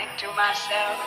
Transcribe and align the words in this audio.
into 0.00 0.26
myself. 0.34 0.98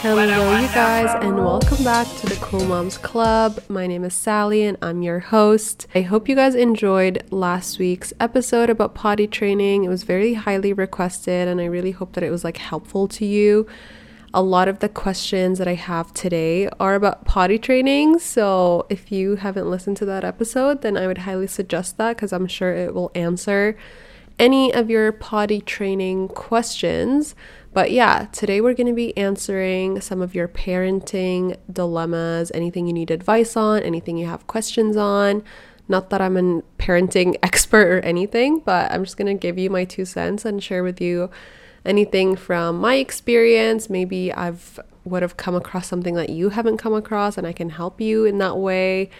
Hello, 0.00 0.60
you 0.60 0.68
guys, 0.68 1.10
and 1.24 1.36
welcome 1.36 1.82
back 1.82 2.06
to 2.18 2.26
the 2.26 2.36
Cool 2.36 2.64
Moms 2.66 2.98
Club. 2.98 3.58
My 3.68 3.86
name 3.86 4.04
is 4.04 4.14
Sali, 4.14 4.62
and 4.62 4.76
I'm 4.80 5.02
your 5.02 5.18
host. 5.18 5.86
I 5.94 6.02
hope 6.02 6.28
you 6.28 6.36
guys 6.36 6.54
enjoyed 6.54 7.24
last 7.30 7.78
week's 7.78 8.12
episode 8.20 8.70
about 8.70 8.94
potty 8.94 9.26
training. 9.26 9.84
It 9.84 9.88
was 9.88 10.04
very 10.04 10.34
highly 10.34 10.72
requested, 10.72 11.48
and 11.48 11.60
I 11.60 11.64
really 11.64 11.90
hope 11.90 12.12
that 12.12 12.22
it 12.22 12.30
was 12.30 12.44
like 12.44 12.58
helpful 12.58 13.08
to 13.08 13.24
you. 13.24 13.66
A 14.32 14.42
lot 14.42 14.68
of 14.68 14.80
the 14.80 14.88
questions 14.88 15.58
that 15.58 15.68
I 15.68 15.74
have 15.74 16.12
today 16.12 16.68
are 16.78 16.94
about 16.94 17.24
potty 17.24 17.58
training. 17.58 18.18
So, 18.18 18.86
if 18.90 19.10
you 19.10 19.36
haven't 19.36 19.70
listened 19.70 19.96
to 19.98 20.04
that 20.04 20.22
episode, 20.22 20.82
then 20.82 20.96
I 20.96 21.06
would 21.06 21.18
highly 21.18 21.46
suggest 21.46 21.96
that 21.96 22.16
because 22.16 22.32
I'm 22.32 22.46
sure 22.46 22.74
it 22.74 22.94
will 22.94 23.10
answer 23.14 23.76
any 24.38 24.72
of 24.72 24.90
your 24.90 25.12
potty 25.12 25.60
training 25.60 26.28
questions. 26.28 27.34
But 27.72 27.90
yeah, 27.90 28.26
today 28.32 28.60
we're 28.60 28.74
going 28.74 28.86
to 28.86 28.92
be 28.92 29.16
answering 29.16 30.00
some 30.00 30.22
of 30.22 30.34
your 30.34 30.48
parenting 30.48 31.56
dilemmas, 31.72 32.52
anything 32.54 32.86
you 32.86 32.92
need 32.92 33.10
advice 33.10 33.56
on, 33.56 33.82
anything 33.82 34.16
you 34.16 34.26
have 34.26 34.46
questions 34.46 34.96
on. 34.96 35.42
Not 35.88 36.10
that 36.10 36.20
I'm 36.20 36.36
a 36.36 36.62
parenting 36.78 37.36
expert 37.42 37.88
or 37.88 38.00
anything, 38.00 38.60
but 38.60 38.90
I'm 38.92 39.04
just 39.04 39.16
going 39.16 39.26
to 39.26 39.40
give 39.40 39.58
you 39.58 39.70
my 39.70 39.84
two 39.84 40.04
cents 40.04 40.44
and 40.44 40.62
share 40.62 40.82
with 40.82 41.00
you 41.00 41.30
anything 41.84 42.36
from 42.36 42.78
my 42.78 42.94
experience. 42.94 43.90
Maybe 43.90 44.32
I've 44.32 44.80
would 45.04 45.22
have 45.22 45.36
come 45.36 45.54
across 45.54 45.86
something 45.86 46.14
that 46.14 46.30
you 46.30 46.48
haven't 46.48 46.78
come 46.78 46.94
across 46.94 47.36
and 47.36 47.46
I 47.46 47.52
can 47.52 47.70
help 47.70 48.00
you 48.00 48.24
in 48.24 48.38
that 48.38 48.56
way. 48.56 49.10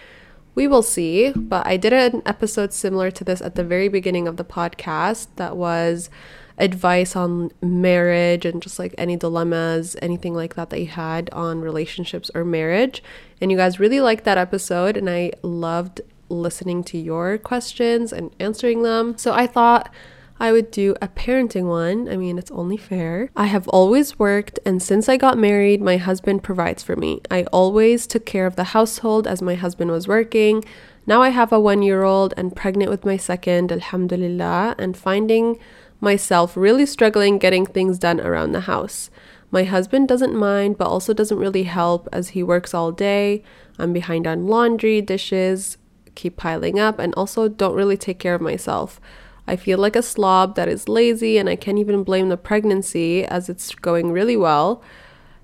We 0.54 0.68
will 0.68 0.82
see, 0.82 1.32
but 1.32 1.66
I 1.66 1.76
did 1.76 1.92
an 1.92 2.22
episode 2.24 2.72
similar 2.72 3.10
to 3.10 3.24
this 3.24 3.40
at 3.40 3.56
the 3.56 3.64
very 3.64 3.88
beginning 3.88 4.28
of 4.28 4.36
the 4.36 4.44
podcast 4.44 5.26
that 5.36 5.56
was 5.56 6.10
advice 6.56 7.16
on 7.16 7.50
marriage 7.60 8.44
and 8.44 8.62
just 8.62 8.78
like 8.78 8.94
any 8.96 9.16
dilemmas, 9.16 9.96
anything 10.00 10.34
like 10.34 10.54
that 10.54 10.70
that 10.70 10.78
you 10.78 10.86
had 10.86 11.28
on 11.30 11.60
relationships 11.60 12.30
or 12.34 12.44
marriage. 12.44 13.02
And 13.40 13.50
you 13.50 13.56
guys 13.56 13.80
really 13.80 14.00
liked 14.00 14.24
that 14.24 14.38
episode, 14.38 14.96
and 14.96 15.10
I 15.10 15.32
loved 15.42 16.00
listening 16.28 16.84
to 16.84 16.98
your 16.98 17.38
questions 17.38 18.12
and 18.12 18.34
answering 18.38 18.82
them. 18.82 19.18
So 19.18 19.32
I 19.32 19.46
thought 19.48 19.92
I 20.40 20.50
would 20.50 20.70
do 20.70 20.96
a 21.00 21.08
parenting 21.08 21.68
one. 21.68 22.08
I 22.08 22.16
mean, 22.16 22.38
it's 22.38 22.50
only 22.50 22.76
fair. 22.76 23.30
I 23.36 23.46
have 23.46 23.68
always 23.68 24.18
worked, 24.18 24.58
and 24.66 24.82
since 24.82 25.08
I 25.08 25.16
got 25.16 25.38
married, 25.38 25.80
my 25.80 25.96
husband 25.96 26.42
provides 26.42 26.82
for 26.82 26.96
me. 26.96 27.20
I 27.30 27.44
always 27.44 28.06
took 28.06 28.26
care 28.26 28.46
of 28.46 28.56
the 28.56 28.64
household 28.64 29.26
as 29.26 29.40
my 29.40 29.54
husband 29.54 29.90
was 29.90 30.08
working. 30.08 30.64
Now 31.06 31.22
I 31.22 31.28
have 31.28 31.52
a 31.52 31.60
one 31.60 31.82
year 31.82 32.02
old 32.02 32.34
and 32.36 32.54
pregnant 32.54 32.90
with 32.90 33.04
my 33.04 33.16
second, 33.16 33.70
alhamdulillah, 33.70 34.74
and 34.78 34.96
finding 34.96 35.58
myself 36.00 36.56
really 36.56 36.86
struggling 36.86 37.38
getting 37.38 37.64
things 37.64 37.98
done 37.98 38.20
around 38.20 38.52
the 38.52 38.62
house. 38.62 39.10
My 39.50 39.64
husband 39.64 40.08
doesn't 40.08 40.34
mind, 40.34 40.78
but 40.78 40.88
also 40.88 41.14
doesn't 41.14 41.38
really 41.38 41.62
help 41.62 42.08
as 42.12 42.30
he 42.30 42.42
works 42.42 42.74
all 42.74 42.90
day. 42.90 43.44
I'm 43.78 43.92
behind 43.92 44.26
on 44.26 44.48
laundry, 44.48 45.00
dishes 45.00 45.78
keep 46.14 46.36
piling 46.36 46.78
up, 46.78 46.98
and 46.98 47.14
also 47.14 47.48
don't 47.48 47.74
really 47.74 47.96
take 47.96 48.18
care 48.18 48.34
of 48.34 48.40
myself. 48.40 49.00
I 49.46 49.56
feel 49.56 49.78
like 49.78 49.96
a 49.96 50.02
slob 50.02 50.56
that 50.56 50.68
is 50.68 50.88
lazy, 50.88 51.36
and 51.38 51.48
I 51.48 51.56
can't 51.56 51.78
even 51.78 52.02
blame 52.02 52.28
the 52.28 52.36
pregnancy 52.36 53.24
as 53.24 53.48
it's 53.48 53.74
going 53.74 54.10
really 54.10 54.36
well. 54.36 54.82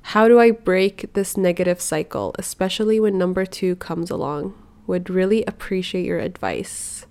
How 0.02 0.26
do 0.26 0.40
I 0.40 0.50
break 0.50 1.12
this 1.12 1.36
negative 1.36 1.80
cycle, 1.80 2.34
especially 2.38 2.98
when 2.98 3.18
number 3.18 3.44
two 3.44 3.76
comes 3.76 4.10
along? 4.10 4.54
Would 4.86 5.10
really 5.10 5.44
appreciate 5.44 6.06
your 6.06 6.18
advice. 6.18 7.06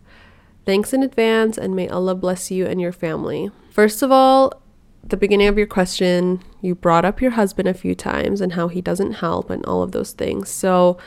Thanks 0.66 0.92
in 0.92 1.04
advance, 1.04 1.58
and 1.58 1.76
may 1.76 1.88
Allah 1.88 2.16
bless 2.16 2.50
you 2.50 2.66
and 2.66 2.81
your 2.81 2.92
family. 2.92 3.52
First 3.70 4.02
of 4.02 4.12
all, 4.12 4.62
the 5.03 5.18
beginning 5.18 5.48
of 5.48 5.58
your 5.58 5.68
question, 5.68 6.44
you 6.62 6.76
brought 6.76 7.06
up 7.06 7.22
your 7.22 7.31
husband 7.31 7.68
a 7.68 7.74
few 7.74 7.96
times 7.96 8.42
and 8.42 8.53
how 8.53 8.68
he 8.68 8.81
doesn't 8.81 9.14
help 9.14 9.50
and 9.50 9.66
all 9.66 9.81
of 9.81 9.92
those 9.92 10.12
things. 10.12 10.50
So 10.50 10.98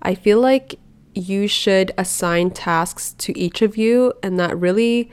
I 0.00 0.14
feel 0.14 0.40
like 0.40 0.76
you 1.14 1.46
should 1.46 1.92
assign 1.98 2.50
tasks 2.50 3.12
to 3.18 3.38
each 3.38 3.60
of 3.60 3.76
you, 3.76 4.14
and 4.22 4.40
that 4.40 4.56
really 4.56 5.10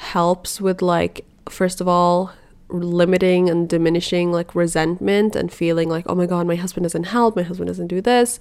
helps 0.00 0.60
with, 0.60 0.80
like, 0.80 1.26
first 1.48 1.80
of 1.80 1.86
all, 1.86 2.32
limiting 2.68 3.50
and 3.50 3.68
diminishing 3.68 4.30
like 4.30 4.54
resentment 4.54 5.34
and 5.34 5.52
feeling 5.52 5.88
like, 5.88 6.04
oh 6.08 6.14
my 6.14 6.26
God, 6.26 6.46
my 6.46 6.54
husband 6.54 6.84
doesn't 6.84 7.04
help, 7.04 7.36
my 7.36 7.42
husband 7.42 7.66
doesn't 7.66 7.88
do 7.88 8.00
this. 8.00 8.38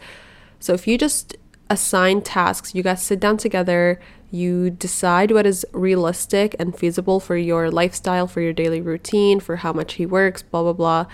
So 0.60 0.74
if 0.74 0.88
you 0.88 0.98
just 0.98 1.36
assign 1.70 2.22
tasks, 2.22 2.76
you 2.76 2.84
guys 2.84 3.02
sit 3.02 3.20
down 3.20 3.38
together, 3.38 4.00
you 4.32 4.70
decide 4.70 5.32
what 5.32 5.46
is 5.46 5.66
realistic 5.74 6.56
and 6.60 6.78
feasible 6.78 7.20
for 7.20 7.36
your 7.36 7.72
lifestyle, 7.72 8.28
for 8.28 8.42
your 8.42 8.54
daily 8.54 8.82
routine, 8.82 9.40
for 9.40 9.58
how 9.58 9.74
much 9.74 9.94
he 9.94 10.06
works, 10.06 10.44
blah, 10.44 10.62
blah, 10.62 10.74
blah. 10.74 11.06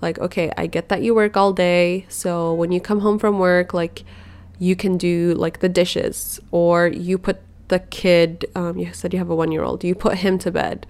Like, 0.00 0.18
okay, 0.18 0.50
I 0.56 0.66
get 0.66 0.88
that 0.88 1.02
you 1.02 1.14
work 1.14 1.36
all 1.36 1.52
day. 1.52 2.06
So 2.08 2.54
when 2.54 2.72
you 2.72 2.80
come 2.80 3.00
home 3.00 3.18
from 3.18 3.38
work, 3.38 3.74
like, 3.74 4.04
you 4.58 4.76
can 4.76 4.96
do 4.96 5.34
like 5.34 5.60
the 5.60 5.68
dishes, 5.68 6.40
or 6.50 6.86
you 6.86 7.18
put 7.18 7.40
the 7.72 7.78
kid, 7.78 8.44
um, 8.54 8.76
you 8.76 8.92
said 8.92 9.14
you 9.14 9.18
have 9.18 9.30
a 9.30 9.34
one 9.34 9.50
year 9.50 9.64
old, 9.64 9.82
you 9.82 9.94
put 9.94 10.18
him 10.18 10.38
to 10.40 10.50
bed, 10.50 10.86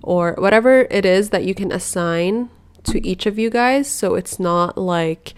or 0.00 0.34
whatever 0.38 0.82
it 0.82 1.04
is 1.04 1.30
that 1.30 1.44
you 1.44 1.54
can 1.54 1.72
assign 1.72 2.48
to 2.84 3.04
each 3.04 3.26
of 3.26 3.36
you 3.36 3.50
guys. 3.50 3.90
So 3.90 4.14
it's 4.14 4.38
not 4.38 4.78
like 4.78 5.34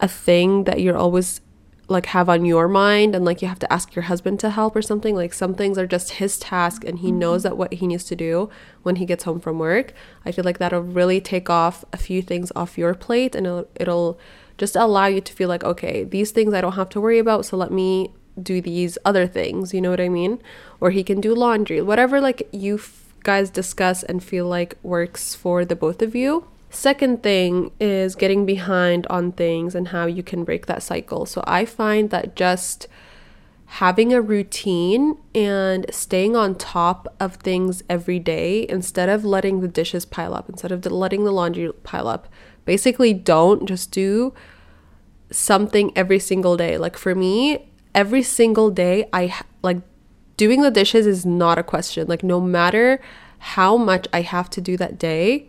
a 0.00 0.08
thing 0.08 0.64
that 0.64 0.80
you're 0.80 0.96
always 0.96 1.40
like 1.86 2.06
have 2.06 2.28
on 2.28 2.44
your 2.44 2.66
mind 2.66 3.14
and 3.14 3.24
like 3.24 3.42
you 3.42 3.48
have 3.48 3.58
to 3.60 3.72
ask 3.72 3.94
your 3.94 4.04
husband 4.04 4.40
to 4.40 4.50
help 4.50 4.74
or 4.74 4.82
something. 4.82 5.14
Like 5.14 5.32
some 5.32 5.54
things 5.54 5.78
are 5.78 5.86
just 5.86 6.14
his 6.14 6.36
task 6.36 6.82
and 6.84 6.98
he 6.98 7.12
knows 7.12 7.44
that 7.44 7.56
what 7.56 7.74
he 7.74 7.86
needs 7.86 8.04
to 8.04 8.16
do 8.16 8.50
when 8.82 8.96
he 8.96 9.06
gets 9.06 9.22
home 9.22 9.38
from 9.38 9.60
work. 9.60 9.92
I 10.24 10.32
feel 10.32 10.44
like 10.44 10.58
that'll 10.58 10.80
really 10.80 11.20
take 11.20 11.48
off 11.48 11.84
a 11.92 11.96
few 11.96 12.22
things 12.22 12.50
off 12.56 12.76
your 12.76 12.94
plate 12.94 13.36
and 13.36 13.46
it'll, 13.46 13.68
it'll 13.76 14.18
just 14.58 14.74
allow 14.74 15.06
you 15.06 15.20
to 15.20 15.32
feel 15.32 15.48
like 15.48 15.64
okay 15.64 16.04
these 16.04 16.30
things 16.30 16.54
i 16.54 16.60
don't 16.60 16.74
have 16.74 16.88
to 16.88 17.00
worry 17.00 17.18
about 17.18 17.44
so 17.44 17.56
let 17.56 17.72
me 17.72 18.12
do 18.42 18.60
these 18.60 18.98
other 19.04 19.26
things 19.26 19.72
you 19.72 19.80
know 19.80 19.90
what 19.90 20.00
i 20.00 20.08
mean 20.08 20.40
or 20.80 20.90
he 20.90 21.04
can 21.04 21.20
do 21.20 21.34
laundry 21.34 21.80
whatever 21.80 22.20
like 22.20 22.48
you 22.52 22.76
f- 22.76 23.14
guys 23.22 23.50
discuss 23.50 24.02
and 24.02 24.22
feel 24.22 24.46
like 24.46 24.76
works 24.82 25.34
for 25.34 25.64
the 25.64 25.76
both 25.76 26.02
of 26.02 26.14
you 26.14 26.46
Second 26.74 27.22
thing 27.22 27.70
is 27.78 28.16
getting 28.16 28.44
behind 28.44 29.06
on 29.06 29.30
things 29.30 29.76
and 29.76 29.88
how 29.88 30.06
you 30.06 30.24
can 30.24 30.42
break 30.42 30.66
that 30.66 30.82
cycle. 30.82 31.24
So 31.24 31.42
I 31.46 31.64
find 31.64 32.10
that 32.10 32.34
just 32.34 32.88
having 33.66 34.12
a 34.12 34.20
routine 34.20 35.16
and 35.36 35.86
staying 35.90 36.34
on 36.34 36.56
top 36.56 37.06
of 37.20 37.36
things 37.36 37.84
every 37.88 38.18
day 38.18 38.66
instead 38.68 39.08
of 39.08 39.24
letting 39.24 39.60
the 39.60 39.68
dishes 39.68 40.04
pile 40.04 40.34
up, 40.34 40.48
instead 40.48 40.72
of 40.72 40.84
letting 40.84 41.22
the 41.22 41.30
laundry 41.30 41.72
pile 41.84 42.08
up. 42.08 42.26
Basically, 42.64 43.14
don't 43.14 43.66
just 43.66 43.92
do 43.92 44.34
something 45.30 45.92
every 45.94 46.18
single 46.18 46.56
day. 46.56 46.76
Like 46.76 46.96
for 46.96 47.14
me, 47.14 47.70
every 47.94 48.22
single 48.22 48.70
day, 48.70 49.08
I 49.12 49.34
like 49.62 49.78
doing 50.36 50.62
the 50.62 50.70
dishes 50.70 51.06
is 51.06 51.24
not 51.24 51.58
a 51.58 51.62
question. 51.62 52.06
Like, 52.08 52.22
no 52.22 52.40
matter 52.40 53.00
how 53.38 53.76
much 53.76 54.08
I 54.12 54.22
have 54.22 54.50
to 54.50 54.60
do 54.60 54.76
that 54.78 54.98
day, 54.98 55.48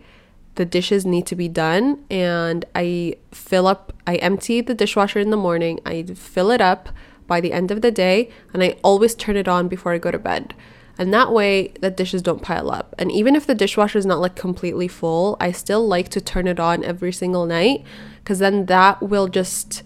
the 0.56 0.64
dishes 0.64 1.04
need 1.04 1.26
to 1.26 1.36
be 1.36 1.48
done 1.48 2.04
and 2.10 2.64
I 2.74 3.16
fill 3.30 3.66
up 3.66 3.92
I 4.06 4.16
empty 4.16 4.60
the 4.60 4.74
dishwasher 4.74 5.18
in 5.18 5.30
the 5.30 5.36
morning. 5.36 5.80
I 5.84 6.02
fill 6.02 6.50
it 6.50 6.60
up 6.60 6.88
by 7.26 7.40
the 7.40 7.52
end 7.52 7.70
of 7.70 7.82
the 7.82 7.90
day 7.90 8.30
and 8.52 8.62
I 8.62 8.76
always 8.82 9.14
turn 9.14 9.36
it 9.36 9.48
on 9.48 9.68
before 9.68 9.92
I 9.92 9.98
go 9.98 10.10
to 10.10 10.18
bed. 10.18 10.54
And 10.98 11.12
that 11.12 11.30
way 11.30 11.74
the 11.80 11.90
dishes 11.90 12.22
don't 12.22 12.40
pile 12.40 12.70
up. 12.70 12.94
And 12.98 13.12
even 13.12 13.36
if 13.36 13.46
the 13.46 13.54
dishwasher 13.54 13.98
is 13.98 14.06
not 14.06 14.20
like 14.20 14.34
completely 14.34 14.88
full, 14.88 15.36
I 15.40 15.52
still 15.52 15.86
like 15.86 16.08
to 16.10 16.22
turn 16.22 16.46
it 16.46 16.58
on 16.58 16.84
every 16.84 17.12
single 17.12 17.44
night 17.44 17.84
cuz 18.24 18.38
then 18.38 18.66
that 18.66 19.02
will 19.02 19.28
just 19.28 19.82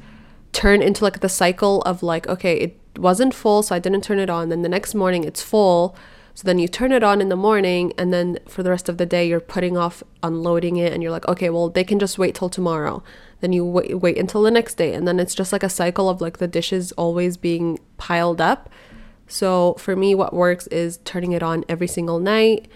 turn 0.52 0.82
into 0.82 1.04
like 1.04 1.20
the 1.20 1.28
cycle 1.28 1.82
of 1.82 2.02
like 2.02 2.26
okay, 2.28 2.56
it 2.56 2.76
wasn't 2.96 3.34
full 3.34 3.62
so 3.62 3.74
I 3.74 3.78
didn't 3.78 4.02
turn 4.02 4.18
it 4.18 4.30
on. 4.30 4.48
Then 4.48 4.62
the 4.62 4.68
next 4.68 4.94
morning 4.94 5.24
it's 5.24 5.42
full 5.42 5.96
so 6.34 6.46
then 6.46 6.58
you 6.58 6.68
turn 6.68 6.92
it 6.92 7.02
on 7.02 7.20
in 7.20 7.28
the 7.28 7.36
morning, 7.36 7.92
and 7.98 8.14
then 8.14 8.38
for 8.48 8.62
the 8.62 8.70
rest 8.70 8.88
of 8.88 8.96
the 8.96 9.04
day, 9.04 9.28
you're 9.28 9.40
putting 9.40 9.76
off 9.76 10.02
unloading 10.22 10.76
it, 10.76 10.92
and 10.92 11.02
you're 11.02 11.12
like, 11.12 11.28
okay, 11.28 11.50
well, 11.50 11.68
they 11.68 11.84
can 11.84 11.98
just 11.98 12.18
wait 12.18 12.34
till 12.34 12.48
tomorrow. 12.48 13.02
Then 13.41 13.52
you 13.52 13.64
wait, 13.64 14.00
wait 14.00 14.16
until 14.16 14.42
the 14.42 14.50
next 14.50 14.78
day, 14.78 14.94
and 14.94 15.06
then 15.06 15.20
it's 15.20 15.34
just 15.34 15.52
like 15.52 15.62
a 15.62 15.68
cycle 15.68 16.08
of 16.08 16.22
like 16.22 16.38
the 16.38 16.48
dishes 16.48 16.92
always 16.92 17.36
being 17.36 17.78
piled 17.98 18.41
up. 18.41 18.70
So 19.26 19.74
for 19.74 19.94
me, 19.94 20.14
what 20.14 20.32
works 20.32 20.66
is 20.68 20.98
turning 21.04 21.32
it 21.32 21.42
on 21.42 21.64
every 21.68 21.86
single 21.86 22.20
night. 22.20 22.68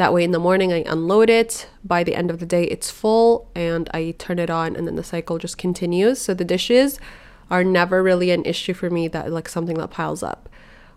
That 0.00 0.14
way, 0.14 0.24
in 0.24 0.30
the 0.30 0.38
morning, 0.38 0.72
I 0.72 0.82
unload 0.86 1.28
it. 1.28 1.68
By 1.84 2.04
the 2.04 2.14
end 2.14 2.30
of 2.30 2.38
the 2.38 2.46
day, 2.46 2.64
it's 2.64 2.90
full, 2.90 3.50
and 3.54 3.86
I 3.92 4.14
turn 4.16 4.38
it 4.38 4.48
on, 4.48 4.74
and 4.74 4.86
then 4.86 4.96
the 4.96 5.04
cycle 5.04 5.36
just 5.36 5.58
continues. 5.58 6.18
So 6.18 6.32
the 6.32 6.42
dishes 6.42 6.98
are 7.50 7.62
never 7.62 8.02
really 8.02 8.30
an 8.30 8.42
issue 8.46 8.72
for 8.72 8.88
me 8.88 9.08
that 9.08 9.30
like 9.30 9.46
something 9.46 9.76
that 9.76 9.90
piles 9.90 10.22
up. 10.22 10.48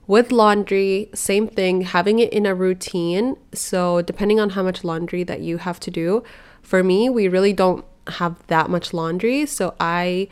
With 0.08 0.32
laundry, 0.32 1.10
same 1.14 1.50
thing, 1.50 1.82
having 1.82 2.20
it 2.20 2.32
in 2.32 2.46
a 2.46 2.56
routine. 2.56 3.36
So, 3.54 4.02
depending 4.02 4.40
on 4.40 4.52
how 4.52 4.64
much 4.64 4.86
laundry 4.86 5.26
that 5.26 5.42
you 5.42 5.58
have 5.58 5.82
to 5.82 5.92
do, 5.92 6.24
for 6.62 6.82
me, 6.82 7.10
we 7.10 7.28
really 7.28 7.52
don't 7.52 7.84
have 8.08 8.48
that 8.48 8.70
much 8.70 8.94
laundry. 8.94 9.46
So, 9.46 9.76
I 9.82 10.30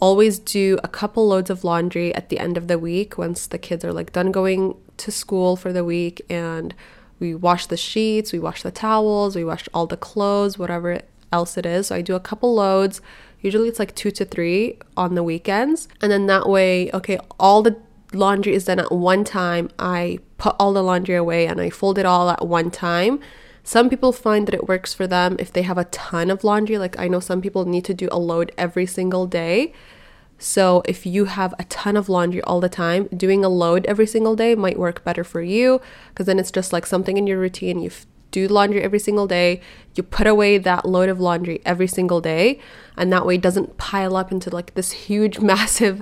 always 0.00 0.38
do 0.38 0.78
a 0.82 0.88
couple 0.88 1.28
loads 1.28 1.50
of 1.50 1.64
laundry 1.64 2.14
at 2.14 2.30
the 2.30 2.38
end 2.38 2.56
of 2.56 2.66
the 2.66 2.78
week 2.78 3.18
once 3.18 3.46
the 3.46 3.58
kids 3.58 3.84
are 3.84 3.92
like 3.92 4.10
done 4.14 4.32
going 4.32 4.74
to 4.96 5.10
school 5.10 5.54
for 5.54 5.70
the 5.70 5.84
week 5.84 6.22
and 6.30 6.74
we 7.20 7.34
wash 7.34 7.66
the 7.66 7.76
sheets, 7.76 8.32
we 8.32 8.38
wash 8.38 8.62
the 8.62 8.70
towels, 8.70 9.36
we 9.36 9.44
wash 9.44 9.68
all 9.72 9.86
the 9.86 9.96
clothes, 9.96 10.58
whatever 10.58 11.00
else 11.32 11.56
it 11.56 11.66
is. 11.66 11.88
So 11.88 11.94
I 11.94 12.00
do 12.00 12.16
a 12.16 12.20
couple 12.20 12.54
loads. 12.54 13.00
Usually 13.40 13.68
it's 13.68 13.78
like 13.78 13.94
two 13.94 14.10
to 14.12 14.24
three 14.24 14.78
on 14.96 15.14
the 15.14 15.22
weekends. 15.22 15.88
And 16.00 16.10
then 16.10 16.26
that 16.26 16.48
way, 16.48 16.90
okay, 16.92 17.18
all 17.38 17.62
the 17.62 17.76
laundry 18.12 18.54
is 18.54 18.64
done 18.64 18.80
at 18.80 18.90
one 18.90 19.24
time. 19.24 19.70
I 19.78 20.18
put 20.38 20.56
all 20.58 20.72
the 20.72 20.82
laundry 20.82 21.14
away 21.14 21.46
and 21.46 21.60
I 21.60 21.70
fold 21.70 21.98
it 21.98 22.06
all 22.06 22.30
at 22.30 22.46
one 22.46 22.70
time. 22.70 23.20
Some 23.62 23.90
people 23.90 24.12
find 24.12 24.48
that 24.48 24.54
it 24.54 24.68
works 24.68 24.94
for 24.94 25.06
them 25.06 25.36
if 25.38 25.52
they 25.52 25.62
have 25.62 25.78
a 25.78 25.84
ton 25.84 26.30
of 26.30 26.42
laundry. 26.42 26.78
Like 26.78 26.98
I 26.98 27.08
know 27.08 27.20
some 27.20 27.40
people 27.40 27.66
need 27.66 27.84
to 27.84 27.94
do 27.94 28.08
a 28.10 28.18
load 28.18 28.52
every 28.58 28.86
single 28.86 29.26
day. 29.26 29.72
So 30.42 30.82
if 30.86 31.04
you 31.04 31.26
have 31.26 31.54
a 31.58 31.64
ton 31.64 31.98
of 31.98 32.08
laundry 32.08 32.40
all 32.42 32.60
the 32.60 32.70
time, 32.70 33.08
doing 33.14 33.44
a 33.44 33.48
load 33.50 33.84
every 33.84 34.06
single 34.06 34.34
day 34.34 34.54
might 34.54 34.78
work 34.78 35.04
better 35.04 35.22
for 35.22 35.42
you 35.42 35.82
because 36.08 36.24
then 36.24 36.38
it's 36.38 36.50
just 36.50 36.72
like 36.72 36.86
something 36.86 37.18
in 37.18 37.26
your 37.26 37.38
routine. 37.38 37.78
You 37.78 37.90
do 38.30 38.48
laundry 38.48 38.82
every 38.82 38.98
single 38.98 39.26
day. 39.26 39.60
You 39.94 40.02
put 40.02 40.26
away 40.26 40.56
that 40.56 40.86
load 40.86 41.10
of 41.10 41.20
laundry 41.20 41.60
every 41.66 41.86
single 41.86 42.22
day, 42.22 42.58
and 42.96 43.12
that 43.12 43.26
way 43.26 43.34
it 43.34 43.42
doesn't 43.42 43.76
pile 43.76 44.16
up 44.16 44.32
into 44.32 44.48
like 44.48 44.72
this 44.74 44.92
huge, 44.92 45.38
massive 45.52 46.00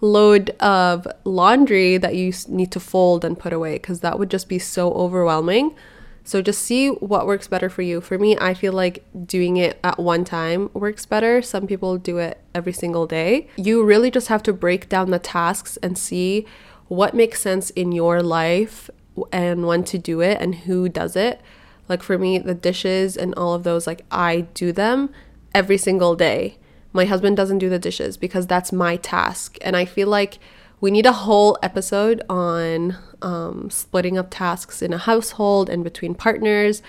load 0.00 0.50
of 0.58 1.06
laundry 1.22 1.96
that 1.96 2.16
you 2.16 2.32
need 2.48 2.72
to 2.72 2.80
fold 2.80 3.24
and 3.24 3.38
put 3.38 3.52
away 3.52 3.74
because 3.74 4.00
that 4.00 4.18
would 4.18 4.30
just 4.30 4.48
be 4.48 4.58
so 4.58 4.92
overwhelming. 4.94 5.76
So 6.26 6.42
just 6.42 6.62
see 6.62 6.88
what 6.88 7.24
works 7.24 7.46
better 7.46 7.70
for 7.70 7.82
you. 7.82 8.00
For 8.00 8.18
me, 8.18 8.36
I 8.36 8.52
feel 8.52 8.72
like 8.72 9.04
doing 9.26 9.56
it 9.58 9.78
at 9.84 9.96
one 10.00 10.24
time 10.24 10.70
works 10.74 11.06
better. 11.06 11.40
Some 11.40 11.68
people 11.68 11.98
do 11.98 12.18
it 12.18 12.40
every 12.52 12.72
single 12.72 13.06
day. 13.06 13.46
You 13.56 13.84
really 13.84 14.10
just 14.10 14.26
have 14.26 14.42
to 14.42 14.52
break 14.52 14.88
down 14.88 15.12
the 15.12 15.20
tasks 15.20 15.76
and 15.84 15.96
see 15.96 16.44
what 16.88 17.14
makes 17.14 17.40
sense 17.40 17.70
in 17.70 17.92
your 17.92 18.24
life 18.24 18.90
and 19.30 19.68
when 19.68 19.84
to 19.84 19.98
do 19.98 20.20
it 20.20 20.38
and 20.40 20.56
who 20.56 20.88
does 20.88 21.14
it. 21.14 21.40
Like 21.88 22.02
for 22.02 22.18
me, 22.18 22.38
the 22.38 22.54
dishes 22.54 23.16
and 23.16 23.32
all 23.36 23.54
of 23.54 23.62
those, 23.62 23.86
like 23.86 24.04
I 24.10 24.40
do 24.52 24.72
them 24.72 25.10
every 25.54 25.78
single 25.78 26.16
day. 26.16 26.58
My 26.92 27.04
husband 27.04 27.36
doesn't 27.36 27.58
do 27.58 27.68
the 27.68 27.78
dishes 27.78 28.16
because 28.16 28.48
that's 28.48 28.72
my 28.72 28.96
task. 28.96 29.58
And 29.60 29.76
I 29.76 29.84
feel 29.84 30.08
like 30.08 30.40
we 30.80 30.90
need 30.90 31.06
a 31.06 31.12
whole 31.12 31.58
episode 31.62 32.22
on 32.28 32.96
um, 33.22 33.70
splitting 33.70 34.18
up 34.18 34.28
tasks 34.30 34.82
in 34.82 34.92
a 34.92 34.98
household 34.98 35.70
and 35.70 35.82
between 35.82 36.14
partners 36.14 36.82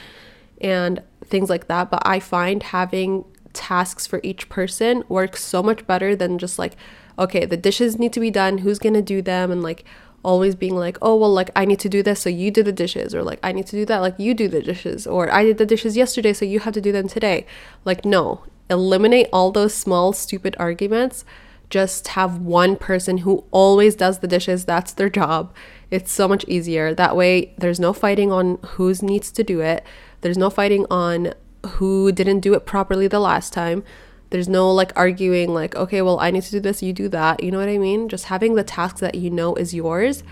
and 0.60 1.02
things 1.24 1.50
like 1.50 1.68
that. 1.68 1.90
But 1.90 2.02
I 2.06 2.20
find 2.20 2.64
having 2.64 3.24
tasks 3.54 4.06
for 4.06 4.20
each 4.24 4.50
person 4.50 5.04
works 5.08 5.44
so 5.44 5.64
much 5.64 5.88
better 5.88 6.16
than 6.16 6.38
just 6.38 6.60
like, 6.60 6.76
okay, 7.18 7.46
the 7.46 7.58
dishes 7.58 7.98
need 7.98 8.14
to 8.14 8.20
be 8.20 8.32
done, 8.32 8.60
who's 8.60 8.80
gonna 8.80 9.02
do 9.02 9.22
them, 9.22 9.52
and 9.52 9.64
like 9.64 9.84
always 10.24 10.56
being 10.56 10.76
like, 10.76 10.98
oh, 11.02 11.16
well, 11.16 11.32
like 11.32 11.50
I 11.56 11.66
need 11.66 11.80
to 11.80 11.90
do 11.90 12.04
this, 12.04 12.22
so 12.22 12.30
you 12.30 12.52
do 12.52 12.64
the 12.64 12.72
dishes, 12.72 13.16
or 13.16 13.24
like 13.24 13.40
I 13.42 13.52
need 13.52 13.68
to 13.68 13.76
do 13.76 13.86
that, 13.86 14.00
like 14.00 14.16
you 14.18 14.34
do 14.34 14.48
the 14.48 14.62
dishes, 14.62 15.08
or 15.08 15.32
I 15.32 15.44
did 15.44 15.58
the 15.58 15.66
dishes 15.66 15.96
yesterday, 15.96 16.34
so 16.34 16.46
you 16.46 16.60
have 16.60 16.74
to 16.74 16.82
do 16.82 16.92
them 16.92 17.08
today. 17.08 17.46
Like, 17.86 18.06
no, 18.06 18.44
eliminate 18.70 19.28
all 19.32 19.52
those 19.52 19.74
small, 19.74 20.14
stupid 20.14 20.56
arguments 20.60 21.24
just 21.70 22.10
have 22.10 22.40
one 22.40 22.76
person 22.76 23.20
who 23.20 23.44
always 23.52 23.96
does 23.96 24.20
the 24.20 24.28
dishes. 24.28 24.66
That's 24.66 24.94
their 24.94 25.10
job. 25.10 25.54
It's 25.92 26.12
so 26.12 26.28
much 26.28 26.46
easier. 26.48 26.94
That 26.94 27.16
way, 27.16 27.54
there's 27.58 27.80
no 27.80 27.94
fighting 27.94 28.32
on 28.32 28.58
who 28.66 28.94
needs 29.02 29.32
to 29.32 29.44
do 29.44 29.62
it. 29.62 29.84
There's 30.22 30.38
no 30.38 30.50
fighting 30.50 30.86
on 30.90 31.34
who 31.66 32.12
didn't 32.12 32.40
do 32.40 32.54
it 32.54 32.66
properly 32.66 33.08
the 33.08 33.20
last 33.20 33.54
time. 33.54 33.84
There's 34.30 34.50
no 34.50 34.72
like 34.72 34.92
arguing, 34.96 35.54
like, 35.54 35.76
okay, 35.76 36.02
well, 36.02 36.20
I 36.20 36.32
need 36.32 36.44
to 36.44 36.52
do 36.52 36.60
this, 36.60 36.84
you 36.84 36.94
do 36.94 37.08
that. 37.10 37.44
You 37.44 37.52
know 37.52 37.60
what 37.60 37.70
I 37.70 37.78
mean? 37.78 38.10
Just 38.10 38.26
having 38.26 38.56
the 38.56 38.64
task 38.64 39.00
that 39.00 39.16
you 39.16 39.30
know 39.30 39.56
is 39.56 39.74
yours. 39.74 40.24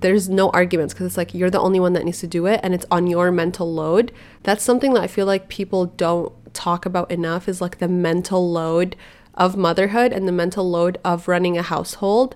There's 0.00 0.28
no 0.28 0.50
arguments 0.50 0.94
because 0.94 1.06
it's 1.06 1.16
like 1.16 1.34
you're 1.34 1.50
the 1.50 1.60
only 1.60 1.78
one 1.78 1.92
that 1.92 2.04
needs 2.04 2.20
to 2.20 2.26
do 2.26 2.46
it 2.46 2.60
and 2.62 2.74
it's 2.74 2.86
on 2.90 3.06
your 3.06 3.30
mental 3.30 3.72
load. 3.72 4.12
That's 4.42 4.64
something 4.64 4.94
that 4.94 5.02
I 5.02 5.06
feel 5.06 5.26
like 5.26 5.48
people 5.48 5.86
don't 5.86 6.32
talk 6.54 6.86
about 6.86 7.10
enough 7.10 7.48
is 7.48 7.60
like 7.60 7.78
the 7.78 7.88
mental 7.88 8.50
load 8.50 8.96
of 9.34 9.56
motherhood 9.56 10.12
and 10.12 10.26
the 10.26 10.32
mental 10.32 10.68
load 10.68 10.98
of 11.04 11.28
running 11.28 11.56
a 11.56 11.62
household. 11.62 12.34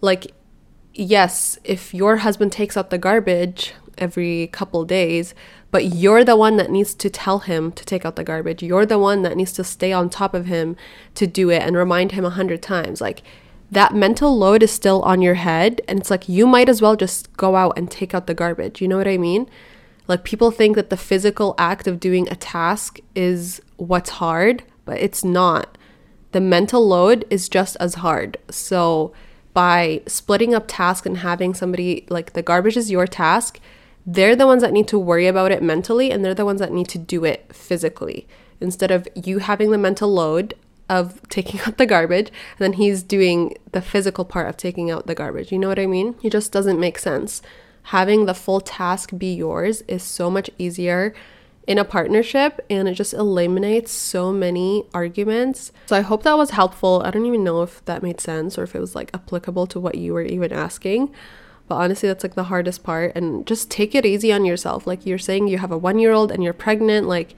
Like, 0.00 0.32
yes, 0.94 1.58
if 1.64 1.94
your 1.94 2.18
husband 2.18 2.52
takes 2.52 2.76
out 2.76 2.90
the 2.90 2.98
garbage 2.98 3.74
every 3.98 4.48
couple 4.48 4.84
days, 4.84 5.34
but 5.70 5.86
you're 5.86 6.24
the 6.24 6.36
one 6.36 6.56
that 6.56 6.70
needs 6.70 6.94
to 6.94 7.10
tell 7.10 7.40
him 7.40 7.72
to 7.72 7.84
take 7.84 8.04
out 8.04 8.16
the 8.16 8.24
garbage. 8.24 8.62
You're 8.62 8.86
the 8.86 8.98
one 8.98 9.22
that 9.22 9.36
needs 9.36 9.52
to 9.54 9.64
stay 9.64 9.92
on 9.92 10.08
top 10.08 10.34
of 10.34 10.46
him 10.46 10.76
to 11.14 11.26
do 11.26 11.50
it 11.50 11.62
and 11.62 11.76
remind 11.76 12.12
him 12.12 12.24
a 12.24 12.30
hundred 12.30 12.62
times. 12.62 13.00
Like, 13.00 13.22
that 13.70 13.94
mental 13.94 14.36
load 14.38 14.62
is 14.62 14.70
still 14.70 15.02
on 15.02 15.22
your 15.22 15.34
head, 15.34 15.80
and 15.88 15.98
it's 15.98 16.10
like 16.10 16.28
you 16.28 16.46
might 16.46 16.68
as 16.68 16.80
well 16.80 16.94
just 16.94 17.36
go 17.36 17.56
out 17.56 17.76
and 17.76 17.90
take 17.90 18.14
out 18.14 18.26
the 18.26 18.34
garbage. 18.34 18.80
You 18.80 18.88
know 18.88 18.96
what 18.96 19.08
I 19.08 19.18
mean? 19.18 19.48
Like, 20.06 20.22
people 20.22 20.50
think 20.50 20.76
that 20.76 20.88
the 20.88 20.96
physical 20.96 21.54
act 21.58 21.88
of 21.88 21.98
doing 21.98 22.28
a 22.28 22.36
task 22.36 23.00
is 23.14 23.60
what's 23.76 24.10
hard, 24.10 24.62
but 24.84 24.98
it's 24.98 25.24
not 25.24 25.75
the 26.36 26.40
mental 26.42 26.86
load 26.86 27.24
is 27.30 27.48
just 27.48 27.78
as 27.80 27.94
hard. 27.94 28.36
So 28.50 29.14
by 29.54 30.02
splitting 30.06 30.54
up 30.54 30.64
tasks 30.68 31.06
and 31.06 31.16
having 31.16 31.54
somebody 31.54 32.04
like 32.10 32.34
the 32.34 32.42
garbage 32.42 32.76
is 32.76 32.90
your 32.90 33.06
task, 33.06 33.58
they're 34.04 34.36
the 34.36 34.46
ones 34.46 34.60
that 34.60 34.74
need 34.74 34.86
to 34.88 34.98
worry 34.98 35.26
about 35.28 35.50
it 35.50 35.62
mentally 35.62 36.10
and 36.10 36.22
they're 36.22 36.34
the 36.34 36.44
ones 36.44 36.60
that 36.60 36.74
need 36.74 36.88
to 36.88 36.98
do 36.98 37.24
it 37.24 37.50
physically 37.54 38.28
instead 38.60 38.90
of 38.90 39.08
you 39.14 39.38
having 39.38 39.70
the 39.70 39.78
mental 39.78 40.12
load 40.12 40.52
of 40.90 41.26
taking 41.30 41.58
out 41.66 41.78
the 41.78 41.86
garbage 41.86 42.28
and 42.28 42.58
then 42.58 42.74
he's 42.74 43.02
doing 43.02 43.56
the 43.72 43.80
physical 43.80 44.26
part 44.26 44.46
of 44.46 44.58
taking 44.58 44.90
out 44.90 45.06
the 45.06 45.14
garbage. 45.14 45.50
You 45.50 45.58
know 45.58 45.68
what 45.68 45.78
I 45.78 45.86
mean? 45.86 46.16
It 46.22 46.32
just 46.32 46.52
doesn't 46.52 46.78
make 46.78 46.98
sense. 46.98 47.40
Having 47.84 48.26
the 48.26 48.34
full 48.34 48.60
task 48.60 49.16
be 49.16 49.32
yours 49.34 49.80
is 49.88 50.02
so 50.02 50.30
much 50.30 50.50
easier 50.58 51.14
in 51.66 51.78
a 51.78 51.84
partnership 51.84 52.64
and 52.70 52.88
it 52.88 52.94
just 52.94 53.12
eliminates 53.12 53.90
so 53.90 54.32
many 54.32 54.84
arguments. 54.94 55.72
So 55.86 55.96
I 55.96 56.00
hope 56.00 56.22
that 56.22 56.38
was 56.38 56.50
helpful. 56.50 57.02
I 57.04 57.10
don't 57.10 57.26
even 57.26 57.42
know 57.42 57.62
if 57.62 57.84
that 57.86 58.02
made 58.02 58.20
sense 58.20 58.56
or 58.56 58.62
if 58.62 58.74
it 58.74 58.80
was 58.80 58.94
like 58.94 59.10
applicable 59.14 59.66
to 59.68 59.80
what 59.80 59.96
you 59.96 60.14
were 60.14 60.22
even 60.22 60.52
asking. 60.52 61.12
But 61.68 61.76
honestly, 61.76 62.08
that's 62.08 62.22
like 62.22 62.34
the 62.34 62.44
hardest 62.44 62.84
part. 62.84 63.12
And 63.16 63.44
just 63.46 63.70
take 63.70 63.94
it 63.94 64.06
easy 64.06 64.32
on 64.32 64.44
yourself. 64.44 64.86
Like 64.86 65.04
you're 65.04 65.18
saying, 65.18 65.48
you 65.48 65.58
have 65.58 65.72
a 65.72 65.78
one 65.78 65.98
year 65.98 66.12
old 66.12 66.30
and 66.30 66.42
you're 66.44 66.52
pregnant. 66.52 67.08
Like, 67.08 67.34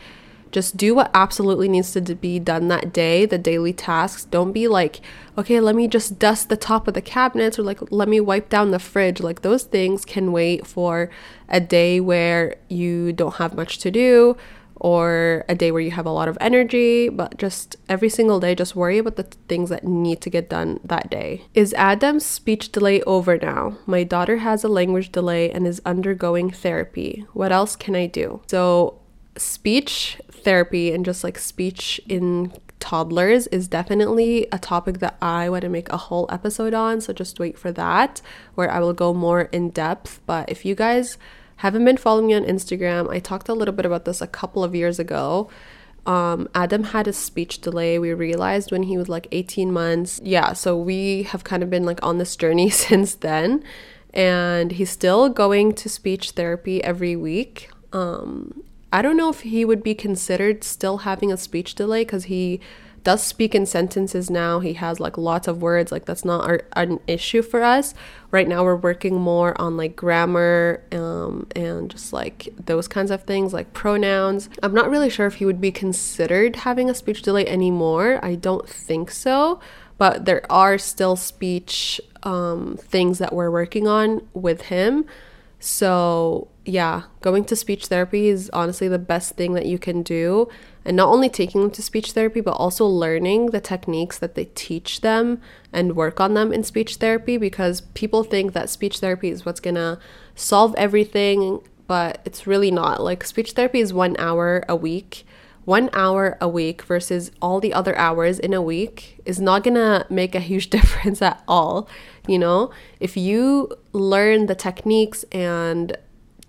just 0.52 0.76
do 0.76 0.94
what 0.94 1.10
absolutely 1.14 1.68
needs 1.68 1.92
to 1.92 2.00
be 2.00 2.38
done 2.38 2.68
that 2.68 2.92
day, 2.92 3.26
the 3.26 3.38
daily 3.38 3.72
tasks. 3.72 4.24
Don't 4.24 4.52
be 4.52 4.68
like, 4.68 5.00
okay, 5.36 5.60
let 5.60 5.74
me 5.74 5.88
just 5.88 6.18
dust 6.18 6.48
the 6.48 6.56
top 6.56 6.88
of 6.88 6.94
the 6.94 7.02
cabinets 7.02 7.58
or 7.58 7.62
like 7.62 7.80
let 7.90 8.08
me 8.08 8.20
wipe 8.20 8.48
down 8.48 8.70
the 8.70 8.78
fridge. 8.78 9.20
Like 9.20 9.42
those 9.42 9.64
things 9.64 10.04
can 10.04 10.32
wait 10.32 10.66
for 10.66 11.10
a 11.48 11.60
day 11.60 12.00
where 12.00 12.56
you 12.68 13.12
don't 13.12 13.36
have 13.36 13.54
much 13.54 13.78
to 13.78 13.90
do 13.90 14.36
or 14.80 15.44
a 15.48 15.54
day 15.54 15.70
where 15.70 15.82
you 15.82 15.90
have 15.90 16.06
a 16.06 16.10
lot 16.10 16.28
of 16.28 16.38
energy, 16.40 17.08
but 17.08 17.36
just 17.36 17.76
every 17.88 18.08
single 18.08 18.40
day, 18.40 18.54
just 18.54 18.76
worry 18.76 18.98
about 18.98 19.16
the 19.16 19.24
things 19.48 19.70
that 19.70 19.84
need 19.84 20.20
to 20.20 20.30
get 20.30 20.48
done 20.48 20.80
that 20.84 21.10
day. 21.10 21.42
Is 21.54 21.74
Adam's 21.74 22.24
speech 22.24 22.70
delay 22.70 23.02
over 23.02 23.38
now? 23.38 23.78
My 23.86 24.04
daughter 24.04 24.38
has 24.38 24.64
a 24.64 24.68
language 24.68 25.10
delay 25.10 25.50
and 25.50 25.66
is 25.66 25.82
undergoing 25.84 26.50
therapy. 26.50 27.26
What 27.32 27.52
else 27.52 27.76
can 27.76 27.96
I 27.96 28.06
do? 28.06 28.40
So, 28.46 29.00
speech 29.36 30.20
therapy 30.44 30.92
and 30.92 31.04
just 31.04 31.24
like 31.24 31.38
speech 31.38 32.00
in 32.08 32.52
toddlers 32.80 33.46
is 33.48 33.68
definitely 33.68 34.46
a 34.52 34.58
topic 34.58 34.98
that 34.98 35.16
I 35.20 35.48
want 35.48 35.62
to 35.62 35.68
make 35.68 35.88
a 35.90 35.96
whole 35.96 36.26
episode 36.30 36.74
on. 36.74 37.00
So 37.00 37.12
just 37.12 37.38
wait 37.38 37.58
for 37.58 37.72
that, 37.72 38.20
where 38.54 38.70
I 38.70 38.80
will 38.80 38.92
go 38.92 39.12
more 39.12 39.42
in 39.42 39.70
depth. 39.70 40.20
But 40.26 40.48
if 40.48 40.64
you 40.64 40.74
guys 40.74 41.18
haven't 41.56 41.84
been 41.84 41.96
following 41.96 42.28
me 42.28 42.34
on 42.34 42.44
Instagram, 42.44 43.10
I 43.10 43.18
talked 43.18 43.48
a 43.48 43.54
little 43.54 43.74
bit 43.74 43.86
about 43.86 44.04
this 44.04 44.20
a 44.20 44.26
couple 44.26 44.62
of 44.62 44.74
years 44.74 44.98
ago. 44.98 45.50
Um, 46.06 46.48
Adam 46.54 46.84
had 46.84 47.06
a 47.06 47.12
speech 47.12 47.60
delay. 47.60 47.98
We 47.98 48.14
realized 48.14 48.72
when 48.72 48.84
he 48.84 48.96
was 48.96 49.08
like 49.08 49.28
18 49.30 49.72
months. 49.72 50.20
Yeah, 50.22 50.54
so 50.54 50.76
we 50.76 51.24
have 51.24 51.44
kind 51.44 51.62
of 51.62 51.68
been 51.68 51.84
like 51.84 52.02
on 52.02 52.18
this 52.18 52.36
journey 52.36 52.70
since 52.86 53.14
then. 53.14 53.62
And 54.14 54.72
he's 54.72 54.90
still 54.90 55.28
going 55.28 55.74
to 55.74 55.88
speech 55.88 56.30
therapy 56.30 56.82
every 56.82 57.14
week. 57.14 57.70
Um, 57.92 58.62
I 58.92 59.02
don't 59.02 59.16
know 59.16 59.28
if 59.28 59.40
he 59.40 59.64
would 59.64 59.82
be 59.82 59.94
considered 59.94 60.64
still 60.64 60.98
having 60.98 61.30
a 61.30 61.36
speech 61.36 61.74
delay 61.74 62.04
because 62.04 62.24
he 62.24 62.60
does 63.04 63.22
speak 63.22 63.54
in 63.54 63.64
sentences 63.66 64.30
now. 64.30 64.60
He 64.60 64.74
has 64.74 65.00
like 65.00 65.16
lots 65.16 65.48
of 65.48 65.62
words. 65.62 65.92
Like 65.92 66.04
that's 66.04 66.24
not 66.24 66.44
our, 66.48 66.60
an 66.74 67.00
issue 67.06 67.42
for 67.42 67.62
us. 67.62 67.94
Right 68.30 68.48
now 68.48 68.64
we're 68.64 68.76
working 68.76 69.14
more 69.18 69.58
on 69.60 69.76
like 69.76 69.96
grammar 69.96 70.82
um, 70.92 71.46
and 71.54 71.90
just 71.90 72.12
like 72.12 72.48
those 72.66 72.88
kinds 72.88 73.10
of 73.10 73.24
things 73.24 73.52
like 73.52 73.72
pronouns. 73.72 74.48
I'm 74.62 74.74
not 74.74 74.90
really 74.90 75.10
sure 75.10 75.26
if 75.26 75.36
he 75.36 75.44
would 75.44 75.60
be 75.60 75.70
considered 75.70 76.56
having 76.56 76.90
a 76.90 76.94
speech 76.94 77.22
delay 77.22 77.46
anymore. 77.46 78.20
I 78.22 78.34
don't 78.34 78.68
think 78.68 79.10
so. 79.10 79.60
But 79.96 80.26
there 80.26 80.44
are 80.50 80.78
still 80.78 81.16
speech 81.16 82.00
um, 82.22 82.76
things 82.80 83.18
that 83.18 83.32
we're 83.32 83.50
working 83.50 83.88
on 83.88 84.26
with 84.32 84.62
him. 84.62 85.06
So, 85.60 86.48
yeah, 86.68 87.04
going 87.22 87.46
to 87.46 87.56
speech 87.56 87.86
therapy 87.86 88.28
is 88.28 88.50
honestly 88.52 88.88
the 88.88 88.98
best 88.98 89.36
thing 89.36 89.54
that 89.54 89.64
you 89.64 89.78
can 89.78 90.02
do. 90.02 90.48
And 90.84 90.98
not 90.98 91.08
only 91.08 91.30
taking 91.30 91.62
them 91.62 91.70
to 91.70 91.82
speech 91.82 92.12
therapy, 92.12 92.42
but 92.42 92.52
also 92.52 92.84
learning 92.86 93.46
the 93.46 93.60
techniques 93.60 94.18
that 94.18 94.34
they 94.34 94.44
teach 94.54 95.00
them 95.00 95.40
and 95.72 95.96
work 95.96 96.20
on 96.20 96.34
them 96.34 96.52
in 96.52 96.62
speech 96.62 96.96
therapy 96.96 97.38
because 97.38 97.80
people 97.80 98.22
think 98.22 98.52
that 98.52 98.68
speech 98.68 98.98
therapy 98.98 99.30
is 99.30 99.46
what's 99.46 99.60
gonna 99.60 99.98
solve 100.34 100.74
everything. 100.76 101.60
but 101.86 102.20
it's 102.26 102.46
really 102.46 102.70
not. 102.70 103.02
Like, 103.02 103.24
speech 103.24 103.52
therapy 103.52 103.80
is 103.80 103.94
one 103.94 104.14
hour 104.18 104.62
a 104.68 104.76
week. 104.76 105.24
One 105.64 105.88
hour 105.94 106.36
a 106.38 106.46
week 106.46 106.82
versus 106.82 107.30
all 107.40 107.60
the 107.60 107.72
other 107.72 107.96
hours 107.96 108.38
in 108.38 108.52
a 108.52 108.60
week 108.60 109.22
is 109.24 109.40
not 109.40 109.64
gonna 109.64 110.04
make 110.10 110.34
a 110.34 110.40
huge 110.40 110.68
difference 110.76 111.22
at 111.22 111.42
all. 111.48 111.88
You 112.26 112.38
know, 112.38 112.72
if 113.00 113.16
you 113.16 113.72
learn 113.94 114.46
the 114.46 114.54
techniques 114.54 115.24
and 115.32 115.96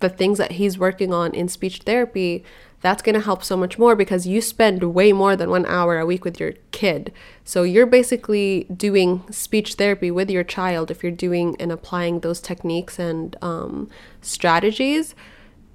the 0.00 0.08
things 0.08 0.38
that 0.38 0.52
he's 0.52 0.78
working 0.78 1.12
on 1.12 1.32
in 1.34 1.48
speech 1.48 1.78
therapy, 1.78 2.44
that's 2.80 3.02
going 3.02 3.14
to 3.14 3.20
help 3.20 3.44
so 3.44 3.56
much 3.56 3.78
more 3.78 3.94
because 3.94 4.26
you 4.26 4.40
spend 4.40 4.94
way 4.94 5.12
more 5.12 5.36
than 5.36 5.50
one 5.50 5.66
hour 5.66 5.98
a 5.98 6.06
week 6.06 6.24
with 6.24 6.40
your 6.40 6.54
kid. 6.70 7.12
So 7.44 7.62
you're 7.62 7.86
basically 7.86 8.64
doing 8.74 9.22
speech 9.30 9.74
therapy 9.74 10.10
with 10.10 10.30
your 10.30 10.44
child 10.44 10.90
if 10.90 11.02
you're 11.02 11.12
doing 11.12 11.56
and 11.60 11.70
applying 11.70 12.20
those 12.20 12.40
techniques 12.40 12.98
and 12.98 13.36
um, 13.42 13.90
strategies. 14.22 15.14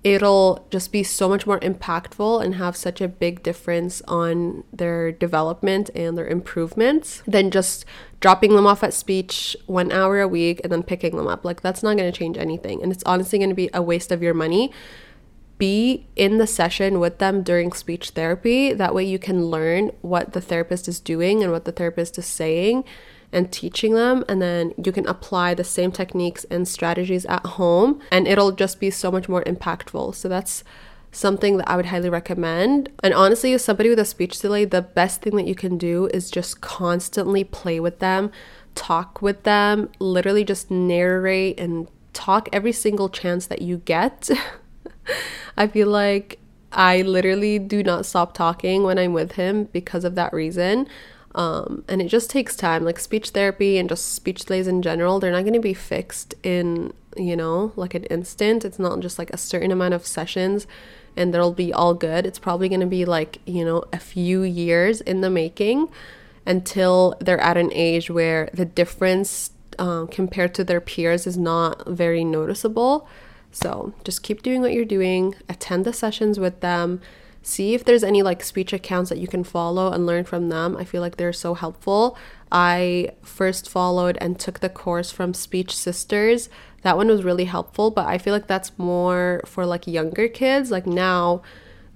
It'll 0.06 0.68
just 0.70 0.92
be 0.92 1.02
so 1.02 1.28
much 1.28 1.48
more 1.48 1.60
impactful 1.62 2.46
and 2.46 2.56
have 2.56 2.76
such 2.76 3.02
a 3.02 3.08
big 3.08 3.42
difference 3.42 4.04
on 4.08 4.64
their 4.72 5.12
development 5.12 5.90
and 5.96 6.16
their 6.16 6.28
improvements 6.28 7.24
than 7.26 7.50
just 7.50 7.86
dropping 8.20 8.56
them 8.56 8.68
off 8.68 8.84
at 8.84 8.94
speech 8.94 9.58
one 9.66 9.92
hour 9.92 10.22
a 10.22 10.28
week 10.28 10.62
and 10.64 10.72
then 10.72 10.84
picking 10.84 11.18
them 11.18 11.26
up. 11.26 11.44
Like, 11.44 11.62
that's 11.62 11.82
not 11.82 11.98
going 11.98 12.12
to 12.12 12.16
change 12.16 12.38
anything. 12.38 12.84
And 12.84 12.92
it's 12.92 13.04
honestly 13.04 13.40
going 13.40 13.50
to 13.50 13.56
be 13.56 13.72
a 13.74 13.82
waste 13.82 14.12
of 14.12 14.22
your 14.22 14.36
money 14.36 14.72
be 15.58 16.06
in 16.16 16.38
the 16.38 16.46
session 16.46 17.00
with 17.00 17.20
them 17.20 17.42
during 17.42 17.72
speech 17.72 18.10
therapy. 18.10 18.74
That 18.74 18.94
way, 18.94 19.06
you 19.06 19.18
can 19.18 19.46
learn 19.46 19.92
what 20.02 20.34
the 20.34 20.42
therapist 20.42 20.88
is 20.88 21.00
doing 21.00 21.42
and 21.42 21.52
what 21.52 21.66
the 21.66 21.72
therapist 21.72 22.18
is 22.18 22.26
saying 22.26 22.84
and 23.36 23.52
teaching 23.52 23.94
them. 23.94 24.24
And 24.28 24.42
then 24.42 24.74
you 24.84 24.92
can 24.92 25.06
apply 25.08 25.54
the 25.54 25.64
same 25.64 25.92
techniques 25.92 26.46
and 26.46 26.68
strategies 26.68 27.26
at 27.26 27.46
home, 27.46 28.02
and 28.12 28.28
it'll 28.28 28.52
just 28.52 28.80
be 28.80 28.90
so 28.90 29.12
much 29.12 29.30
more 29.30 29.44
impactful. 29.44 30.16
So, 30.16 30.28
that's 30.28 30.64
something 31.12 31.58
that 31.58 31.70
I 31.70 31.78
would 31.78 31.88
highly 31.88 32.10
recommend. 32.10 32.90
And 33.02 33.14
honestly, 33.14 33.54
as 33.54 33.64
somebody 33.64 33.90
with 33.90 34.00
a 34.00 34.06
speech 34.06 34.40
delay, 34.40 34.66
the 34.66 34.82
best 34.82 35.22
thing 35.22 35.36
that 35.38 35.48
you 35.48 35.56
can 35.56 35.78
do 35.78 36.08
is 36.14 36.30
just 36.30 36.60
constantly 36.60 37.44
play 37.44 37.80
with 37.80 38.00
them, 38.00 38.32
talk 38.76 39.22
with 39.22 39.44
them, 39.44 39.90
literally 40.00 40.44
just 40.44 40.70
narrate 40.70 41.60
and 41.60 41.88
talk 42.12 42.50
every 42.52 42.74
single 42.74 43.08
chance 43.08 43.48
that 43.48 43.62
you 43.62 43.78
get. 43.78 44.30
I 45.58 45.68
feel 45.68 45.88
like 45.88 46.40
I 46.74 47.02
literally 47.04 47.60
do 47.60 47.82
not 47.82 48.06
stop 48.06 48.34
talking 48.34 48.84
when 48.84 49.00
I'm 49.00 49.14
with 49.14 49.34
him 49.34 49.66
because 49.66 50.04
of 50.04 50.16
that 50.16 50.34
reason. 50.34 50.88
Um, 51.36 51.84
and 51.90 52.02
it 52.02 52.08
just 52.08 52.30
takes 52.30 52.56
time. 52.56 52.86
Like 52.86 52.98
speech 52.98 53.32
therapy 53.32 53.78
and 53.78 53.90
just 53.90 54.14
speech 54.14 54.46
delays 54.46 54.68
in 54.68 54.82
general, 54.82 55.20
they're 55.20 55.32
not 55.32 55.42
going 55.42 55.54
to 55.54 55.60
be 55.60 55.74
fixed 55.74 56.34
in, 56.44 56.94
you 57.18 57.36
know, 57.36 57.74
like 57.76 57.94
an 57.94 58.06
instant. 58.06 58.64
It's 58.64 58.80
not 58.80 59.02
just 59.02 59.20
like 59.20 59.30
a 59.32 59.38
certain 59.38 59.72
amount 59.72 59.94
of 59.94 60.08
sessions 60.08 60.66
and 61.18 61.34
they'll 61.34 61.54
be 61.54 61.74
all 61.74 61.94
good. 61.94 62.26
It's 62.26 62.40
probably 62.40 62.70
going 62.70 62.82
to 62.82 62.88
be 62.88 63.06
like, 63.06 63.40
you 63.46 63.66
know, 63.66 63.84
a 63.92 64.00
few 64.00 64.44
years 64.44 65.02
in 65.02 65.22
the 65.22 65.30
making 65.30 65.90
until 66.46 67.16
they're 67.20 67.40
at 67.40 67.58
an 67.58 67.72
age 67.74 68.10
where 68.10 68.50
the 68.54 68.66
difference 68.66 69.52
um, 69.78 70.08
compared 70.08 70.54
to 70.56 70.64
their 70.64 70.82
peers 70.82 71.28
is 71.28 71.38
not 71.38 71.86
very 71.88 72.24
noticeable. 72.24 73.08
So 73.52 73.94
just 74.04 74.24
keep 74.24 74.42
doing 74.42 74.62
what 74.62 74.74
you're 74.74 74.86
doing, 74.86 75.36
attend 75.50 75.86
the 75.86 75.94
sessions 75.94 76.40
with 76.40 76.62
them, 76.62 77.02
see 77.46 77.76
if 77.76 77.86
there's 77.86 78.04
any 78.04 78.24
like 78.24 78.44
speech 78.44 78.74
accounts 78.74 79.10
that 79.10 79.20
you 79.20 79.28
can 79.28 79.44
follow 79.44 79.92
and 79.92 80.08
learn 80.08 80.26
from 80.26 80.50
them. 80.50 80.76
I 80.76 80.84
feel 80.84 81.00
like 81.00 81.18
they're 81.18 81.32
so 81.32 81.54
helpful. 81.54 82.18
I 82.52 83.12
first 83.22 83.70
followed 83.70 84.18
and 84.20 84.40
took 84.40 84.62
the 84.62 84.70
course 84.70 85.12
from 85.12 85.36
Speech 85.36 85.76
Sisters. 85.76 86.50
That 86.82 86.98
one 86.98 87.08
was 87.08 87.24
really 87.24 87.46
helpful, 87.46 87.92
but 87.92 88.08
I 88.08 88.18
feel 88.18 88.34
like 88.34 88.48
that's 88.48 88.72
more 88.80 89.42
for 89.46 89.64
like 89.64 89.86
younger 89.86 90.28
kids. 90.28 90.72
Like 90.72 90.88
now, 90.88 91.44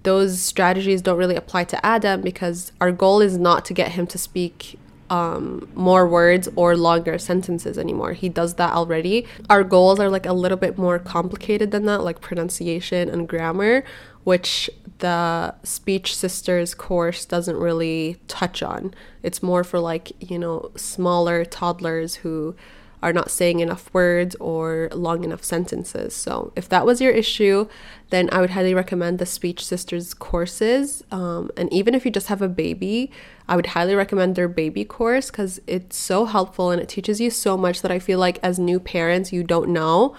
those 0.04 0.40
strategies 0.40 1.02
don't 1.02 1.18
really 1.18 1.36
apply 1.36 1.64
to 1.66 1.84
Adam 1.84 2.22
because 2.22 2.72
our 2.80 2.92
goal 2.92 3.20
is 3.20 3.38
not 3.38 3.66
to 3.66 3.74
get 3.74 3.94
him 3.94 4.06
to 4.08 4.20
speak 4.20 4.78
um, 5.10 5.68
more 5.74 6.08
words 6.08 6.48
or 6.56 6.78
longer 6.78 7.18
sentences 7.18 7.78
anymore. 7.78 8.14
He 8.14 8.30
does 8.30 8.56
that 8.56 8.74
already. 8.74 9.26
Our 9.50 9.64
goals 9.64 10.00
are 10.00 10.10
like 10.10 10.26
a 10.26 10.34
little 10.34 10.58
bit 10.58 10.78
more 10.78 11.00
complicated 11.00 11.72
than 11.72 11.86
that, 11.86 12.04
like 12.04 12.22
pronunciation 12.22 13.10
and 13.10 13.28
grammar, 13.28 13.84
which 14.24 14.70
the 15.00 15.56
Speech 15.64 16.16
Sisters 16.16 16.74
course 16.74 17.26
doesn't 17.26 17.58
really 17.58 18.18
touch 18.28 18.62
on. 18.62 18.94
It's 19.24 19.42
more 19.42 19.64
for 19.64 19.80
like, 19.80 20.12
you 20.22 20.38
know, 20.38 20.72
smaller 20.76 21.46
toddlers 21.46 22.16
who 22.16 22.56
are 23.02 23.14
not 23.14 23.32
saying 23.32 23.62
enough 23.62 23.94
words 23.94 24.36
or 24.36 24.90
long 24.92 25.24
enough 25.24 25.44
sentences. 25.44 26.14
So, 26.14 26.52
if 26.56 26.68
that 26.70 26.86
was 26.86 27.00
your 27.00 27.12
issue, 27.12 27.68
then 28.10 28.30
I 28.32 28.42
would 28.42 28.50
highly 28.52 28.74
recommend 28.74 29.20
the 29.20 29.26
Speech 29.26 29.66
Sisters 29.66 30.14
courses. 30.14 31.04
Um, 31.12 31.50
and 31.56 31.72
even 31.72 31.96
if 31.96 32.04
you 32.04 32.12
just 32.12 32.28
have 32.28 32.42
a 32.42 32.50
baby, 32.50 33.12
I 33.48 33.56
would 33.56 33.68
highly 33.68 33.96
recommend 33.96 34.36
their 34.36 34.50
baby 34.50 34.84
course 34.84 35.32
because 35.32 35.62
it's 35.66 35.96
so 35.98 36.26
helpful 36.26 36.72
and 36.72 36.82
it 36.82 36.90
teaches 36.90 37.22
you 37.22 37.30
so 37.30 37.56
much 37.56 37.82
that 37.82 37.92
I 37.92 38.00
feel 38.00 38.20
like 38.20 38.38
as 38.44 38.60
new 38.60 38.80
parents, 38.80 39.32
you 39.32 39.44
don't 39.44 39.70
know. 39.70 40.16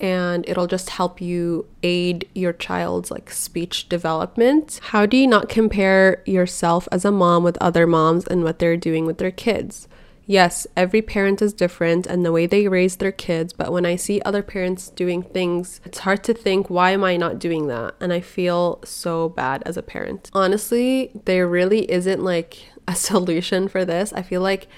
And 0.00 0.48
it'll 0.48 0.66
just 0.66 0.90
help 0.90 1.20
you 1.20 1.66
aid 1.82 2.28
your 2.34 2.52
child's 2.52 3.10
like 3.10 3.30
speech 3.30 3.88
development. 3.88 4.80
How 4.82 5.06
do 5.06 5.16
you 5.16 5.26
not 5.26 5.48
compare 5.48 6.22
yourself 6.24 6.88
as 6.90 7.04
a 7.04 7.10
mom 7.10 7.44
with 7.44 7.58
other 7.60 7.86
moms 7.86 8.26
and 8.26 8.42
what 8.42 8.58
they're 8.58 8.76
doing 8.76 9.04
with 9.04 9.18
their 9.18 9.30
kids? 9.30 9.88
Yes, 10.30 10.64
every 10.76 11.02
parent 11.02 11.42
is 11.42 11.52
different 11.52 12.06
and 12.06 12.24
the 12.24 12.30
way 12.30 12.46
they 12.46 12.68
raise 12.68 12.94
their 12.94 13.10
kids, 13.10 13.52
but 13.52 13.72
when 13.72 13.84
I 13.84 13.96
see 13.96 14.22
other 14.22 14.44
parents 14.44 14.88
doing 14.88 15.24
things, 15.24 15.80
it's 15.84 15.98
hard 15.98 16.22
to 16.22 16.34
think, 16.34 16.70
why 16.70 16.92
am 16.92 17.02
I 17.02 17.16
not 17.16 17.40
doing 17.40 17.66
that? 17.66 17.96
And 17.98 18.12
I 18.12 18.20
feel 18.20 18.80
so 18.84 19.28
bad 19.30 19.64
as 19.66 19.76
a 19.76 19.82
parent. 19.82 20.30
Honestly, 20.32 21.10
there 21.24 21.48
really 21.48 21.90
isn't 21.90 22.22
like 22.22 22.58
a 22.86 22.94
solution 23.08 23.66
for 23.66 23.84
this. 23.84 24.12
I 24.12 24.22
feel 24.22 24.40
like 24.40 24.68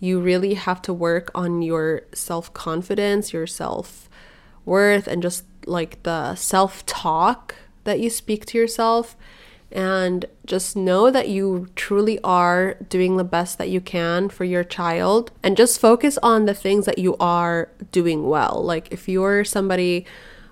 you 0.00 0.20
really 0.20 0.54
have 0.54 0.80
to 0.82 0.94
work 0.94 1.30
on 1.34 1.60
your 1.60 2.02
self 2.14 2.54
confidence, 2.54 3.30
your 3.30 3.46
self 3.46 4.08
worth, 4.64 5.06
and 5.06 5.22
just 5.22 5.44
like 5.66 6.02
the 6.02 6.34
self 6.34 6.84
talk 6.86 7.54
that 7.84 8.00
you 8.00 8.10
speak 8.10 8.46
to 8.46 8.58
yourself 8.58 9.16
and 9.74 10.26
just 10.46 10.76
know 10.76 11.10
that 11.10 11.28
you 11.28 11.66
truly 11.74 12.20
are 12.22 12.74
doing 12.88 13.16
the 13.16 13.24
best 13.24 13.58
that 13.58 13.68
you 13.68 13.80
can 13.80 14.28
for 14.28 14.44
your 14.44 14.62
child 14.62 15.32
and 15.42 15.56
just 15.56 15.80
focus 15.80 16.16
on 16.22 16.44
the 16.44 16.54
things 16.54 16.86
that 16.86 16.98
you 16.98 17.16
are 17.18 17.68
doing 17.90 18.28
well. 18.28 18.62
Like 18.64 18.92
if 18.92 19.08
you're 19.08 19.44
somebody 19.44 20.06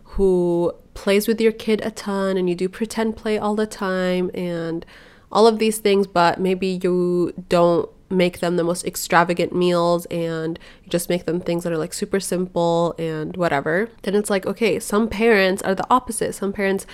who 0.05 0.75
plays 0.95 1.29
with 1.29 1.41
your 1.41 1.53
kid 1.53 1.81
a 1.85 1.91
ton 1.91 2.37
and 2.37 2.49
you 2.49 2.57
do 2.57 2.69
pretend 2.69 3.17
play 3.17 3.39
all 3.39 3.55
the 3.55 3.67
time 3.67 4.31
and 4.35 4.85
all 5.31 5.47
of 5.47 5.59
these 5.61 5.79
things, 5.79 6.07
but 6.07 6.41
maybe 6.41 6.81
you 6.83 7.33
don't 7.49 7.89
make 8.13 8.41
them 8.41 8.57
the 8.57 8.65
most 8.65 8.85
extravagant 8.85 9.55
meals 9.55 10.07
and 10.07 10.59
just 10.89 11.09
make 11.09 11.25
them 11.25 11.41
things 11.41 11.65
that 11.65 11.73
are 11.73 11.79
like 11.79 11.95
super 11.95 12.21
simple 12.21 12.95
and 12.99 13.37
whatever, 13.37 13.89
then 14.03 14.15
it's 14.15 14.31
like, 14.31 14.47
okay, 14.47 14.79
some 14.79 15.09
parents 15.09 15.63
are 15.63 15.75
the 15.75 15.87
opposite. 15.91 16.35
Some 16.35 16.53
parents 16.53 16.87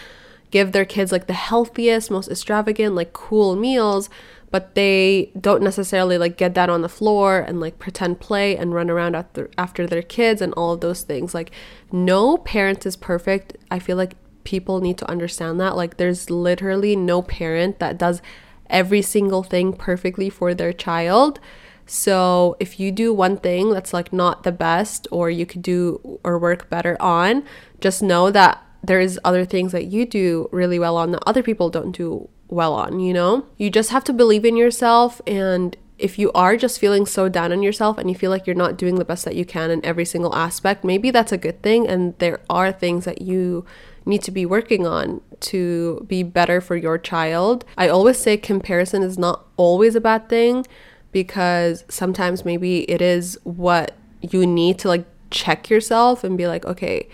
give 0.51 0.73
their 0.73 0.85
kids 0.85 1.13
like 1.13 1.27
the 1.27 1.35
healthiest, 1.35 2.11
most 2.11 2.31
extravagant, 2.31 2.95
like 2.95 3.13
cool 3.13 3.57
meals, 3.57 4.09
but 4.51 4.75
they 4.75 5.31
don't 5.39 5.63
necessarily 5.63 6.17
like 6.17 6.37
get 6.39 6.55
that 6.55 6.71
on 6.71 6.83
the 6.83 6.89
floor 6.89 7.39
and 7.39 7.61
like 7.61 7.79
pretend 7.79 8.21
play 8.21 8.57
and 8.57 8.73
run 8.73 8.89
around 8.89 9.15
after 9.15 9.51
after 9.59 9.87
their 9.87 10.03
kids 10.03 10.41
and 10.41 10.55
all 10.55 10.73
of 10.73 10.81
those 10.81 11.03
things. 11.03 11.35
Like 11.35 11.51
no 11.93 12.39
parent 12.39 12.87
is 12.87 12.97
perfect. 12.97 13.57
I 13.71 13.79
feel 13.79 13.97
like 13.97 14.15
people 14.45 14.81
need 14.81 14.97
to 14.99 15.11
understand 15.11 15.61
that. 15.61 15.77
Like 15.77 15.99
there's 15.99 16.31
literally 16.31 16.97
no 16.97 17.21
parent 17.21 17.79
that 17.81 17.99
does 17.99 18.23
every 18.71 19.03
single 19.03 19.43
thing 19.43 19.73
perfectly 19.73 20.31
for 20.31 20.55
their 20.55 20.73
child. 20.73 21.41
So 21.87 22.57
if 22.61 22.79
you 22.79 22.93
do 22.93 23.15
one 23.15 23.39
thing 23.39 23.73
that's 23.73 23.93
like 23.95 24.13
not 24.13 24.43
the 24.43 24.53
best 24.53 25.09
or 25.11 25.31
you 25.31 25.47
could 25.47 25.63
do 25.63 26.21
or 26.23 26.39
work 26.39 26.69
better 26.69 27.01
on, 27.01 27.45
just 27.81 28.03
know 28.03 28.31
that 28.31 28.63
there's 28.83 29.19
other 29.25 29.45
things 29.45 29.73
that 29.73 29.87
you 29.87 30.07
do 30.07 30.49
really 30.53 30.79
well 30.79 30.97
on 30.97 31.13
that 31.13 31.23
other 31.27 31.43
people 31.43 31.71
don't 31.71 31.93
do 31.93 32.29
well 32.49 32.75
on, 32.75 33.01
you 33.01 33.13
know? 33.13 33.47
You 33.57 33.71
just 33.71 33.91
have 33.91 34.05
to 34.05 34.13
believe 34.13 34.45
in 34.45 34.57
yourself 34.57 35.21
and 35.27 35.77
if 35.99 36.19
you 36.19 36.31
are 36.33 36.57
just 36.57 36.79
feeling 36.79 37.07
so 37.07 37.29
down 37.29 37.51
on 37.51 37.63
yourself 37.63 37.99
and 37.99 38.09
you 38.09 38.15
feel 38.15 38.31
like 38.31 38.47
you're 38.47 38.55
not 38.55 38.77
doing 38.77 38.97
the 38.97 39.05
best 39.05 39.25
that 39.25 39.35
you 39.35 39.45
can 39.45 39.71
in 39.71 39.85
every 39.85 40.05
single 40.05 40.35
aspect, 40.35 40.85
maybe 40.85 41.11
that's 41.11 41.33
a 41.33 41.39
good 41.39 41.61
thing 41.63 41.89
and 41.89 42.17
there 42.19 42.41
are 42.49 42.71
things 42.71 43.05
that 43.05 43.21
you 43.21 43.65
need 44.09 44.23
to 44.23 44.31
be 44.31 44.47
working 44.47 44.87
on 44.87 45.21
to 45.41 46.05
be 46.09 46.23
better 46.23 46.61
for 46.61 46.77
your 46.77 46.99
child. 46.99 47.65
I 47.77 47.88
always 47.88 48.19
say 48.19 48.37
comparison 48.37 49.03
is 49.03 49.19
not 49.19 49.47
always 49.57 49.95
a 49.95 50.00
bad 50.00 50.29
thing 50.29 50.67
because 51.12 51.85
sometimes 51.88 52.45
maybe 52.45 52.91
it 52.91 53.00
is 53.00 53.38
what 53.45 53.93
you 54.21 54.47
need 54.47 54.79
to 54.81 54.88
like 54.88 55.07
check 55.31 55.71
yourself 55.71 56.25
and 56.25 56.37
be 56.37 56.49
like, 56.49 56.65
okay, 56.65 57.09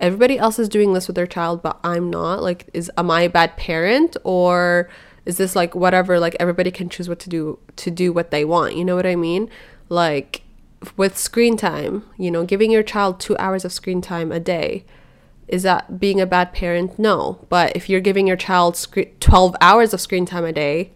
everybody 0.00 0.38
else 0.38 0.58
is 0.58 0.68
doing 0.68 0.92
this 0.92 1.06
with 1.06 1.14
their 1.14 1.26
child 1.26 1.62
but 1.62 1.78
i'm 1.84 2.10
not 2.10 2.42
like 2.42 2.68
is 2.72 2.90
am 2.96 3.10
i 3.10 3.22
a 3.22 3.28
bad 3.28 3.56
parent 3.56 4.16
or 4.24 4.88
is 5.26 5.36
this 5.36 5.54
like 5.54 5.74
whatever 5.74 6.18
like 6.18 6.34
everybody 6.40 6.70
can 6.70 6.88
choose 6.88 7.08
what 7.08 7.18
to 7.18 7.28
do 7.28 7.58
to 7.76 7.90
do 7.90 8.12
what 8.12 8.30
they 8.30 8.44
want 8.44 8.74
you 8.74 8.84
know 8.84 8.96
what 8.96 9.06
i 9.06 9.14
mean 9.14 9.48
like 9.88 10.42
with 10.96 11.16
screen 11.18 11.56
time 11.56 12.02
you 12.16 12.30
know 12.30 12.44
giving 12.44 12.70
your 12.70 12.82
child 12.82 13.20
two 13.20 13.36
hours 13.36 13.64
of 13.64 13.72
screen 13.72 14.00
time 14.00 14.32
a 14.32 14.40
day 14.40 14.84
Is 15.50 15.64
that 15.64 15.98
being 15.98 16.20
a 16.20 16.26
bad 16.26 16.52
parent? 16.52 16.98
No. 16.98 17.44
But 17.48 17.74
if 17.74 17.88
you're 17.88 18.00
giving 18.00 18.26
your 18.26 18.36
child 18.36 18.86
12 19.20 19.56
hours 19.60 19.92
of 19.92 20.00
screen 20.00 20.24
time 20.24 20.44
a 20.44 20.52
day, 20.52 20.92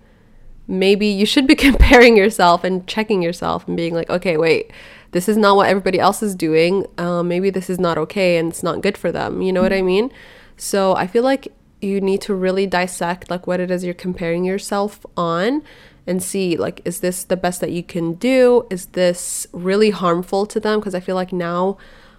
maybe 0.69 1.07
you 1.07 1.27
should 1.27 1.47
be 1.47 1.55
comparing 1.69 2.17
yourself 2.17 2.63
and 2.63 2.87
checking 2.87 3.21
yourself 3.21 3.67
and 3.67 3.77
being 3.77 3.95
like, 3.95 4.09
okay, 4.09 4.37
wait, 4.37 4.71
this 5.11 5.29
is 5.29 5.37
not 5.37 5.57
what 5.57 5.69
everybody 5.69 5.99
else 5.99 6.23
is 6.23 6.35
doing. 6.37 6.87
Um, 6.99 7.27
maybe 7.29 7.51
this 7.51 7.69
is 7.69 7.81
not 7.81 7.99
okay 7.99 8.39
and 8.39 8.51
it's 8.51 8.63
not 8.63 8.81
good 8.81 8.97
for 8.97 9.11
them. 9.11 9.43
You 9.43 9.53
know 9.53 9.63
what 9.63 9.73
I 9.73 9.83
mean? 9.83 10.13
So 10.57 10.95
I 10.95 11.09
feel 11.09 11.25
like 11.25 11.53
you 11.81 12.01
need 12.01 12.21
to 12.23 12.35
really 12.35 12.67
dissect 12.67 13.31
like 13.31 13.47
what 13.47 13.61
it 13.61 13.71
is 13.71 13.85
you're 13.85 13.93
comparing 13.93 14.45
yourself 14.45 15.05
on 15.17 15.63
and 16.07 16.23
see 16.23 16.57
like 16.57 16.81
is 16.85 17.01
this 17.01 17.25
the 17.25 17.37
best 17.37 17.61
that 17.61 17.73
you 17.73 17.83
can 17.83 18.15
do 18.15 18.67
is 18.71 18.87
this 18.87 19.47
really 19.53 19.91
harmful 19.91 20.47
to 20.47 20.59
them 20.59 20.79
because 20.79 20.95
i 20.95 21.01
feel 21.01 21.15
like 21.15 21.33
now 21.33 21.77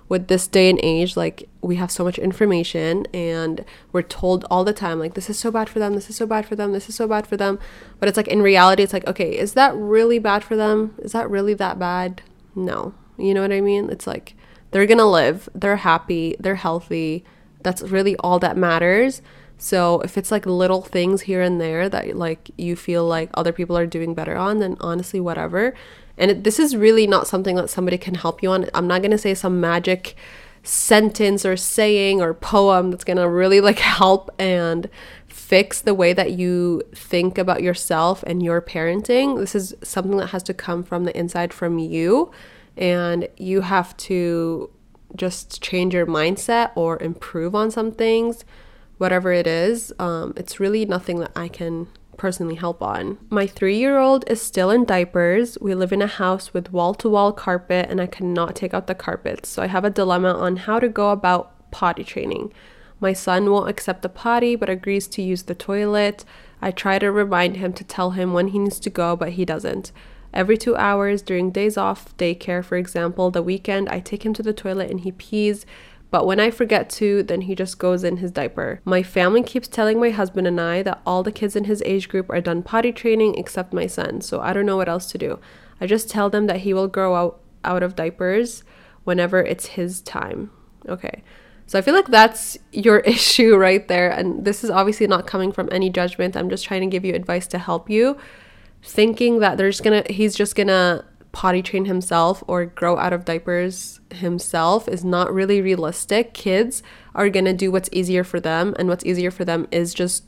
with 0.08 0.28
this 0.28 0.48
day 0.48 0.70
and 0.70 0.80
age 0.84 1.18
like 1.18 1.50
we 1.62 1.78
have 1.78 1.90
so 1.90 2.04
much 2.04 2.20
information 2.20 3.08
and 3.14 3.66
we're 3.92 4.04
told 4.04 4.46
all 4.52 4.64
the 4.64 4.74
time 4.74 5.00
like 5.00 5.16
this 5.16 5.30
is 5.30 5.40
so 5.40 5.50
bad 5.50 5.68
for 5.68 5.80
them 5.80 5.96
this 5.96 6.10
is 6.10 6.16
so 6.16 6.28
bad 6.28 6.46
for 6.46 6.56
them 6.56 6.72
this 6.72 6.88
is 6.88 6.96
so 6.96 7.08
bad 7.08 7.26
for 7.26 7.38
them. 7.38 7.60
But 8.00 8.10
it's 8.10 8.18
like 8.18 8.28
in 8.28 8.42
reality 8.42 8.84
it's 8.84 8.94
like 8.94 9.08
okay 9.08 9.38
is 9.38 9.54
that 9.54 9.76
really 9.76 10.20
bad 10.20 10.44
for 10.44 10.56
them? 10.56 10.96
Is 11.00 11.14
that 11.14 11.30
really 11.30 11.54
that 11.56 11.80
bad? 11.80 12.22
No. 12.56 12.94
You 13.18 13.34
know 13.34 13.42
what 13.42 13.52
i 13.52 13.62
mean? 13.62 13.90
It's 13.90 14.06
like 14.08 14.36
they're 14.72 14.86
gonna 14.86 15.10
live. 15.10 15.50
They're 15.56 15.78
happy. 15.78 16.36
They're 16.40 16.56
healthy. 16.56 17.24
That's 17.64 17.82
really 17.82 18.16
all 18.18 18.40
that 18.40 18.58
matters. 18.58 19.22
So 19.58 20.02
if 20.02 20.18
it's 20.18 20.32
like 20.32 20.46
little 20.46 20.82
things 20.82 21.22
here 21.22 21.42
and 21.42 21.62
there 21.62 21.88
that 21.90 22.16
like 22.16 22.52
you 22.58 22.76
feel 22.76 23.06
like 23.06 23.30
other 23.34 23.54
people 23.54 23.78
are 23.78 23.88
doing 23.88 24.14
better 24.14 24.36
on, 24.36 24.60
then 24.60 24.78
honestly, 24.82 25.20
whatever. 25.20 25.74
And 26.18 26.32
it, 26.32 26.44
this 26.44 26.60
is 26.60 26.76
really 26.76 27.08
not 27.08 27.28
something 27.28 27.56
that 27.56 27.70
somebody 27.70 27.98
can 27.98 28.16
help 28.16 28.42
you 28.42 28.52
on. 28.52 28.70
I'm 28.74 28.88
not 28.88 29.02
gonna 29.02 29.18
say 29.18 29.34
some 29.34 29.60
magic 29.60 30.16
sentence 30.64 31.46
or 31.46 31.56
saying 31.56 32.22
or 32.22 32.34
poem 32.34 32.92
that's 32.92 33.04
gonna 33.04 33.30
really 33.30 33.62
like 33.62 33.80
help 34.00 34.30
and 34.40 34.90
fix 35.28 35.82
the 35.82 35.94
way 35.94 36.14
that 36.14 36.32
you 36.32 36.82
think 36.94 37.38
about 37.38 37.62
yourself 37.62 38.24
and 38.24 38.42
your 38.42 38.62
parenting. 38.62 39.38
This 39.38 39.56
is 39.56 39.76
something 39.84 40.18
that 40.18 40.28
has 40.28 40.44
to 40.44 40.54
come 40.54 40.84
from 40.84 41.04
the 41.04 41.18
inside 41.18 41.54
from 41.54 41.78
you, 41.78 42.32
and 42.76 43.28
you 43.38 43.62
have 43.62 43.96
to 43.98 44.72
just 45.16 45.62
change 45.62 45.94
your 45.94 46.08
mindset 46.08 46.72
or 46.76 47.02
improve 47.02 47.56
on 47.56 47.72
some 47.72 47.92
things 47.92 48.44
whatever 48.98 49.32
it 49.32 49.48
is, 49.48 49.94
um, 50.00 50.34
it's 50.38 50.60
really 50.60 50.86
nothing 50.86 51.20
that 51.20 51.32
I 51.36 51.48
can 51.48 51.88
personally 52.18 52.56
help 52.56 52.82
on. 52.82 53.18
My 53.30 53.48
three 53.48 53.78
year 53.78 53.98
old 53.98 54.24
is 54.30 54.42
still 54.42 54.70
in 54.70 54.86
diapers. 54.86 55.58
We 55.60 55.76
live 55.76 55.92
in 55.92 56.02
a 56.02 56.08
house 56.08 56.54
with 56.54 56.72
wall 56.72 56.94
to 56.96 57.10
wall 57.10 57.32
carpet, 57.32 57.88
and 57.90 58.02
I 58.02 58.08
cannot 58.08 58.56
take 58.56 58.74
out 58.74 58.88
the 58.88 58.96
carpets. 58.96 59.50
So 59.50 59.62
I 59.62 59.68
have 59.68 59.86
a 59.86 59.90
dilemma 59.90 60.34
on 60.34 60.58
how 60.58 60.80
to 60.80 60.90
go 60.90 61.12
about 61.12 61.72
potty 61.72 62.04
training. 62.04 62.54
My 63.00 63.14
son 63.14 63.52
won't 63.52 63.70
accept 63.70 64.02
the 64.02 64.10
potty 64.10 64.56
but 64.56 64.70
agrees 64.70 65.08
to 65.10 65.22
use 65.22 65.44
the 65.44 65.56
toilet. 65.56 66.24
I 66.62 66.72
try 66.72 67.00
to 67.00 67.12
remind 67.12 67.58
him 67.58 67.74
to 67.74 67.84
tell 67.84 68.12
him 68.12 68.34
when 68.34 68.50
he 68.50 68.60
needs 68.60 68.80
to 68.80 68.90
go, 68.90 69.16
but 69.16 69.34
he 69.34 69.46
doesn't. 69.46 69.92
Every 70.34 70.58
two 70.58 70.76
hours 70.76 71.22
during 71.22 71.52
days 71.52 71.78
off, 71.78 72.16
daycare, 72.18 72.64
for 72.64 72.76
example, 72.76 73.32
the 73.32 73.42
weekend, 73.42 73.88
I 73.88 74.02
take 74.02 74.26
him 74.26 74.34
to 74.34 74.44
the 74.44 74.54
toilet 74.54 74.92
and 74.92 75.00
he 75.00 75.12
pees 75.12 75.66
but 76.16 76.26
when 76.26 76.40
I 76.40 76.50
forget 76.50 76.90
to, 76.92 77.24
then 77.24 77.42
he 77.42 77.56
just 77.56 77.78
goes 77.78 78.06
in 78.06 78.16
his 78.16 78.32
diaper. 78.32 78.80
My 78.86 79.04
family 79.04 79.44
keeps 79.44 79.68
telling 79.68 80.00
my 80.00 80.12
husband 80.12 80.48
and 80.48 80.62
I 80.62 80.82
that 80.84 81.02
all 81.06 81.24
the 81.24 81.32
kids 81.34 81.58
in 81.58 81.66
his 81.66 81.84
age 81.86 82.08
group 82.08 82.30
are 82.30 82.40
done 82.40 82.64
potty 82.64 82.94
training 82.94 83.38
except 83.38 83.74
my 83.74 83.86
son, 83.86 84.22
so 84.22 84.40
I 84.40 84.54
don't 84.54 84.66
know 84.66 84.78
what 84.78 84.88
else 84.88 85.12
to 85.12 85.18
do. 85.18 85.42
I 85.82 85.88
just 85.88 86.10
tell 86.10 86.30
them 86.30 86.48
that 86.48 86.62
he 86.62 86.74
will 86.74 86.88
grow 86.88 87.16
out, 87.16 87.42
out 87.66 87.84
of 87.84 87.98
diapers 87.98 88.64
whenever 89.04 89.44
it's 89.44 89.66
his 89.66 90.00
time. 90.00 90.52
Okay. 90.88 91.22
So 91.68 91.78
I 91.78 91.82
feel 91.82 91.94
like 91.94 92.08
that's 92.08 92.58
your 92.72 93.00
issue 93.16 93.58
right 93.58 93.86
there. 93.86 94.10
And 94.10 94.46
this 94.46 94.64
is 94.64 94.70
obviously 94.70 95.08
not 95.08 95.28
coming 95.28 95.52
from 95.52 95.68
any 95.70 95.90
judgment. 95.90 96.38
I'm 96.38 96.50
just 96.50 96.64
trying 96.64 96.80
to 96.80 96.88
give 96.88 97.04
you 97.04 97.14
advice 97.14 97.46
to 97.48 97.58
help 97.58 97.90
you. 97.90 98.16
Thinking 98.82 99.40
that 99.40 99.58
there's 99.58 99.82
gonna 99.82 100.06
he's 100.10 100.34
just 100.34 100.56
gonna 100.56 101.04
potty 101.36 101.62
train 101.62 101.84
himself 101.84 102.42
or 102.48 102.66
grow 102.66 102.98
out 102.98 103.12
of 103.12 103.26
diapers 103.26 104.00
himself 104.10 104.88
is 104.88 105.04
not 105.04 105.34
really 105.34 105.62
realistic. 105.62 106.34
Kids 106.34 106.82
are 107.14 107.30
going 107.30 107.44
to 107.44 107.54
do 107.54 107.70
what's 107.70 107.90
easier 107.92 108.24
for 108.24 108.40
them, 108.40 108.74
and 108.80 108.88
what's 108.88 109.06
easier 109.06 109.30
for 109.30 109.44
them 109.44 109.68
is 109.70 109.94
just 109.94 110.24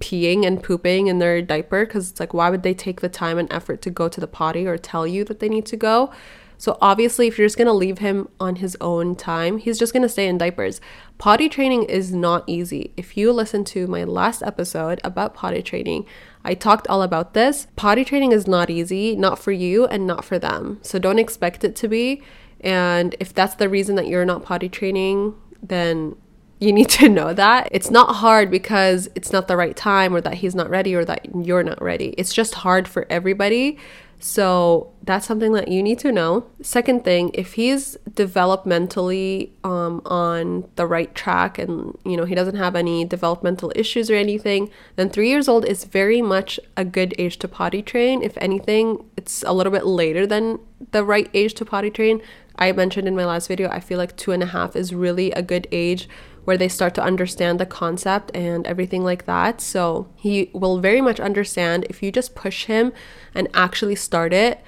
peeing 0.00 0.44
and 0.44 0.60
pooping 0.60 1.06
in 1.06 1.20
their 1.20 1.40
diaper 1.40 1.86
because 1.86 2.10
it's 2.10 2.18
like, 2.18 2.34
why 2.34 2.50
would 2.50 2.64
they 2.64 2.74
take 2.74 3.00
the 3.00 3.08
time 3.08 3.38
and 3.38 3.52
effort 3.52 3.80
to 3.82 3.90
go 3.90 4.08
to 4.08 4.20
the 4.20 4.26
potty 4.26 4.66
or 4.66 4.76
tell 4.76 5.06
you 5.06 5.24
that 5.24 5.38
they 5.38 5.48
need 5.48 5.64
to 5.66 5.76
go? 5.76 6.12
So, 6.58 6.76
obviously, 6.80 7.28
if 7.28 7.38
you're 7.38 7.46
just 7.46 7.56
going 7.56 7.66
to 7.66 7.72
leave 7.72 7.98
him 7.98 8.28
on 8.40 8.56
his 8.56 8.76
own 8.80 9.14
time, 9.14 9.58
he's 9.58 9.78
just 9.78 9.92
going 9.92 10.02
to 10.02 10.08
stay 10.08 10.26
in 10.26 10.38
diapers. 10.38 10.80
Potty 11.16 11.48
training 11.48 11.84
is 11.84 12.12
not 12.12 12.42
easy. 12.48 12.92
If 12.96 13.16
you 13.16 13.32
listen 13.32 13.64
to 13.66 13.86
my 13.86 14.02
last 14.02 14.42
episode 14.42 15.00
about 15.04 15.34
potty 15.34 15.62
training, 15.62 16.04
I 16.44 16.54
talked 16.54 16.88
all 16.88 17.02
about 17.02 17.32
this. 17.32 17.68
Potty 17.76 18.04
training 18.04 18.32
is 18.32 18.48
not 18.48 18.70
easy, 18.70 19.14
not 19.14 19.38
for 19.38 19.52
you 19.52 19.86
and 19.86 20.06
not 20.06 20.24
for 20.24 20.38
them. 20.38 20.80
So, 20.82 20.98
don't 20.98 21.20
expect 21.20 21.62
it 21.62 21.76
to 21.76 21.88
be. 21.88 22.22
And 22.60 23.14
if 23.20 23.32
that's 23.32 23.54
the 23.54 23.68
reason 23.68 23.94
that 23.94 24.08
you're 24.08 24.24
not 24.24 24.42
potty 24.42 24.68
training, 24.68 25.34
then 25.62 26.16
you 26.60 26.72
need 26.72 26.88
to 26.90 27.08
know 27.08 27.32
that. 27.32 27.68
It's 27.70 27.90
not 27.90 28.16
hard 28.16 28.50
because 28.50 29.08
it's 29.14 29.32
not 29.32 29.48
the 29.48 29.56
right 29.56 29.76
time 29.76 30.14
or 30.14 30.20
that 30.20 30.34
he's 30.34 30.54
not 30.54 30.68
ready 30.70 30.94
or 30.94 31.04
that 31.04 31.26
you're 31.44 31.62
not 31.62 31.80
ready. 31.80 32.14
It's 32.18 32.32
just 32.32 32.54
hard 32.56 32.88
for 32.88 33.06
everybody. 33.08 33.78
So 34.20 34.92
that's 35.04 35.26
something 35.26 35.52
that 35.52 35.68
you 35.68 35.80
need 35.80 36.00
to 36.00 36.10
know. 36.10 36.46
Second 36.60 37.04
thing, 37.04 37.30
if 37.34 37.52
he's 37.52 37.96
developmentally 38.10 39.50
um, 39.62 40.02
on 40.04 40.68
the 40.74 40.86
right 40.86 41.14
track 41.14 41.56
and 41.56 41.96
you 42.04 42.16
know 42.16 42.24
he 42.24 42.34
doesn't 42.34 42.56
have 42.56 42.74
any 42.74 43.04
developmental 43.04 43.72
issues 43.76 44.10
or 44.10 44.16
anything, 44.16 44.70
then 44.96 45.08
three 45.08 45.28
years 45.28 45.46
old 45.48 45.64
is 45.64 45.84
very 45.84 46.20
much 46.20 46.58
a 46.76 46.84
good 46.84 47.14
age 47.16 47.36
to 47.38 47.48
potty 47.48 47.80
train. 47.80 48.22
If 48.22 48.36
anything, 48.38 49.04
it's 49.16 49.44
a 49.44 49.52
little 49.52 49.72
bit 49.72 49.86
later 49.86 50.26
than 50.26 50.58
the 50.90 51.04
right 51.04 51.30
age 51.32 51.54
to 51.54 51.64
potty 51.64 51.90
train. 51.90 52.20
I 52.56 52.72
mentioned 52.72 53.06
in 53.06 53.14
my 53.14 53.24
last 53.24 53.46
video, 53.46 53.70
I 53.70 53.78
feel 53.78 53.98
like 53.98 54.16
two 54.16 54.32
and 54.32 54.42
a 54.42 54.46
half 54.46 54.74
is 54.74 54.92
really 54.92 55.30
a 55.30 55.42
good 55.42 55.68
age 55.70 56.08
where 56.48 56.56
they 56.56 56.66
start 56.66 56.94
to 56.94 57.02
understand 57.02 57.60
the 57.60 57.66
concept 57.66 58.34
and 58.34 58.66
everything 58.66 59.04
like 59.04 59.26
that. 59.26 59.60
So 59.60 60.08
he 60.16 60.48
will 60.54 60.78
very 60.78 61.02
much 61.02 61.20
understand 61.20 61.84
if 61.90 62.02
you 62.02 62.10
just 62.10 62.34
push 62.34 62.64
him 62.64 62.90
and 63.34 63.48
actually 63.52 63.96
start 63.96 64.32
it. 64.32 64.62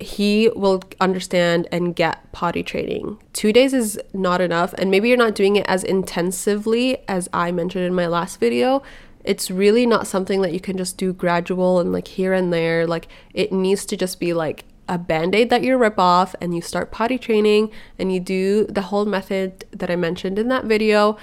He 0.00 0.50
will 0.56 0.82
understand 1.00 1.68
and 1.70 1.94
get 1.94 2.32
potty 2.32 2.64
training. 2.64 3.22
Two 3.32 3.52
days 3.52 3.72
is 3.72 4.00
not 4.12 4.40
enough, 4.40 4.72
and 4.72 4.90
maybe 4.90 5.08
you're 5.08 5.16
not 5.16 5.36
doing 5.36 5.54
it 5.54 5.64
as 5.68 5.84
intensively 5.84 6.98
as 7.06 7.28
I 7.32 7.52
mentioned 7.52 7.84
in 7.84 7.94
my 7.94 8.08
last 8.08 8.40
video, 8.40 8.82
it's 9.22 9.48
really 9.48 9.86
not 9.86 10.08
something 10.08 10.42
that 10.42 10.52
you 10.52 10.58
can 10.58 10.76
just 10.76 10.98
do 10.98 11.12
gradual 11.12 11.78
and 11.78 11.92
like 11.92 12.08
here 12.08 12.32
and 12.32 12.52
there. 12.52 12.84
Like 12.84 13.06
it 13.32 13.52
needs 13.52 13.86
to 13.86 13.96
just 13.96 14.18
be 14.18 14.34
like 14.34 14.64
a 14.88 14.98
band-aid 14.98 15.50
that 15.50 15.62
you 15.62 15.76
rip 15.76 15.98
off 15.98 16.34
and 16.40 16.54
you 16.54 16.60
start 16.60 16.90
potty 16.90 17.18
training 17.18 17.70
and 17.98 18.12
you 18.12 18.20
do 18.20 18.66
the 18.66 18.82
whole 18.82 19.06
method 19.06 19.64
that 19.70 19.90
I 19.90 19.96
mentioned 19.96 20.38
in 20.38 20.48
that 20.48 20.64
video. 20.64 21.16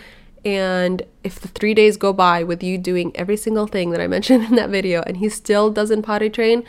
And 0.45 1.03
if 1.23 1.39
the 1.39 1.49
3 1.49 1.73
days 1.73 1.97
go 1.97 2.13
by 2.13 2.43
with 2.43 2.63
you 2.63 2.77
doing 2.77 3.11
every 3.15 3.35
single 3.35 3.67
thing 3.67 3.91
that 3.91 4.01
I 4.01 4.07
mentioned 4.15 4.45
in 4.45 4.55
that 4.55 4.69
video 4.69 5.03
and 5.05 5.17
he 5.17 5.29
still 5.29 5.69
doesn't 5.69 6.03
potty 6.03 6.29
train 6.29 6.63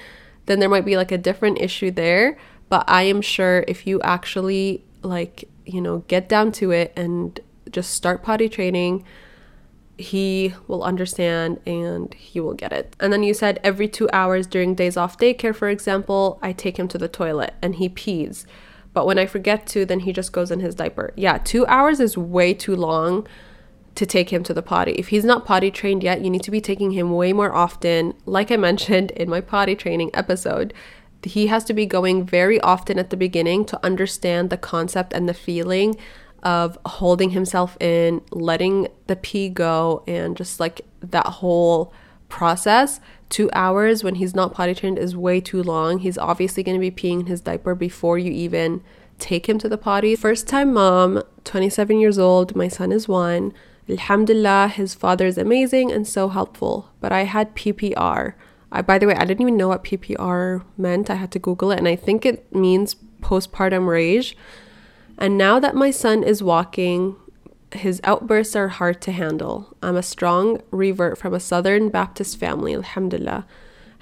then 0.47 0.59
there 0.59 0.69
might 0.69 0.85
be 0.85 0.97
like 0.97 1.13
a 1.13 1.19
different 1.19 1.61
issue 1.61 1.91
there. 1.93 2.37
But 2.69 2.85
I 2.89 3.03
am 3.03 3.21
sure 3.23 3.65
if 3.69 3.87
you 3.87 4.01
actually 4.03 4.85
like 5.03 5.49
you 5.65 5.81
know 5.81 5.99
get 6.09 6.29
down 6.29 6.53
to 6.53 6.73
it 6.73 6.93
and 6.97 7.39
just 7.71 7.93
start 7.93 8.23
potty 8.23 8.49
training 8.49 9.05
he 10.01 10.55
will 10.67 10.83
understand 10.83 11.61
and 11.67 12.13
he 12.15 12.41
will 12.41 12.55
get 12.55 12.73
it. 12.73 12.95
And 13.01 13.13
then 13.13 13.23
you 13.23 13.35
said 13.35 13.61
every 13.63 13.89
two 13.89 14.09
hours 14.13 14.47
during 14.47 14.75
days 14.75 14.97
off 14.97 15.19
daycare, 15.19 15.55
for 15.55 15.69
example, 15.69 16.39
I 16.43 16.53
take 16.53 16.79
him 16.79 16.89
to 16.89 16.99
the 16.99 17.09
toilet 17.09 17.55
and 17.63 17.77
he 17.77 17.89
pees. 17.89 18.47
But 18.93 19.07
when 19.07 19.19
I 19.19 19.27
forget 19.27 19.67
to, 19.69 19.85
then 19.85 20.01
he 20.01 20.13
just 20.13 20.33
goes 20.33 20.51
in 20.51 20.61
his 20.61 20.75
diaper. 20.75 21.13
Yeah, 21.17 21.39
two 21.39 21.67
hours 21.67 22.01
is 22.01 22.19
way 22.19 22.55
too 22.55 22.75
long 22.75 23.27
to 23.95 24.07
take 24.07 24.31
him 24.31 24.43
to 24.45 24.55
the 24.55 24.63
potty. 24.63 24.93
If 24.93 25.09
he's 25.09 25.25
not 25.25 25.45
potty 25.45 25.71
trained 25.71 26.03
yet, 26.03 26.23
you 26.23 26.31
need 26.31 26.43
to 26.45 26.51
be 26.51 26.61
taking 26.61 26.93
him 26.93 27.13
way 27.13 27.33
more 27.33 27.55
often. 27.55 28.15
Like 28.25 28.51
I 28.51 28.57
mentioned 28.57 29.11
in 29.13 29.29
my 29.29 29.41
potty 29.41 29.77
training 29.77 30.11
episode, 30.15 30.73
he 31.23 31.49
has 31.49 31.65
to 31.65 31.75
be 31.75 31.87
going 31.87 32.25
very 32.25 32.61
often 32.61 32.99
at 32.99 33.11
the 33.11 33.17
beginning 33.17 33.65
to 33.67 33.85
understand 33.85 34.51
the 34.51 34.57
concept 34.57 35.13
and 35.13 35.29
the 35.29 35.35
feeling 35.35 35.97
of 36.43 36.79
holding 36.87 37.31
himself 37.31 37.77
in, 37.81 38.23
letting 38.31 38.89
the 39.07 39.17
pee 39.17 39.49
go, 39.49 40.03
and 40.07 40.37
just 40.37 40.61
like 40.61 40.83
that 41.01 41.27
whole 41.27 41.93
process. 42.29 43.01
Two 43.29 43.51
hours 43.53 44.03
when 44.03 44.17
he's 44.17 44.35
not 44.35 44.55
potty 44.55 44.75
trained 44.75 44.99
is 44.99 45.17
way 45.17 45.41
too 45.41 45.63
long. 45.63 45.99
He's 45.99 46.19
obviously 46.19 46.63
going 46.63 46.81
to 46.81 46.81
be 46.81 46.91
peeing 46.91 47.21
in 47.21 47.27
his 47.27 47.41
diaper 47.41 47.75
before 47.75 48.19
you 48.19 48.33
even 48.33 48.83
take 49.19 49.49
him 49.49 49.59
to 49.59 49.69
the 49.69 49.79
potty. 49.79 50.17
First 50.17 50.49
time 50.49 50.73
mom, 50.73 51.23
27 51.45 51.99
years 51.99 52.19
old, 52.19 52.57
my 52.57 52.69
son 52.69 52.91
is 52.91 53.07
one. 53.07 53.53
Alhamdulillah, 53.89 54.69
his 54.69 54.95
father 54.95 55.27
is 55.27 55.37
amazing 55.37 55.93
and 55.93 56.07
so 56.07 56.29
helpful. 56.29 56.91
But 57.01 57.13
I 57.13 57.25
had 57.25 57.55
PPR. 57.55 58.35
I, 58.73 58.83
by 58.83 58.99
the 58.99 59.07
way, 59.07 59.15
I 59.15 59.25
didn't 59.25 59.43
even 59.43 59.57
know 59.57 59.69
what 59.69 59.85
PPR 59.85 60.63
meant. 60.77 61.11
I 61.11 61.17
had 61.17 61.33
to 61.33 61.39
Google 61.39 61.73
it, 61.73 61.79
and 61.79 61.89
I 61.89 61.97
think 61.97 62.25
it 62.25 62.55
means 62.55 62.97
postpartum 63.21 63.89
rage. 63.89 64.37
And 65.21 65.37
now 65.37 65.61
that 65.61 65.75
my 65.75 65.91
son 65.91 66.23
is 66.23 66.43
walking, 66.43 67.15
his 67.73 68.01
outbursts 68.05 68.57
are 68.57 68.69
hard 68.69 69.03
to 69.03 69.13
handle. 69.13 69.77
I'm 69.83 69.97
a 69.97 70.03
strong 70.03 70.63
revert 70.71 71.19
from 71.19 71.35
a 71.35 71.41
Southern 71.41 71.91
Baptist 71.91 72.39
family, 72.39 72.75
alhamdulillah. 72.75 73.47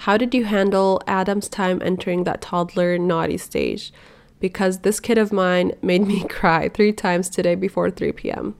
How 0.02 0.16
did 0.16 0.32
you 0.32 0.44
handle 0.44 1.00
Adam's 1.08 1.48
time 1.48 1.82
entering 1.84 2.22
that 2.22 2.40
toddler 2.40 2.96
naughty 2.98 3.36
stage? 3.36 3.92
Because 4.38 4.80
this 4.80 5.00
kid 5.00 5.18
of 5.18 5.32
mine 5.32 5.72
made 5.82 6.06
me 6.06 6.24
cry 6.28 6.68
three 6.68 6.92
times 6.92 7.28
today 7.28 7.56
before 7.56 7.90
3 7.90 8.12
p.m. 8.12 8.54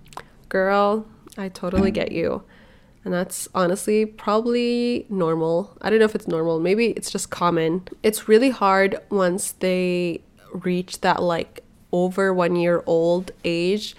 Girl, 0.49 1.07
I 1.37 1.49
totally 1.49 1.93
get 1.93 2.11
you. 2.11 2.43
And 3.05 3.15
that's 3.15 3.49
honestly 3.55 4.05
probably 4.05 5.07
normal. 5.09 5.79
I 5.81 5.91
don't 5.91 6.01
know 6.01 6.05
if 6.05 6.17
it's 6.17 6.27
normal. 6.27 6.59
Maybe 6.59 6.89
it's 6.89 7.13
just 7.13 7.31
common. 7.31 7.87
It's 8.03 8.29
really 8.29 8.51
hard 8.51 8.99
once 9.11 9.53
they 9.53 10.23
reach 10.53 11.03
that 11.03 11.23
like 11.23 11.63
over 11.93 12.33
one 12.33 12.57
year 12.57 12.83
old 12.87 13.31
age 13.45 13.97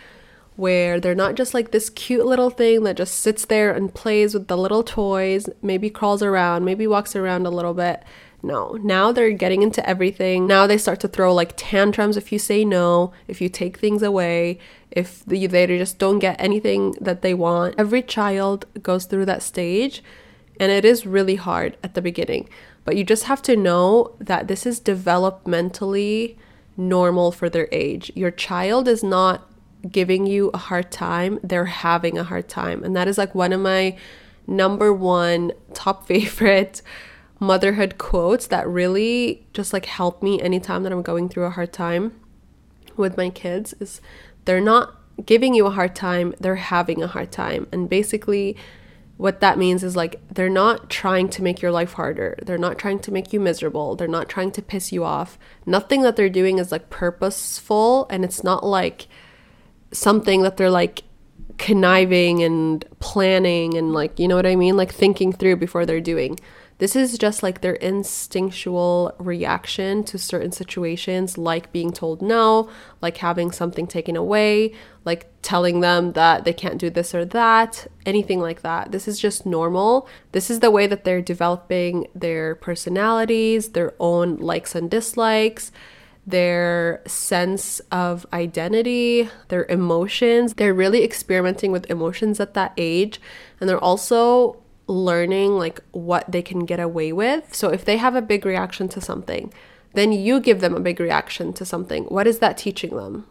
where 0.56 1.00
they're 1.00 1.16
not 1.16 1.36
just 1.36 1.54
like 1.54 1.72
this 1.72 1.90
cute 1.90 2.26
little 2.26 2.50
thing 2.50 2.84
that 2.84 2.98
just 2.98 3.16
sits 3.16 3.46
there 3.46 3.72
and 3.72 3.94
plays 3.94 4.34
with 4.34 4.48
the 4.50 4.58
little 4.58 4.84
toys, 4.84 5.48
maybe 5.62 5.90
crawls 5.90 6.22
around, 6.22 6.66
maybe 6.66 6.86
walks 6.86 7.16
around 7.16 7.46
a 7.46 7.50
little 7.50 7.74
bit. 7.74 8.04
No, 8.44 8.74
now 8.82 9.14
they're 9.14 9.32
getting 9.32 9.62
into 9.62 9.88
everything. 9.88 10.48
Now 10.48 10.68
they 10.68 10.78
start 10.78 11.00
to 11.02 11.08
throw 11.08 11.34
like 11.34 11.54
tantrums 11.56 12.18
if 12.18 12.32
you 12.32 12.40
say 12.40 12.66
no, 12.66 13.14
if 13.28 13.40
you 13.40 13.48
take 13.48 13.78
things 13.78 14.04
away, 14.04 14.60
if 14.92 15.26
they 15.26 15.48
just 15.48 15.98
don't 15.98 16.20
get 16.20 16.40
anything 16.40 16.92
that 17.00 17.22
they 17.22 17.34
want. 17.34 17.76
Every 17.78 18.02
child 18.02 18.66
goes 18.82 19.06
through 19.06 19.26
that 19.26 19.44
stage, 19.44 20.04
and 20.60 20.72
it 20.72 20.84
is 20.84 21.06
really 21.06 21.36
hard 21.36 21.78
at 21.84 21.94
the 21.94 22.02
beginning. 22.02 22.50
But 22.84 22.98
you 22.98 23.04
just 23.04 23.26
have 23.26 23.42
to 23.44 23.56
know 23.56 24.16
that 24.20 24.48
this 24.48 24.66
is 24.66 24.80
developmentally 24.82 26.36
normal 26.80 27.32
for 27.32 27.50
their 27.50 27.68
age. 27.72 28.12
Your 28.16 28.32
child 28.32 28.88
is 28.88 29.04
not 29.04 29.52
giving 29.92 30.26
you 30.26 30.50
a 30.54 30.58
hard 30.58 30.92
time, 30.92 31.40
they're 31.44 31.66
having 31.66 32.18
a 32.18 32.24
hard 32.24 32.50
time. 32.50 32.84
And 32.84 32.96
that 32.96 33.08
is 33.08 33.18
like 33.18 33.36
one 33.36 33.54
of 33.54 33.62
my 33.62 33.98
number 34.48 34.92
one 34.92 35.52
top 35.74 36.08
favorite 36.08 36.82
motherhood 37.40 37.98
quotes 37.98 38.48
that 38.48 38.68
really 38.68 39.46
just 39.54 39.72
like 39.72 39.86
help 39.86 40.24
me 40.24 40.42
anytime 40.42 40.84
that 40.84 40.92
I'm 40.92 41.02
going 41.02 41.30
through 41.30 41.46
a 41.46 41.52
hard 41.52 41.72
time 41.72 42.20
with 42.98 43.16
my 43.16 43.30
kids 43.30 43.74
is 43.80 44.02
they're 44.44 44.60
not 44.60 44.96
giving 45.26 45.54
you 45.54 45.66
a 45.66 45.72
hard 45.72 45.96
time, 45.96 46.34
they're 46.40 46.56
having 46.56 47.04
a 47.04 47.08
hard 47.08 47.32
time. 47.32 47.68
And 47.72 47.90
basically 47.90 48.58
what 49.20 49.42
that 49.42 49.58
means 49.58 49.84
is 49.84 49.98
like 49.98 50.26
they're 50.30 50.48
not 50.48 50.90
trying 50.90 51.28
to 51.28 51.44
make 51.44 51.62
your 51.62 51.74
life 51.74 51.92
harder. 51.92 52.40
They're 52.42 52.58
not 52.58 52.78
trying 52.78 53.00
to 53.00 53.12
make 53.12 53.34
you 53.34 53.40
miserable. 53.42 53.98
They're 53.98 54.08
not 54.08 54.30
trying 54.30 54.52
to 54.52 54.62
piss 54.62 54.94
you 54.94 55.04
off. 55.04 55.38
Nothing 55.66 56.04
that 56.04 56.16
they're 56.16 56.30
doing 56.30 56.58
is 56.58 56.72
like 56.72 56.90
purposeful 56.90 58.08
and 58.10 58.24
it's 58.24 58.46
not 58.46 58.66
like 58.66 59.08
something 59.92 60.42
that 60.44 60.56
they're 60.56 60.70
like 60.70 61.04
conniving 61.58 62.42
and 62.44 62.86
planning 63.02 63.76
and 63.76 63.92
like 63.92 64.18
you 64.20 64.28
know 64.30 64.38
what 64.38 64.46
I 64.46 64.56
mean 64.56 64.78
like 64.78 64.94
thinking 64.94 65.34
through 65.34 65.58
before 65.58 65.86
they're 65.86 66.00
doing. 66.00 66.40
This 66.80 66.96
is 66.96 67.18
just 67.18 67.44
like 67.44 67.62
their 67.62 67.76
instinctual 67.76 69.14
reaction 69.20 70.04
to 70.06 70.18
certain 70.18 70.52
situations, 70.52 71.38
like 71.38 71.72
being 71.72 71.92
told 71.92 72.22
no, 72.22 72.70
like 73.02 73.18
having 73.18 73.52
something 73.52 73.86
taken 73.86 74.16
away, 74.16 74.74
like 75.06 75.30
telling 75.42 75.82
them 75.82 76.14
that 76.14 76.46
they 76.46 76.54
can't 76.54 76.80
do 76.80 76.90
this 76.90 77.14
or 77.14 77.26
that, 77.26 77.86
anything 78.06 78.40
like 78.40 78.62
that. 78.62 78.92
This 78.92 79.08
is 79.08 79.20
just 79.20 79.46
normal. 79.46 80.08
This 80.32 80.50
is 80.50 80.62
the 80.62 80.72
way 80.72 80.88
that 80.88 81.04
they're 81.04 81.22
developing 81.22 82.08
their 82.16 82.56
personalities, 82.56 83.70
their 83.70 83.94
own 84.00 84.38
likes 84.38 84.74
and 84.74 84.90
dislikes 84.90 85.72
their 86.26 87.02
sense 87.08 87.80
of 87.92 88.26
identity, 88.32 89.30
their 89.48 89.66
emotions. 89.66 90.54
They're 90.54 90.74
really 90.74 91.04
experimenting 91.04 91.72
with 91.72 91.90
emotions 91.90 92.40
at 92.40 92.54
that 92.54 92.74
age. 92.78 93.20
And 93.60 93.68
they're 93.68 93.84
also 93.84 94.62
learning 94.90 95.52
like 95.52 95.80
what 95.92 96.30
they 96.32 96.42
can 96.42 96.66
get 96.66 96.80
away 96.80 97.14
with. 97.14 97.54
So 97.54 97.70
if 97.70 97.86
they 97.86 97.98
have 97.98 98.16
a 98.16 98.22
big 98.22 98.46
reaction 98.46 98.90
to 98.90 99.00
something, 99.00 99.54
then 99.94 100.12
you 100.12 100.40
give 100.40 100.62
them 100.62 100.76
a 100.76 100.80
big 100.80 101.00
reaction 101.00 101.54
to 101.54 101.66
something. 101.66 102.06
What 102.06 102.28
is 102.28 102.40
that 102.40 102.58
teaching 102.58 102.96
them? 102.96 103.26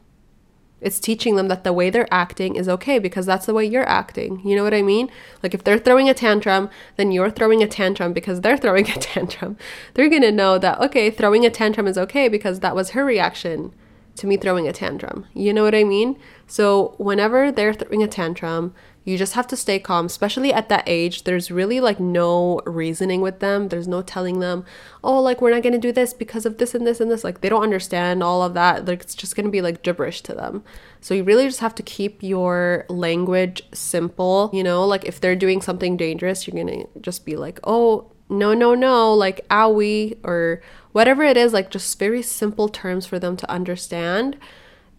It's 0.80 1.00
teaching 1.00 1.34
them 1.34 1.48
that 1.48 1.64
the 1.64 1.72
way 1.72 1.90
they're 1.90 2.12
acting 2.12 2.54
is 2.54 2.68
okay 2.68 3.00
because 3.00 3.26
that's 3.26 3.46
the 3.46 3.54
way 3.54 3.64
you're 3.64 3.88
acting. 3.88 4.40
You 4.46 4.54
know 4.54 4.62
what 4.62 4.74
I 4.74 4.82
mean? 4.82 5.10
Like 5.42 5.52
if 5.52 5.64
they're 5.64 5.78
throwing 5.78 6.08
a 6.08 6.14
tantrum, 6.14 6.70
then 6.96 7.10
you're 7.10 7.30
throwing 7.30 7.64
a 7.64 7.66
tantrum 7.66 8.12
because 8.12 8.40
they're 8.40 8.56
throwing 8.64 8.88
a 8.88 8.94
tantrum. 8.94 9.56
They're 9.94 10.08
going 10.08 10.22
to 10.22 10.30
know 10.30 10.58
that, 10.58 10.80
okay, 10.80 11.10
throwing 11.10 11.44
a 11.44 11.50
tantrum 11.50 11.88
is 11.88 11.98
okay 11.98 12.28
because 12.28 12.60
that 12.60 12.76
was 12.76 12.90
her 12.90 13.04
reaction 13.04 13.74
to 14.14 14.26
me 14.28 14.36
throwing 14.36 14.68
a 14.68 14.72
tantrum. 14.72 15.26
You 15.34 15.52
know 15.52 15.64
what 15.64 15.74
I 15.74 15.82
mean? 15.82 16.16
So 16.46 16.94
whenever 16.98 17.50
they're 17.50 17.74
throwing 17.74 18.02
a 18.04 18.08
tantrum, 18.08 18.74
you 19.08 19.16
just 19.16 19.32
have 19.32 19.46
to 19.46 19.56
stay 19.56 19.78
calm, 19.78 20.04
especially 20.04 20.52
at 20.52 20.68
that 20.68 20.84
age. 20.86 21.24
There's 21.24 21.50
really 21.50 21.80
like 21.80 21.98
no 21.98 22.60
reasoning 22.66 23.22
with 23.22 23.40
them. 23.40 23.68
There's 23.68 23.88
no 23.88 24.02
telling 24.02 24.40
them, 24.40 24.66
oh, 25.02 25.22
like 25.22 25.40
we're 25.40 25.50
not 25.50 25.62
going 25.62 25.72
to 25.72 25.78
do 25.78 25.92
this 25.92 26.12
because 26.12 26.44
of 26.44 26.58
this 26.58 26.74
and 26.74 26.86
this 26.86 27.00
and 27.00 27.10
this. 27.10 27.24
Like 27.24 27.40
they 27.40 27.48
don't 27.48 27.62
understand 27.62 28.22
all 28.22 28.42
of 28.42 28.52
that. 28.52 28.84
Like 28.84 29.00
it's 29.00 29.14
just 29.14 29.34
going 29.34 29.46
to 29.46 29.50
be 29.50 29.62
like 29.62 29.82
gibberish 29.82 30.20
to 30.24 30.34
them. 30.34 30.62
So 31.00 31.14
you 31.14 31.24
really 31.24 31.46
just 31.46 31.60
have 31.60 31.74
to 31.76 31.82
keep 31.82 32.22
your 32.22 32.84
language 32.90 33.62
simple. 33.72 34.50
You 34.52 34.62
know, 34.62 34.84
like 34.84 35.06
if 35.06 35.18
they're 35.18 35.34
doing 35.34 35.62
something 35.62 35.96
dangerous, 35.96 36.46
you're 36.46 36.62
going 36.62 36.84
to 36.84 37.00
just 37.00 37.24
be 37.24 37.34
like, 37.34 37.60
oh, 37.64 38.12
no, 38.28 38.52
no, 38.52 38.74
no, 38.74 39.14
like 39.14 39.48
owie 39.48 40.18
or 40.22 40.60
whatever 40.92 41.22
it 41.22 41.38
is, 41.38 41.54
like 41.54 41.70
just 41.70 41.98
very 41.98 42.20
simple 42.20 42.68
terms 42.68 43.06
for 43.06 43.18
them 43.18 43.38
to 43.38 43.50
understand 43.50 44.36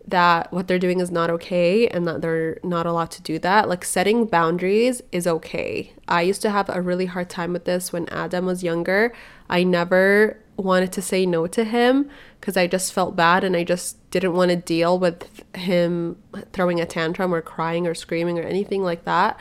that 0.10 0.52
what 0.52 0.68
they're 0.68 0.80
doing 0.80 1.00
is 1.00 1.12
not 1.12 1.30
okay 1.30 1.88
and 1.88 2.08
that 2.08 2.22
they're 2.22 2.60
not 2.64 2.86
allowed 2.86 3.12
to 3.12 3.22
do 3.22 3.40
that. 3.40 3.70
Like 3.70 3.84
setting 3.86 4.26
boundaries 4.26 5.02
is 5.12 5.28
okay. 5.28 5.94
I 6.08 6.22
used 6.22 6.42
to 6.44 6.50
have 6.50 6.70
a 6.70 6.82
really 6.82 7.06
hard 7.06 7.30
time 7.30 7.54
with 7.54 7.66
this 7.66 7.94
when 7.94 8.08
Adam 8.10 8.46
was 8.46 8.64
younger. 8.64 9.14
I 9.50 9.64
never 9.64 10.38
wanted 10.58 10.92
to 10.94 11.02
say 11.02 11.26
no 11.26 11.48
to 11.48 11.64
him 11.64 12.10
because 12.40 12.58
I 12.58 12.68
just 12.68 12.94
felt 12.94 13.16
bad 13.16 13.44
and 13.44 13.56
I 13.56 13.64
just 13.64 13.98
didn't 14.12 14.34
want 14.34 14.52
to 14.52 14.58
deal 14.58 15.00
with 15.00 15.44
him 15.56 16.18
throwing 16.52 16.80
a 16.80 16.86
tantrum 16.86 17.34
or 17.34 17.42
crying 17.42 17.88
or 17.88 17.96
screaming 17.96 18.40
or 18.40 18.44
anything 18.44 18.84
like 18.84 19.06
that. 19.06 19.40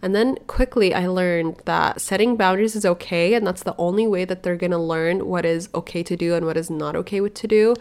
And 0.00 0.14
then 0.14 0.36
quickly 0.46 0.94
I 0.94 1.06
learned 1.06 1.62
that 1.64 2.00
setting 2.00 2.36
boundaries 2.36 2.76
is 2.76 2.86
okay 2.86 3.34
and 3.34 3.46
that's 3.46 3.62
the 3.62 3.74
only 3.78 4.06
way 4.06 4.24
that 4.24 4.42
they're 4.42 4.56
to 4.56 4.78
learn 4.78 5.26
what 5.26 5.44
is 5.44 5.68
okay 5.74 6.02
to 6.02 6.16
do 6.16 6.34
and 6.34 6.46
what 6.46 6.56
is 6.56 6.70
not 6.70 6.94
okay 6.96 7.20
to 7.28 7.46
do 7.46 7.74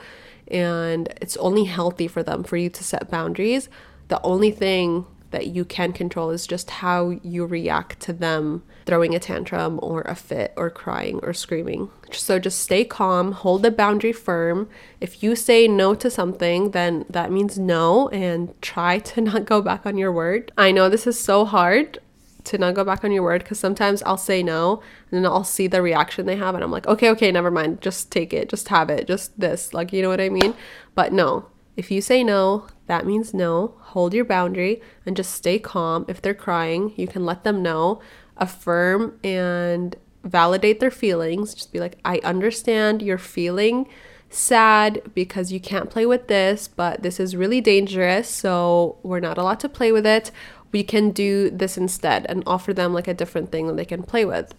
and 0.48 1.14
it's 1.22 1.38
only 1.38 1.66
healthy 1.66 2.08
for 2.08 2.24
them 2.24 2.44
for 2.44 2.58
you 2.58 2.70
to 2.70 2.84
set 2.84 3.10
boundaries. 3.10 3.70
The 4.08 4.22
only 4.22 4.52
thing 4.52 5.06
that 5.32 5.48
you 5.48 5.66
can 5.66 5.92
control 5.92 6.30
is 6.30 6.48
just 6.48 6.70
how 6.70 7.10
you 7.22 7.46
react 7.46 8.00
to 8.00 8.14
them 8.14 8.64
throwing 8.86 9.14
a 9.14 9.20
tantrum 9.20 9.78
or 9.84 10.02
a 10.04 10.16
fit 10.16 10.54
or 10.56 10.70
crying 10.70 11.20
or 11.22 11.34
screaming. 11.34 11.90
So 12.12 12.40
just 12.40 12.62
stay 12.62 12.86
calm, 12.86 13.34
hold 13.34 13.64
the 13.64 13.72
boundary 13.72 14.14
firm. 14.14 14.70
If 15.02 15.22
you 15.22 15.36
say 15.36 15.68
no 15.68 15.94
to 15.96 16.10
something, 16.10 16.72
then 16.72 17.06
that 17.10 17.30
means 17.30 17.60
no 17.60 18.08
and 18.10 18.60
try 18.62 19.00
to 19.00 19.22
not 19.30 19.46
go 19.46 19.62
back 19.62 19.86
on 19.86 19.98
your 19.98 20.14
word. 20.14 20.54
I 20.58 20.72
know 20.72 20.88
this 20.88 21.06
is 21.06 21.20
so 21.20 21.44
hard 21.44 22.00
to 22.48 22.58
not 22.58 22.74
go 22.74 22.84
back 22.84 23.04
on 23.04 23.12
your 23.12 23.24
word 23.24 23.44
because 23.44 23.60
sometimes 23.60 24.04
I'll 24.04 24.18
say 24.18 24.42
no 24.44 24.82
and 25.12 25.24
then 25.24 25.26
I'll 25.26 25.44
see 25.44 25.68
the 25.68 25.82
reaction 25.82 26.26
they 26.26 26.36
have 26.36 26.56
and 26.56 26.64
I'm 26.64 26.72
like, 26.72 26.88
okay, 26.88 27.10
okay, 27.12 27.32
never 27.32 27.52
mind. 27.52 27.82
Just 27.82 28.12
take 28.12 28.34
it. 28.34 28.50
Just 28.50 28.68
have 28.70 28.90
it. 28.90 29.08
Just 29.08 29.40
this. 29.40 29.74
Like, 29.74 29.94
you 29.94 30.02
know 30.02 30.10
what 30.10 30.22
I 30.22 30.30
mean? 30.30 30.54
But 30.96 31.14
no, 31.14 31.48
if 31.76 31.92
you 31.92 32.02
say 32.02 32.24
no, 32.24 32.68
that 32.88 33.06
means 33.06 33.34
no. 33.34 33.76
Hold 33.80 34.14
your 34.14 34.26
boundary 34.26 34.82
and 35.06 35.16
just 35.16 35.32
stay 35.32 35.60
calm. 35.60 36.06
If 36.08 36.22
they're 36.22 36.34
crying, 36.34 36.94
you 36.96 37.08
can 37.08 37.26
let 37.26 37.44
them 37.44 37.62
know, 37.62 38.02
affirm 38.36 39.20
and 39.24 39.96
validate 40.24 40.80
their 40.80 40.92
feelings. 40.92 41.54
Just 41.54 41.72
be 41.72 41.80
like, 41.80 41.98
I 42.04 42.20
understand 42.24 43.02
you're 43.02 43.18
feeling 43.18 43.88
sad 44.30 45.02
because 45.14 45.52
you 45.52 45.60
can't 45.60 45.90
play 45.90 46.06
with 46.06 46.28
this, 46.28 46.68
but 46.68 47.02
this 47.02 47.20
is 47.20 47.36
really 47.36 47.62
dangerous, 47.62 48.28
so 48.28 48.98
we're 49.04 49.22
not 49.22 49.38
allowed 49.38 49.60
to 49.62 49.70
play 49.70 49.92
with 49.92 50.06
it 50.06 50.32
we 50.72 50.84
can 50.84 51.12
do 51.12 51.50
this 51.50 51.78
instead 51.78 52.26
and 52.28 52.44
offer 52.46 52.74
them 52.74 52.94
like 52.94 53.08
a 53.08 53.14
different 53.14 53.52
thing 53.52 53.68
that 53.68 53.78
they 53.78 53.86
can 53.86 54.04
play 54.04 54.26
with. 54.26 54.54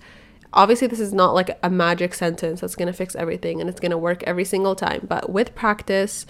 Obviously, 0.53 0.87
this 0.87 1.01
is 1.01 1.13
not 1.13 1.35
like 1.35 1.59
a 1.63 1.69
magic 1.69 2.15
sentence 2.15 2.61
that's 2.61 2.75
going 2.75 2.87
to 2.87 2.93
fix 2.93 3.15
everything 3.15 3.61
and 3.61 3.69
it's 3.69 3.81
going 3.81 3.91
to 3.91 3.99
work 3.99 4.23
every 4.25 4.45
single 4.45 4.75
time, 4.75 5.07
but 5.07 5.31
with 5.31 5.55
practice 5.55 6.25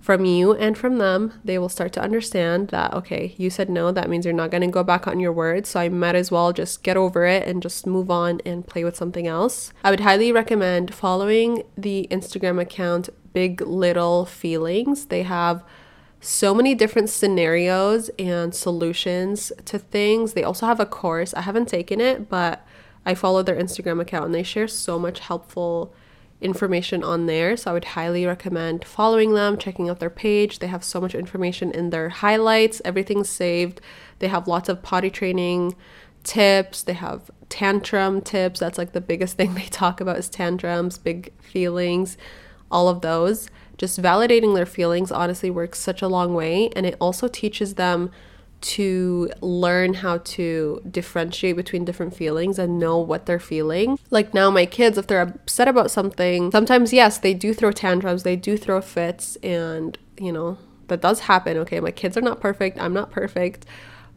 from 0.00 0.24
you 0.24 0.52
and 0.52 0.78
from 0.78 0.98
them, 0.98 1.32
they 1.44 1.58
will 1.58 1.68
start 1.68 1.92
to 1.92 2.00
understand 2.00 2.68
that, 2.68 2.94
okay, 2.94 3.34
you 3.38 3.50
said 3.50 3.68
no, 3.68 3.90
that 3.90 4.08
means 4.08 4.24
you're 4.24 4.32
not 4.32 4.52
going 4.52 4.60
to 4.60 4.68
go 4.68 4.84
back 4.84 5.08
on 5.08 5.18
your 5.18 5.32
word. 5.32 5.66
So 5.66 5.80
I 5.80 5.88
might 5.88 6.14
as 6.14 6.30
well 6.30 6.52
just 6.52 6.84
get 6.84 6.96
over 6.96 7.26
it 7.26 7.48
and 7.48 7.60
just 7.60 7.88
move 7.88 8.08
on 8.08 8.40
and 8.46 8.64
play 8.64 8.84
with 8.84 8.94
something 8.94 9.26
else. 9.26 9.72
I 9.82 9.90
would 9.90 10.00
highly 10.00 10.30
recommend 10.30 10.94
following 10.94 11.64
the 11.76 12.06
Instagram 12.08 12.60
account 12.60 13.08
Big 13.32 13.60
Little 13.60 14.24
Feelings. 14.26 15.06
They 15.06 15.24
have 15.24 15.64
so 16.20 16.54
many 16.54 16.74
different 16.74 17.10
scenarios 17.10 18.10
and 18.18 18.54
solutions 18.54 19.52
to 19.64 19.78
things. 19.78 20.32
They 20.32 20.42
also 20.42 20.66
have 20.66 20.80
a 20.80 20.86
course. 20.86 21.34
I 21.34 21.42
haven't 21.42 21.68
taken 21.68 22.00
it, 22.00 22.28
but 22.28 22.66
I 23.04 23.14
follow 23.14 23.42
their 23.42 23.56
Instagram 23.56 24.00
account 24.00 24.26
and 24.26 24.34
they 24.34 24.42
share 24.42 24.66
so 24.66 24.98
much 24.98 25.20
helpful 25.20 25.94
information 26.40 27.02
on 27.02 27.26
there. 27.26 27.56
So 27.56 27.70
I 27.70 27.74
would 27.74 27.84
highly 27.84 28.26
recommend 28.26 28.84
following 28.84 29.34
them, 29.34 29.56
checking 29.56 29.88
out 29.88 30.00
their 30.00 30.10
page. 30.10 30.58
They 30.58 30.66
have 30.66 30.84
so 30.84 31.00
much 31.00 31.14
information 31.14 31.70
in 31.70 31.90
their 31.90 32.08
highlights, 32.08 32.82
everything's 32.84 33.28
saved. 33.28 33.80
They 34.18 34.28
have 34.28 34.48
lots 34.48 34.68
of 34.68 34.82
potty 34.82 35.10
training 35.10 35.76
tips, 36.24 36.82
they 36.82 36.94
have 36.94 37.30
tantrum 37.48 38.20
tips. 38.20 38.60
That's 38.60 38.78
like 38.78 38.92
the 38.92 39.00
biggest 39.00 39.36
thing 39.38 39.54
they 39.54 39.66
talk 39.66 40.00
about 40.00 40.18
is 40.18 40.28
tantrums, 40.28 40.98
big 40.98 41.32
feelings, 41.40 42.18
all 42.70 42.88
of 42.88 43.00
those. 43.00 43.48
Just 43.78 44.00
validating 44.00 44.54
their 44.54 44.66
feelings 44.66 45.12
honestly 45.12 45.50
works 45.50 45.78
such 45.78 46.02
a 46.02 46.08
long 46.08 46.34
way 46.34 46.70
and 46.74 46.86
it 46.86 46.96
also 47.00 47.28
teaches 47.28 47.74
them 47.74 48.10
to 48.60 49.30
learn 49.40 49.94
how 49.94 50.18
to 50.18 50.82
differentiate 50.90 51.56
between 51.56 51.84
different 51.84 52.16
feelings 52.16 52.58
and 52.58 52.78
know 52.78 52.98
what 52.98 53.26
they're 53.26 53.38
feeling. 53.38 53.98
Like 54.10 54.34
now, 54.34 54.50
my 54.50 54.66
kids, 54.66 54.98
if 54.98 55.06
they're 55.06 55.20
upset 55.20 55.68
about 55.68 55.90
something, 55.90 56.50
sometimes, 56.50 56.92
yes, 56.92 57.18
they 57.18 57.34
do 57.34 57.52
throw 57.52 57.70
tantrums, 57.70 58.22
they 58.22 58.36
do 58.36 58.56
throw 58.56 58.80
fits, 58.80 59.36
and 59.36 59.98
you 60.18 60.32
know, 60.32 60.58
that 60.88 61.00
does 61.00 61.20
happen. 61.20 61.56
Okay, 61.58 61.80
my 61.80 61.90
kids 61.90 62.16
are 62.16 62.22
not 62.22 62.40
perfect, 62.40 62.80
I'm 62.80 62.94
not 62.94 63.10
perfect. 63.10 63.66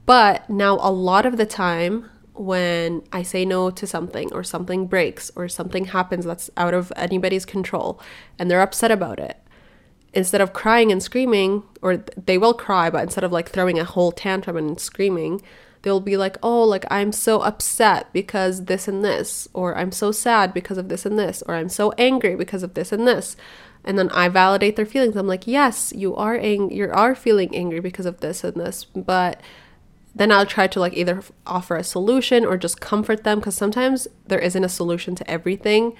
But 0.05 0.49
now, 0.49 0.77
a 0.81 0.91
lot 0.91 1.25
of 1.25 1.37
the 1.37 1.45
time, 1.45 2.09
when 2.33 3.03
I 3.11 3.21
say 3.21 3.45
no 3.45 3.69
to 3.69 3.85
something, 3.85 4.33
or 4.33 4.43
something 4.43 4.87
breaks, 4.87 5.29
or 5.35 5.47
something 5.47 5.85
happens 5.85 6.25
that's 6.25 6.49
out 6.55 6.73
of 6.73 6.91
anybody's 6.95 7.45
control, 7.45 8.01
and 8.39 8.49
they're 8.49 8.61
upset 8.61 8.89
about 8.89 9.19
it, 9.19 9.37
instead 10.19 10.41
of 10.41 10.53
crying 10.53 10.91
and 10.91 11.01
screaming, 11.01 11.63
or 11.81 12.03
they 12.25 12.37
will 12.37 12.53
cry, 12.53 12.89
but 12.89 13.01
instead 13.01 13.23
of 13.23 13.31
like 13.31 13.49
throwing 13.49 13.79
a 13.79 13.85
whole 13.85 14.11
tantrum 14.11 14.57
and 14.57 14.79
screaming, 14.79 15.41
they'll 15.81 16.01
be 16.01 16.17
like, 16.17 16.37
oh, 16.43 16.61
like 16.63 16.85
I'm 16.91 17.11
so 17.11 17.39
upset 17.41 18.11
because 18.11 18.65
this 18.65 18.87
and 18.87 19.03
this, 19.03 19.47
or 19.53 19.77
I'm 19.77 19.93
so 19.93 20.11
sad 20.11 20.53
because 20.53 20.77
of 20.77 20.89
this 20.89 21.05
and 21.05 21.17
this, 21.17 21.41
or 21.47 21.55
I'm 21.55 21.69
so 21.69 21.93
angry 21.97 22.35
because 22.35 22.63
of 22.63 22.73
this 22.73 22.91
and 22.91 23.07
this. 23.07 23.37
And 23.85 23.97
then 23.97 24.09
I 24.09 24.27
validate 24.27 24.75
their 24.75 24.85
feelings. 24.85 25.15
I'm 25.15 25.25
like, 25.25 25.47
yes, 25.47 25.93
you 25.95 26.13
are 26.17 26.35
ang- 26.35 26.71
you 26.71 26.91
are 26.91 27.15
feeling 27.15 27.55
angry 27.55 27.79
because 27.79 28.05
of 28.05 28.19
this 28.19 28.43
and 28.43 28.57
this, 28.57 28.83
but 28.83 29.41
then 30.13 30.33
I'll 30.33 30.45
try 30.45 30.67
to 30.67 30.79
like 30.81 30.97
either 30.97 31.23
offer 31.47 31.77
a 31.77 31.83
solution 31.83 32.43
or 32.43 32.57
just 32.57 32.81
comfort 32.81 33.23
them 33.23 33.39
because 33.39 33.55
sometimes 33.55 34.05
there 34.27 34.39
isn't 34.39 34.63
a 34.65 34.69
solution 34.69 35.15
to 35.15 35.31
everything. 35.31 35.95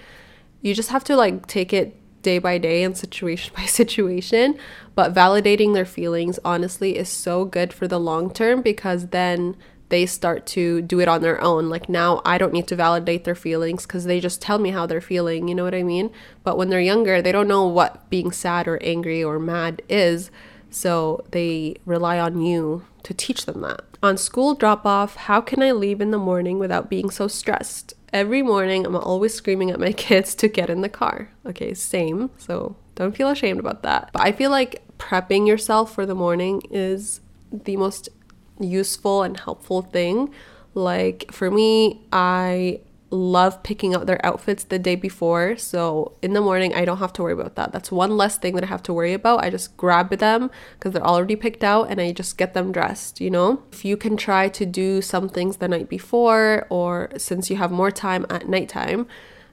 You 0.62 0.74
just 0.74 0.90
have 0.90 1.06
to 1.06 1.16
like 1.16 1.48
take 1.48 1.72
it 1.72 1.96
day 2.22 2.40
by 2.40 2.58
day 2.58 2.84
and 2.84 2.98
situation 2.98 3.54
by 3.58 3.66
situation. 3.66 4.58
But 4.96 5.14
validating 5.14 5.74
their 5.74 5.86
feelings, 5.86 6.40
honestly, 6.44 6.98
is 6.98 7.10
so 7.10 7.46
good 7.46 7.74
for 7.74 7.88
the 7.88 8.00
long 8.00 8.32
term 8.32 8.62
because 8.62 9.08
then 9.08 9.56
they 9.90 10.06
start 10.06 10.46
to 10.46 10.82
do 10.82 11.00
it 11.00 11.08
on 11.08 11.22
their 11.22 11.42
own. 11.42 11.70
Like 11.70 11.90
now, 11.90 12.22
I 12.24 12.38
don't 12.38 12.54
need 12.54 12.68
to 12.68 12.76
validate 12.76 13.24
their 13.24 13.36
feelings 13.36 13.86
because 13.86 14.06
they 14.06 14.20
just 14.20 14.42
tell 14.42 14.60
me 14.60 14.70
how 14.70 14.86
they're 14.86 15.02
feeling. 15.02 15.48
You 15.48 15.56
know 15.56 15.64
what 15.64 15.76
I 15.76 15.84
mean? 15.84 16.12
But 16.44 16.58
when 16.58 16.70
they're 16.70 16.80
younger, 16.80 17.22
they 17.22 17.32
don't 17.32 17.48
know 17.48 17.68
what 17.68 18.10
being 18.10 18.32
sad 18.32 18.68
or 18.68 18.82
angry 18.84 19.24
or 19.24 19.40
mad 19.40 19.82
is. 19.90 20.32
So 20.70 21.26
they 21.32 21.78
rely 21.86 22.20
on 22.20 22.42
you 22.42 22.86
to 23.04 23.14
teach 23.14 23.46
them 23.46 23.62
that. 23.62 23.82
On 24.02 24.16
school 24.16 24.54
drop 24.54 24.86
off, 24.86 25.16
how 25.16 25.42
can 25.42 25.62
I 25.62 25.72
leave 25.72 26.00
in 26.00 26.12
the 26.12 26.18
morning 26.18 26.60
without 26.60 26.90
being 26.90 27.10
so 27.10 27.28
stressed? 27.28 27.94
Every 28.14 28.42
morning 28.42 28.86
I'm 28.86 28.96
always 28.96 29.34
screaming 29.34 29.72
at 29.72 29.80
my 29.80 29.92
kids 30.08 30.36
to 30.36 30.48
get 30.48 30.70
in 30.70 30.82
the 30.82 30.90
car. 30.90 31.32
Okay, 31.46 31.74
same. 31.74 32.30
So 32.38 32.76
don't 32.96 33.16
feel 33.16 33.30
ashamed 33.30 33.60
about 33.60 33.84
that. 33.84 34.10
But 34.14 34.22
I 34.24 34.32
feel 34.32 34.52
like 34.52 34.84
prepping 34.98 35.48
yourself 35.48 35.94
for 35.94 36.06
the 36.06 36.16
morning 36.16 36.62
is 36.70 37.22
the 37.52 37.78
most 37.78 38.10
useful 38.60 39.24
and 39.24 39.40
helpful 39.40 39.82
thing. 39.82 40.34
Like 40.74 41.32
for 41.32 41.50
me, 41.50 42.06
I 42.12 42.82
love 43.12 43.64
picking 43.64 43.96
out 43.96 44.06
their 44.06 44.24
outfits 44.26 44.64
the 44.64 44.80
day 44.80 44.96
before. 44.96 45.58
So 45.58 46.14
in 46.22 46.34
the 46.34 46.42
morning, 46.42 46.74
I 46.74 46.86
don't 46.86 46.98
have 46.98 47.14
to 47.14 47.24
worry 47.24 47.34
about 47.34 47.56
that. 47.56 47.72
That's 47.72 47.92
one 47.92 48.18
less 48.18 48.38
thing 48.38 48.56
that 48.56 48.64
I 48.64 48.68
have 48.68 48.84
to 48.84 48.94
worry 48.94 49.14
about. 49.14 49.44
I 49.44 49.50
just 49.50 49.76
grab 49.78 50.10
them 50.10 50.52
because 50.78 50.94
they're 50.94 51.06
already 51.06 51.36
picked 51.36 51.64
out 51.64 51.90
and 51.90 52.00
I 52.00 52.12
just 52.12 52.38
get 52.38 52.54
them 52.54 52.72
dressed, 52.72 53.20
you 53.20 53.30
know? 53.30 53.64
If 53.72 53.84
you 53.86 53.98
can 53.98 54.18
try 54.18 54.50
to 54.50 54.66
do 54.66 55.02
some 55.02 55.30
things 55.30 55.58
the 55.58 55.68
night 55.68 55.90
before 55.90 56.68
or 56.70 57.10
since 57.18 57.50
you 57.50 57.56
have 57.58 57.72
more 57.72 57.92
time 57.92 58.26
at 58.30 58.48
nighttime, 58.48 59.08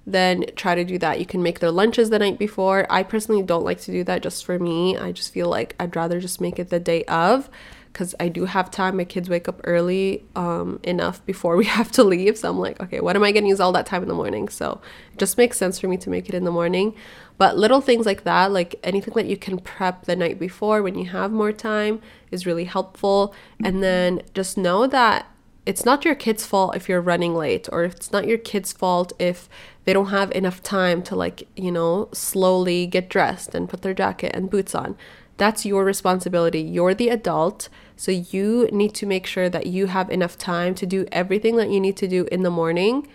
then 0.06 0.44
try 0.54 0.74
to 0.74 0.84
do 0.84 0.98
that. 0.98 1.18
You 1.18 1.26
can 1.26 1.42
make 1.42 1.58
their 1.58 1.72
lunches 1.72 2.10
the 2.10 2.18
night 2.18 2.38
before. 2.38 2.86
I 2.88 3.02
personally 3.02 3.42
don't 3.42 3.64
like 3.64 3.80
to 3.82 3.90
do 3.90 4.04
that 4.04 4.22
just 4.22 4.44
for 4.44 4.58
me. 4.58 4.96
I 4.96 5.10
just 5.12 5.32
feel 5.32 5.48
like 5.48 5.74
I'd 5.80 5.96
rather 5.96 6.20
just 6.20 6.40
make 6.40 6.58
it 6.58 6.70
the 6.70 6.78
day 6.78 7.02
of 7.04 7.50
because 7.96 8.14
I 8.20 8.28
do 8.28 8.44
have 8.44 8.70
time. 8.70 8.98
My 8.98 9.06
kids 9.06 9.30
wake 9.30 9.48
up 9.48 9.58
early 9.64 10.22
um, 10.36 10.80
enough 10.82 11.24
before 11.24 11.56
we 11.56 11.64
have 11.78 11.90
to 11.92 12.04
leave. 12.04 12.36
So 12.36 12.50
I'm 12.50 12.58
like, 12.58 12.78
okay, 12.78 13.00
what 13.00 13.16
am 13.16 13.22
I 13.22 13.32
going 13.32 13.44
to 13.44 13.48
use 13.48 13.58
all 13.58 13.72
that 13.72 13.86
time 13.86 14.02
in 14.02 14.08
the 14.08 14.14
morning? 14.14 14.50
So 14.50 14.82
it 15.14 15.18
just 15.18 15.38
makes 15.38 15.56
sense 15.56 15.80
for 15.80 15.88
me 15.88 15.96
to 15.96 16.10
make 16.10 16.28
it 16.28 16.34
in 16.34 16.44
the 16.44 16.50
morning. 16.50 16.94
But 17.38 17.56
little 17.56 17.80
things 17.80 18.04
like 18.04 18.24
that, 18.24 18.52
like 18.52 18.74
anything 18.84 19.14
that 19.14 19.24
you 19.24 19.38
can 19.38 19.58
prep 19.60 20.04
the 20.04 20.14
night 20.14 20.38
before 20.38 20.82
when 20.82 20.94
you 20.94 21.06
have 21.06 21.32
more 21.32 21.52
time, 21.52 22.02
is 22.30 22.44
really 22.44 22.64
helpful. 22.64 23.34
And 23.64 23.82
then 23.82 24.20
just 24.34 24.58
know 24.58 24.86
that 24.88 25.30
it's 25.64 25.86
not 25.86 26.04
your 26.04 26.14
kid's 26.14 26.44
fault 26.44 26.76
if 26.76 26.90
you're 26.90 27.00
running 27.00 27.34
late, 27.34 27.66
or 27.72 27.84
it's 27.84 28.12
not 28.12 28.28
your 28.28 28.38
kid's 28.38 28.74
fault 28.74 29.14
if 29.18 29.48
they 29.84 29.94
don't 29.94 30.08
have 30.08 30.30
enough 30.32 30.62
time 30.62 31.02
to, 31.04 31.16
like, 31.16 31.48
you 31.56 31.72
know, 31.72 32.10
slowly 32.12 32.86
get 32.86 33.08
dressed 33.08 33.54
and 33.54 33.70
put 33.70 33.80
their 33.80 33.94
jacket 33.94 34.32
and 34.34 34.50
boots 34.50 34.74
on. 34.74 34.96
That's 35.36 35.66
your 35.66 35.84
responsibility. 35.84 36.60
You're 36.60 36.94
the 36.94 37.08
adult. 37.08 37.68
So 37.96 38.10
you 38.12 38.68
need 38.72 38.94
to 38.94 39.06
make 39.06 39.26
sure 39.26 39.48
that 39.48 39.66
you 39.66 39.86
have 39.86 40.10
enough 40.10 40.38
time 40.38 40.74
to 40.76 40.86
do 40.86 41.06
everything 41.12 41.56
that 41.56 41.70
you 41.70 41.80
need 41.80 41.96
to 41.98 42.08
do 42.08 42.26
in 42.32 42.42
the 42.42 42.50
morning 42.50 43.08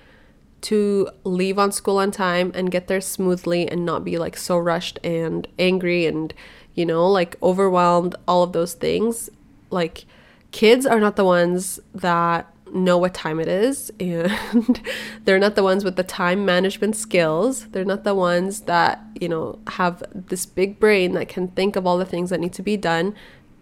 to 0.61 1.09
leave 1.23 1.57
on 1.57 1.71
school 1.71 1.97
on 1.97 2.11
time 2.11 2.51
and 2.53 2.71
get 2.71 2.87
there 2.87 3.01
smoothly 3.01 3.67
and 3.67 3.85
not 3.85 4.03
be 4.03 4.17
like 4.17 4.37
so 4.37 4.57
rushed 4.57 4.99
and 5.03 5.47
angry 5.57 6.05
and, 6.05 6.33
you 6.75 6.85
know, 6.85 7.09
like 7.09 7.35
overwhelmed, 7.41 8.15
all 8.27 8.43
of 8.43 8.53
those 8.53 8.73
things. 8.73 9.29
Like, 9.71 10.05
kids 10.51 10.85
are 10.85 10.99
not 10.99 11.15
the 11.15 11.25
ones 11.25 11.79
that 11.95 12.53
know 12.73 12.97
what 12.97 13.13
time 13.13 13.39
it 13.39 13.47
is 13.47 13.91
and 13.99 14.81
they're 15.25 15.39
not 15.39 15.55
the 15.55 15.63
ones 15.63 15.83
with 15.83 15.95
the 15.95 16.03
time 16.03 16.45
management 16.45 16.95
skills 16.95 17.67
they're 17.67 17.85
not 17.85 18.03
the 18.03 18.15
ones 18.15 18.61
that 18.61 19.01
you 19.19 19.27
know 19.27 19.59
have 19.67 20.03
this 20.13 20.45
big 20.45 20.79
brain 20.79 21.13
that 21.13 21.27
can 21.27 21.47
think 21.49 21.75
of 21.75 21.85
all 21.85 21.97
the 21.97 22.05
things 22.05 22.29
that 22.29 22.39
need 22.39 22.53
to 22.53 22.63
be 22.63 22.77
done 22.77 23.13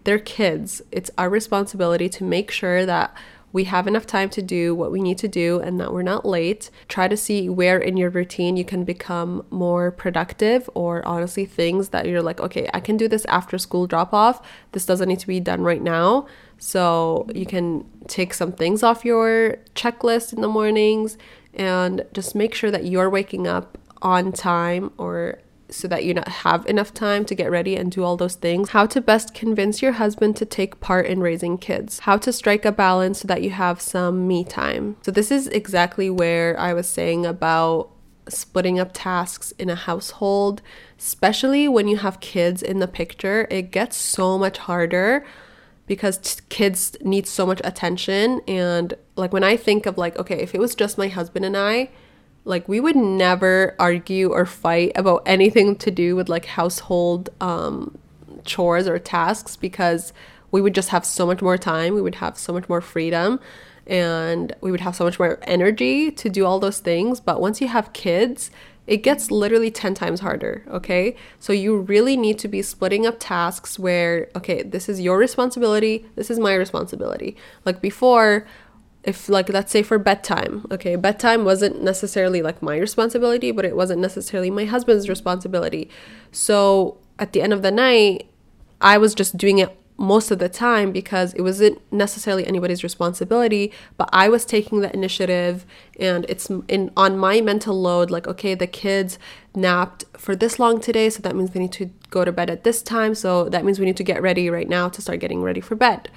they're 0.04 0.18
kids 0.18 0.82
it's 0.92 1.10
our 1.18 1.28
responsibility 1.28 2.08
to 2.08 2.24
make 2.24 2.50
sure 2.50 2.86
that 2.86 3.14
we 3.52 3.64
have 3.64 3.86
enough 3.86 4.06
time 4.06 4.30
to 4.30 4.42
do 4.42 4.74
what 4.74 4.92
we 4.92 5.00
need 5.00 5.18
to 5.18 5.28
do 5.28 5.60
and 5.60 5.80
that 5.80 5.92
we're 5.92 6.02
not 6.02 6.24
late. 6.24 6.70
Try 6.88 7.08
to 7.08 7.16
see 7.16 7.48
where 7.48 7.78
in 7.78 7.96
your 7.96 8.10
routine 8.10 8.56
you 8.56 8.64
can 8.64 8.84
become 8.84 9.44
more 9.50 9.90
productive 9.90 10.70
or 10.74 11.06
honestly 11.06 11.44
things 11.44 11.88
that 11.88 12.06
you're 12.06 12.22
like, 12.22 12.40
okay, 12.40 12.68
I 12.72 12.80
can 12.80 12.96
do 12.96 13.08
this 13.08 13.24
after 13.24 13.58
school 13.58 13.86
drop 13.86 14.14
off. 14.14 14.40
This 14.72 14.86
doesn't 14.86 15.08
need 15.08 15.18
to 15.20 15.26
be 15.26 15.40
done 15.40 15.62
right 15.62 15.82
now. 15.82 16.26
So 16.60 17.26
you 17.34 17.46
can 17.46 17.86
take 18.06 18.34
some 18.34 18.52
things 18.52 18.82
off 18.82 19.04
your 19.04 19.56
checklist 19.74 20.32
in 20.32 20.42
the 20.42 20.48
mornings 20.48 21.16
and 21.54 22.04
just 22.12 22.34
make 22.34 22.54
sure 22.54 22.70
that 22.70 22.84
you're 22.84 23.10
waking 23.10 23.48
up 23.48 23.78
on 24.02 24.30
time 24.32 24.92
or 24.98 25.38
so 25.70 25.88
that 25.88 26.04
you 26.04 26.14
have 26.26 26.66
enough 26.66 26.92
time 26.92 27.24
to 27.24 27.34
get 27.34 27.50
ready 27.50 27.76
and 27.76 27.90
do 27.90 28.04
all 28.04 28.16
those 28.16 28.34
things. 28.34 28.70
How 28.70 28.86
to 28.86 29.00
best 29.00 29.34
convince 29.34 29.80
your 29.80 29.92
husband 29.92 30.36
to 30.36 30.44
take 30.44 30.80
part 30.80 31.06
in 31.06 31.20
raising 31.20 31.58
kids. 31.58 32.00
How 32.00 32.18
to 32.18 32.32
strike 32.32 32.64
a 32.64 32.72
balance 32.72 33.20
so 33.20 33.28
that 33.28 33.42
you 33.42 33.50
have 33.50 33.80
some 33.80 34.28
me 34.28 34.44
time. 34.44 34.96
So 35.02 35.10
this 35.10 35.30
is 35.30 35.46
exactly 35.48 36.10
where 36.10 36.58
I 36.58 36.74
was 36.74 36.88
saying 36.88 37.24
about 37.24 37.90
splitting 38.28 38.78
up 38.78 38.90
tasks 38.92 39.52
in 39.58 39.70
a 39.70 39.74
household, 39.74 40.60
especially 40.98 41.68
when 41.68 41.88
you 41.88 41.96
have 41.98 42.20
kids 42.20 42.62
in 42.62 42.80
the 42.80 42.88
picture. 42.88 43.46
It 43.50 43.70
gets 43.70 43.96
so 43.96 44.38
much 44.38 44.58
harder 44.58 45.24
because 45.90 46.18
t- 46.18 46.40
kids 46.50 46.96
need 47.00 47.26
so 47.26 47.44
much 47.44 47.60
attention. 47.64 48.40
And 48.46 48.94
like 49.16 49.32
when 49.32 49.42
I 49.42 49.56
think 49.56 49.86
of 49.86 49.98
like 49.98 50.16
okay, 50.16 50.38
if 50.40 50.54
it 50.54 50.60
was 50.60 50.76
just 50.76 50.96
my 50.96 51.08
husband 51.08 51.44
and 51.44 51.56
I, 51.56 51.90
like 52.44 52.68
we 52.68 52.78
would 52.78 52.94
never 52.94 53.74
argue 53.76 54.30
or 54.32 54.46
fight 54.46 54.92
about 54.94 55.24
anything 55.26 55.74
to 55.74 55.90
do 55.90 56.14
with 56.14 56.28
like 56.28 56.44
household 56.44 57.30
um, 57.40 57.98
chores 58.44 58.86
or 58.86 59.00
tasks 59.00 59.56
because 59.56 60.12
we 60.52 60.60
would 60.60 60.76
just 60.76 60.90
have 60.90 61.04
so 61.04 61.26
much 61.26 61.42
more 61.42 61.58
time. 61.58 61.94
We 61.94 62.02
would 62.02 62.14
have 62.14 62.38
so 62.38 62.52
much 62.52 62.68
more 62.68 62.80
freedom 62.80 63.40
and 63.84 64.54
we 64.60 64.70
would 64.70 64.82
have 64.82 64.94
so 64.94 65.02
much 65.02 65.18
more 65.18 65.40
energy 65.42 66.12
to 66.12 66.28
do 66.28 66.46
all 66.46 66.60
those 66.60 66.78
things. 66.78 67.18
But 67.18 67.40
once 67.40 67.60
you 67.60 67.66
have 67.66 67.92
kids 67.92 68.52
it 68.90 69.04
gets 69.04 69.30
literally 69.30 69.70
10 69.70 69.94
times 69.94 70.20
harder 70.20 70.64
okay? 70.68 71.14
So 71.38 71.52
you 71.52 71.78
really 71.78 72.16
need 72.16 72.38
to 72.40 72.48
be 72.48 72.60
splitting 72.60 73.06
up 73.06 73.16
tasks 73.18 73.78
where 73.78 74.28
okay 74.36 74.62
this 74.64 74.88
is 74.88 75.00
your 75.00 75.16
responsibility 75.16 76.04
this 76.16 76.28
is 76.30 76.38
my 76.38 76.54
responsibility. 76.54 77.36
Like 77.64 77.80
before 77.80 78.46
if 79.04 79.28
like 79.28 79.48
let's 79.48 79.72
say 79.72 79.82
for 79.82 79.98
bedtime 79.98 80.66
okay 80.70 80.96
bedtime 80.96 81.44
wasn't 81.44 81.82
necessarily 81.82 82.42
like 82.42 82.60
my 82.60 82.76
responsibility 82.76 83.52
but 83.52 83.64
it 83.64 83.76
wasn't 83.76 84.00
necessarily 84.00 84.50
my 84.50 84.64
husband's 84.64 85.08
responsibility. 85.08 85.88
So 86.32 86.98
at 87.18 87.32
the 87.32 87.42
end 87.42 87.52
of 87.52 87.62
the 87.62 87.70
night 87.70 88.26
i 88.80 88.98
was 88.98 89.14
just 89.14 89.36
doing 89.36 89.58
it 89.58 89.79
most 90.00 90.30
of 90.30 90.38
the 90.38 90.48
time 90.48 90.90
because 90.92 91.34
it 91.34 91.42
wasn't 91.42 91.78
necessarily 91.92 92.46
anybody's 92.46 92.82
responsibility 92.82 93.70
but 93.98 94.08
i 94.12 94.28
was 94.30 94.46
taking 94.46 94.80
the 94.80 94.92
initiative 94.94 95.66
and 95.98 96.24
it's 96.26 96.48
in 96.68 96.90
on 96.96 97.18
my 97.18 97.40
mental 97.42 97.78
load 97.78 98.10
like 98.10 98.26
okay 98.26 98.54
the 98.54 98.66
kids 98.66 99.18
napped 99.54 100.04
for 100.16 100.34
this 100.34 100.58
long 100.58 100.80
today 100.80 101.10
so 101.10 101.20
that 101.20 101.36
means 101.36 101.50
they 101.50 101.60
need 101.60 101.72
to 101.72 101.90
go 102.08 102.24
to 102.24 102.32
bed 102.32 102.48
at 102.48 102.64
this 102.64 102.82
time 102.82 103.14
so 103.14 103.48
that 103.48 103.64
means 103.64 103.78
we 103.78 103.86
need 103.86 103.96
to 103.96 104.04
get 104.04 104.22
ready 104.22 104.48
right 104.48 104.68
now 104.68 104.88
to 104.88 105.02
start 105.02 105.20
getting 105.20 105.42
ready 105.42 105.60
for 105.60 105.74
bed. 105.74 106.08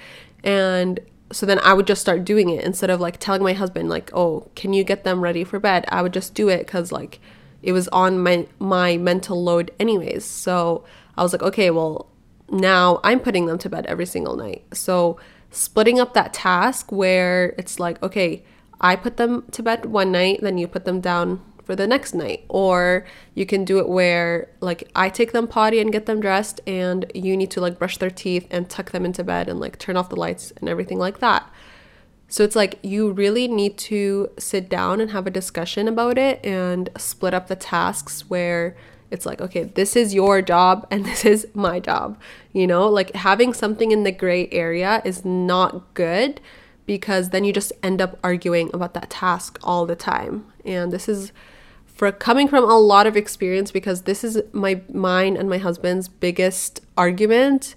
And 0.42 1.00
so 1.32 1.46
then 1.46 1.58
i 1.60 1.72
would 1.72 1.86
just 1.86 2.00
start 2.00 2.24
doing 2.24 2.48
it 2.50 2.62
instead 2.64 2.90
of 2.90 3.00
like 3.00 3.18
telling 3.18 3.42
my 3.42 3.54
husband 3.54 3.88
like 3.88 4.10
oh 4.12 4.48
can 4.54 4.72
you 4.72 4.84
get 4.84 5.04
them 5.04 5.20
ready 5.20 5.44
for 5.44 5.58
bed? 5.58 5.84
I 5.88 6.02
would 6.02 6.12
just 6.12 6.34
do 6.34 6.48
it 6.48 6.66
cuz 6.66 6.92
like 6.92 7.20
it 7.62 7.72
was 7.72 7.88
on 7.88 8.18
my 8.18 8.46
my 8.58 8.96
mental 8.96 9.42
load 9.42 9.70
anyways. 9.78 10.24
So 10.24 10.84
i 11.16 11.22
was 11.22 11.32
like 11.32 11.42
okay 11.42 11.70
well 11.70 12.06
now 12.50 13.00
I'm 13.02 13.20
putting 13.20 13.46
them 13.46 13.58
to 13.58 13.70
bed 13.70 13.86
every 13.86 14.06
single 14.06 14.36
night. 14.36 14.64
So 14.72 15.18
splitting 15.50 16.00
up 16.00 16.14
that 16.14 16.32
task 16.32 16.90
where 16.92 17.54
it's 17.58 17.78
like, 17.80 18.02
okay, 18.02 18.44
I 18.80 18.96
put 18.96 19.16
them 19.16 19.44
to 19.52 19.62
bed 19.62 19.86
one 19.86 20.12
night, 20.12 20.40
then 20.42 20.58
you 20.58 20.66
put 20.68 20.84
them 20.84 21.00
down 21.00 21.42
for 21.64 21.74
the 21.74 21.86
next 21.86 22.14
night. 22.14 22.44
Or 22.48 23.06
you 23.34 23.46
can 23.46 23.64
do 23.64 23.78
it 23.78 23.88
where 23.88 24.50
like 24.60 24.90
I 24.94 25.08
take 25.08 25.32
them 25.32 25.46
potty 25.46 25.80
and 25.80 25.92
get 25.92 26.06
them 26.06 26.20
dressed 26.20 26.60
and 26.66 27.10
you 27.14 27.36
need 27.36 27.50
to 27.52 27.60
like 27.60 27.78
brush 27.78 27.98
their 27.98 28.10
teeth 28.10 28.46
and 28.50 28.68
tuck 28.68 28.90
them 28.90 29.04
into 29.04 29.24
bed 29.24 29.48
and 29.48 29.58
like 29.58 29.78
turn 29.78 29.96
off 29.96 30.10
the 30.10 30.16
lights 30.16 30.52
and 30.58 30.68
everything 30.68 30.98
like 30.98 31.20
that. 31.20 31.50
So 32.28 32.42
it's 32.42 32.56
like 32.56 32.78
you 32.82 33.12
really 33.12 33.48
need 33.48 33.78
to 33.78 34.30
sit 34.38 34.68
down 34.68 35.00
and 35.00 35.12
have 35.12 35.26
a 35.26 35.30
discussion 35.30 35.86
about 35.88 36.18
it 36.18 36.44
and 36.44 36.90
split 36.98 37.32
up 37.32 37.46
the 37.46 37.56
tasks 37.56 38.28
where 38.28 38.76
it's 39.14 39.24
like, 39.24 39.40
okay, 39.40 39.62
this 39.62 39.96
is 39.96 40.12
your 40.12 40.42
job 40.42 40.86
and 40.90 41.06
this 41.10 41.24
is 41.24 41.46
my 41.54 41.80
job. 41.80 42.20
You 42.52 42.66
know, 42.66 42.86
like 42.88 43.14
having 43.14 43.54
something 43.54 43.90
in 43.92 44.02
the 44.02 44.12
gray 44.12 44.48
area 44.50 45.00
is 45.04 45.24
not 45.24 45.94
good 45.94 46.40
because 46.84 47.30
then 47.30 47.44
you 47.44 47.52
just 47.52 47.72
end 47.82 48.02
up 48.02 48.18
arguing 48.22 48.70
about 48.74 48.92
that 48.94 49.08
task 49.08 49.58
all 49.62 49.86
the 49.86 49.96
time. 49.96 50.52
And 50.64 50.92
this 50.92 51.08
is 51.08 51.32
for 51.86 52.10
coming 52.12 52.48
from 52.48 52.64
a 52.64 52.78
lot 52.78 53.06
of 53.06 53.16
experience 53.16 53.70
because 53.70 54.02
this 54.02 54.24
is 54.24 54.42
my 54.52 54.82
mine 54.92 55.36
and 55.36 55.48
my 55.48 55.58
husband's 55.58 56.08
biggest 56.08 56.80
argument 56.98 57.76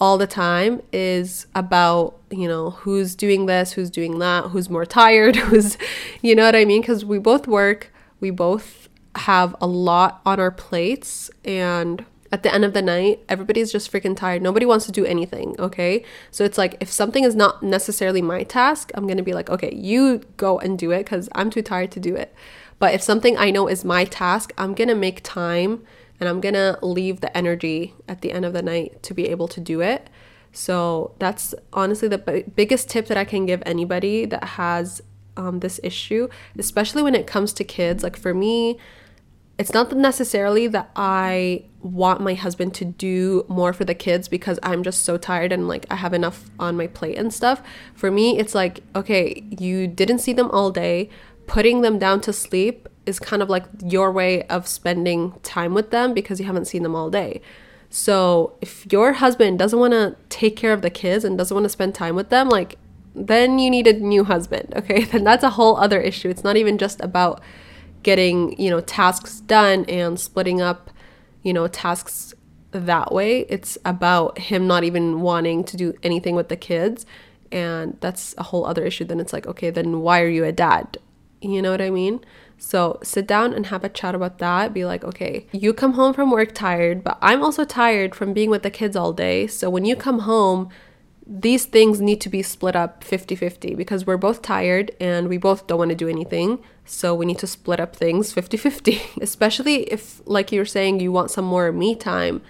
all 0.00 0.16
the 0.16 0.26
time 0.26 0.80
is 0.92 1.46
about 1.54 2.16
you 2.30 2.46
know 2.48 2.70
who's 2.70 3.14
doing 3.14 3.46
this 3.46 3.72
who's 3.72 3.90
doing 3.90 4.20
that 4.20 4.44
who's 4.44 4.70
more 4.70 4.86
tired 4.86 5.36
who's 5.48 5.76
you 6.22 6.34
know 6.34 6.44
what 6.44 6.54
i 6.54 6.64
mean 6.64 6.80
because 6.80 7.04
we 7.04 7.18
both 7.18 7.46
work 7.46 7.92
we 8.20 8.30
both 8.30 8.88
have 9.16 9.54
a 9.60 9.66
lot 9.66 10.20
on 10.24 10.38
our 10.40 10.50
plates 10.50 11.30
and 11.44 12.04
at 12.30 12.42
the 12.42 12.52
end 12.52 12.64
of 12.64 12.74
the 12.74 12.82
night, 12.82 13.24
everybody's 13.28 13.72
just 13.72 13.90
freaking 13.90 14.16
tired. 14.16 14.42
Nobody 14.42 14.66
wants 14.66 14.84
to 14.86 14.92
do 14.92 15.04
anything, 15.04 15.56
okay? 15.58 16.04
So 16.30 16.44
it's 16.44 16.58
like 16.58 16.76
if 16.80 16.90
something 16.90 17.24
is 17.24 17.34
not 17.34 17.62
necessarily 17.62 18.20
my 18.20 18.42
task, 18.42 18.90
I'm 18.94 19.06
gonna 19.06 19.22
be 19.22 19.32
like, 19.32 19.48
okay, 19.48 19.74
you 19.74 20.20
go 20.36 20.58
and 20.58 20.78
do 20.78 20.90
it 20.90 21.04
because 21.04 21.28
I'm 21.34 21.50
too 21.50 21.62
tired 21.62 21.90
to 21.92 22.00
do 22.00 22.14
it. 22.14 22.34
But 22.78 22.94
if 22.94 23.02
something 23.02 23.36
I 23.36 23.50
know 23.50 23.66
is 23.66 23.84
my 23.84 24.04
task, 24.04 24.52
I'm 24.58 24.74
gonna 24.74 24.94
make 24.94 25.22
time 25.22 25.84
and 26.20 26.28
I'm 26.28 26.40
gonna 26.40 26.78
leave 26.82 27.20
the 27.20 27.34
energy 27.36 27.94
at 28.06 28.20
the 28.20 28.32
end 28.32 28.44
of 28.44 28.52
the 28.52 28.62
night 28.62 29.02
to 29.04 29.14
be 29.14 29.28
able 29.28 29.48
to 29.48 29.60
do 29.60 29.80
it. 29.80 30.10
So 30.52 31.14
that's 31.18 31.54
honestly 31.72 32.08
the 32.08 32.18
b- 32.18 32.44
biggest 32.54 32.88
tip 32.88 33.06
that 33.06 33.16
I 33.16 33.24
can 33.24 33.46
give 33.46 33.62
anybody 33.64 34.26
that 34.26 34.44
has 34.44 35.02
um, 35.38 35.60
this 35.60 35.80
issue, 35.82 36.28
especially 36.58 37.02
when 37.02 37.14
it 37.14 37.26
comes 37.26 37.52
to 37.54 37.64
kids. 37.64 38.02
Like 38.02 38.16
for 38.18 38.34
me, 38.34 38.78
it's 39.58 39.72
not 39.72 39.96
necessarily 39.96 40.66
that 40.68 40.90
I 40.94 41.64
want 41.80 42.20
my 42.20 42.34
husband 42.34 42.74
to 42.74 42.84
do 42.84 43.44
more 43.48 43.72
for 43.72 43.84
the 43.84 43.94
kids 43.94 44.28
because 44.28 44.58
I'm 44.62 44.82
just 44.82 45.04
so 45.04 45.16
tired 45.16 45.52
and 45.52 45.66
like 45.66 45.86
I 45.90 45.96
have 45.96 46.12
enough 46.12 46.50
on 46.58 46.76
my 46.76 46.86
plate 46.86 47.16
and 47.16 47.32
stuff. 47.32 47.62
For 47.94 48.10
me, 48.10 48.38
it's 48.38 48.54
like, 48.54 48.80
okay, 48.94 49.44
you 49.58 49.86
didn't 49.86 50.18
see 50.18 50.32
them 50.32 50.50
all 50.50 50.70
day. 50.70 51.08
Putting 51.46 51.80
them 51.80 51.98
down 51.98 52.20
to 52.22 52.32
sleep 52.32 52.88
is 53.06 53.18
kind 53.18 53.42
of 53.42 53.48
like 53.48 53.64
your 53.82 54.12
way 54.12 54.42
of 54.44 54.68
spending 54.68 55.32
time 55.42 55.72
with 55.72 55.90
them 55.90 56.12
because 56.14 56.38
you 56.38 56.46
haven't 56.46 56.66
seen 56.66 56.82
them 56.82 56.94
all 56.94 57.10
day. 57.10 57.40
So 57.90 58.56
if 58.60 58.90
your 58.92 59.14
husband 59.14 59.58
doesn't 59.58 59.78
want 59.78 59.92
to 59.92 60.16
take 60.28 60.56
care 60.56 60.72
of 60.72 60.82
the 60.82 60.90
kids 60.90 61.24
and 61.24 61.38
doesn't 61.38 61.54
want 61.54 61.64
to 61.64 61.70
spend 61.70 61.94
time 61.94 62.14
with 62.14 62.28
them, 62.28 62.48
like, 62.48 62.76
then 63.26 63.58
you 63.58 63.70
need 63.70 63.86
a 63.86 63.92
new 63.92 64.24
husband, 64.24 64.72
okay? 64.76 65.04
Then 65.12 65.24
that's 65.24 65.44
a 65.44 65.50
whole 65.50 65.76
other 65.76 66.00
issue. 66.00 66.28
It's 66.28 66.44
not 66.44 66.56
even 66.56 66.78
just 66.78 67.00
about 67.00 67.42
getting, 68.02 68.58
you 68.60 68.70
know, 68.70 68.80
tasks 68.80 69.40
done 69.40 69.84
and 69.86 70.18
splitting 70.18 70.60
up, 70.60 70.90
you 71.42 71.52
know, 71.52 71.66
tasks 71.66 72.34
that 72.70 73.12
way. 73.12 73.40
It's 73.48 73.76
about 73.84 74.38
him 74.38 74.66
not 74.66 74.84
even 74.84 75.20
wanting 75.20 75.64
to 75.64 75.76
do 75.76 75.94
anything 76.02 76.34
with 76.34 76.48
the 76.48 76.56
kids. 76.56 77.06
And 77.50 77.96
that's 78.00 78.34
a 78.38 78.44
whole 78.44 78.66
other 78.66 78.84
issue. 78.84 79.04
Then 79.04 79.20
it's 79.20 79.32
like, 79.32 79.46
okay, 79.46 79.70
then 79.70 80.00
why 80.00 80.20
are 80.20 80.28
you 80.28 80.44
a 80.44 80.52
dad? 80.52 80.98
You 81.40 81.62
know 81.62 81.70
what 81.70 81.80
I 81.80 81.90
mean? 81.90 82.20
So 82.58 82.98
sit 83.02 83.26
down 83.26 83.54
and 83.54 83.66
have 83.66 83.84
a 83.84 83.88
chat 83.88 84.14
about 84.14 84.38
that. 84.38 84.74
Be 84.74 84.84
like, 84.84 85.04
okay, 85.04 85.46
you 85.52 85.72
come 85.72 85.94
home 85.94 86.12
from 86.12 86.30
work 86.30 86.54
tired, 86.54 87.04
but 87.04 87.16
I'm 87.22 87.42
also 87.42 87.64
tired 87.64 88.14
from 88.14 88.32
being 88.32 88.50
with 88.50 88.62
the 88.62 88.70
kids 88.70 88.96
all 88.96 89.12
day. 89.12 89.46
So 89.46 89.70
when 89.70 89.84
you 89.84 89.96
come 89.96 90.20
home, 90.20 90.68
these 91.30 91.66
things 91.66 92.00
need 92.00 92.22
to 92.22 92.30
be 92.30 92.42
split 92.42 92.74
up 92.74 93.04
50 93.04 93.36
50 93.36 93.74
because 93.74 94.06
we're 94.06 94.16
both 94.16 94.40
tired 94.40 94.90
and 94.98 95.28
we 95.28 95.36
both 95.36 95.66
don't 95.66 95.78
want 95.78 95.90
to 95.90 95.94
do 95.94 96.08
anything. 96.08 96.58
So 96.86 97.14
we 97.14 97.26
need 97.26 97.38
to 97.40 97.46
split 97.46 97.78
up 97.78 97.94
things 97.94 98.32
50 98.32 98.56
50. 98.56 99.02
Especially 99.20 99.82
if, 99.92 100.22
like 100.24 100.50
you're 100.50 100.64
saying, 100.64 101.00
you 101.00 101.12
want 101.12 101.30
some 101.30 101.44
more 101.44 101.70
me 101.70 101.94
time. 101.94 102.40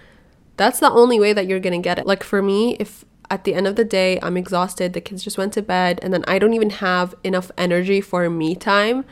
That's 0.57 0.79
the 0.79 0.91
only 0.91 1.19
way 1.19 1.33
that 1.33 1.49
you're 1.49 1.59
going 1.59 1.81
to 1.81 1.85
get 1.85 1.99
it. 1.99 2.07
Like 2.07 2.23
for 2.23 2.41
me, 2.41 2.77
if 2.79 3.05
at 3.31 3.45
the 3.45 3.55
end 3.55 3.67
of 3.67 3.75
the 3.75 3.85
day 3.85 4.19
I'm 4.23 4.37
exhausted, 4.37 4.93
the 4.93 5.01
kids 5.01 5.25
just 5.25 5.39
went 5.39 5.53
to 5.55 5.63
bed, 5.63 5.99
and 6.03 6.15
then 6.15 6.25
I 6.27 6.39
don't 6.39 6.55
even 6.55 6.71
have 6.71 7.15
enough 7.23 7.51
energy 7.59 8.01
for 8.01 8.29
me 8.31 8.55
time, 8.55 9.05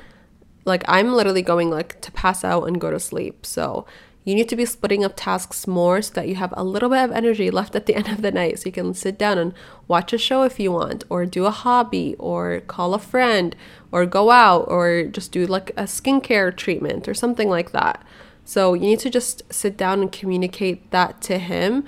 like 0.64 0.84
I'm 0.88 1.12
literally 1.12 1.42
going 1.42 1.70
like 1.70 2.00
to 2.00 2.12
pass 2.12 2.44
out 2.44 2.64
and 2.64 2.80
go 2.80 2.90
to 2.90 2.98
sleep. 2.98 3.44
So 3.44 3.86
you 4.26 4.34
need 4.34 4.48
to 4.48 4.56
be 4.56 4.66
splitting 4.66 5.04
up 5.04 5.12
tasks 5.14 5.68
more 5.68 6.02
so 6.02 6.12
that 6.14 6.26
you 6.28 6.34
have 6.34 6.52
a 6.56 6.64
little 6.64 6.90
bit 6.90 7.04
of 7.04 7.12
energy 7.12 7.48
left 7.48 7.76
at 7.76 7.86
the 7.86 7.94
end 7.98 8.08
of 8.08 8.22
the 8.22 8.32
night 8.32 8.58
so 8.58 8.66
you 8.66 8.72
can 8.72 8.92
sit 8.92 9.16
down 9.16 9.38
and 9.38 9.54
watch 9.86 10.12
a 10.12 10.18
show 10.18 10.42
if 10.42 10.58
you 10.58 10.72
want 10.72 11.04
or 11.08 11.24
do 11.24 11.46
a 11.46 11.50
hobby 11.52 12.16
or 12.18 12.60
call 12.66 12.92
a 12.92 12.98
friend 12.98 13.54
or 13.92 14.04
go 14.04 14.30
out 14.30 14.66
or 14.68 15.04
just 15.04 15.30
do 15.30 15.46
like 15.46 15.70
a 15.70 15.84
skincare 15.84 16.54
treatment 16.54 17.06
or 17.06 17.14
something 17.14 17.48
like 17.48 17.70
that. 17.70 18.04
So 18.44 18.74
you 18.74 18.82
need 18.82 18.98
to 19.00 19.10
just 19.10 19.42
sit 19.52 19.76
down 19.76 20.00
and 20.00 20.10
communicate 20.10 20.90
that 20.90 21.20
to 21.22 21.38
him. 21.38 21.84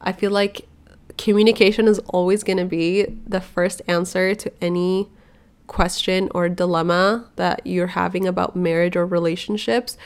I 0.00 0.12
feel 0.12 0.30
like 0.30 0.66
communication 1.18 1.86
is 1.88 1.98
always 2.08 2.42
going 2.42 2.56
to 2.56 2.64
be 2.64 3.04
the 3.26 3.40
first 3.40 3.82
answer 3.86 4.34
to 4.34 4.50
any 4.62 5.10
question 5.66 6.30
or 6.34 6.48
dilemma 6.48 7.30
that 7.36 7.66
you're 7.66 7.88
having 7.88 8.26
about 8.26 8.56
marriage 8.56 8.96
or 8.96 9.06
relationships 9.06 9.96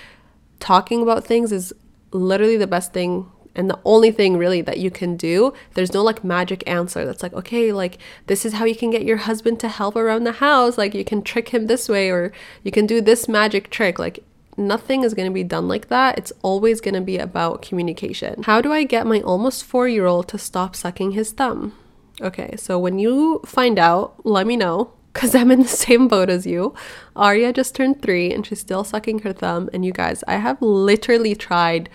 talking 0.60 1.02
about 1.02 1.24
things 1.24 1.52
is 1.52 1.72
literally 2.12 2.56
the 2.56 2.66
best 2.66 2.92
thing 2.92 3.30
and 3.56 3.70
the 3.70 3.80
only 3.84 4.10
thing 4.10 4.36
really 4.36 4.60
that 4.60 4.78
you 4.78 4.90
can 4.90 5.16
do. 5.16 5.52
There's 5.74 5.94
no 5.94 6.02
like 6.02 6.22
magic 6.22 6.62
answer 6.66 7.04
that's 7.04 7.22
like 7.22 7.32
okay 7.32 7.72
like 7.72 7.98
this 8.26 8.44
is 8.44 8.54
how 8.54 8.66
you 8.66 8.76
can 8.76 8.90
get 8.90 9.04
your 9.04 9.16
husband 9.16 9.58
to 9.60 9.68
help 9.68 9.96
around 9.96 10.24
the 10.24 10.32
house. 10.32 10.78
Like 10.78 10.94
you 10.94 11.04
can 11.04 11.22
trick 11.22 11.48
him 11.48 11.66
this 11.66 11.88
way 11.88 12.10
or 12.10 12.32
you 12.62 12.70
can 12.70 12.86
do 12.86 13.00
this 13.00 13.28
magic 13.28 13.70
trick. 13.70 13.98
Like 13.98 14.22
nothing 14.58 15.02
is 15.02 15.14
going 15.14 15.28
to 15.28 15.34
be 15.34 15.44
done 15.44 15.68
like 15.68 15.88
that. 15.88 16.18
It's 16.18 16.32
always 16.42 16.80
going 16.80 16.94
to 16.94 17.00
be 17.00 17.18
about 17.18 17.62
communication. 17.62 18.42
How 18.44 18.60
do 18.60 18.72
i 18.72 18.84
get 18.84 19.06
my 19.06 19.20
almost 19.22 19.64
4 19.64 19.88
year 19.88 20.06
old 20.06 20.28
to 20.28 20.38
stop 20.38 20.76
sucking 20.76 21.12
his 21.12 21.32
thumb? 21.32 21.74
Okay 22.20 22.54
so 22.56 22.78
when 22.78 22.98
you 22.98 23.40
find 23.46 23.78
out 23.78 24.24
let 24.24 24.46
me 24.46 24.56
know 24.56 24.92
because 25.16 25.34
I'm 25.34 25.50
in 25.50 25.62
the 25.62 25.68
same 25.68 26.08
boat 26.08 26.28
as 26.28 26.46
you. 26.46 26.74
Arya 27.16 27.54
just 27.54 27.74
turned 27.74 28.02
three 28.02 28.34
and 28.34 28.44
she's 28.44 28.60
still 28.60 28.84
sucking 28.84 29.20
her 29.20 29.32
thumb. 29.32 29.70
And 29.72 29.82
you 29.82 29.90
guys, 29.90 30.22
I 30.28 30.36
have 30.36 30.60
literally 30.60 31.34
tried 31.34 31.88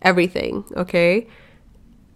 everything, 0.00 0.64
okay? 0.74 1.26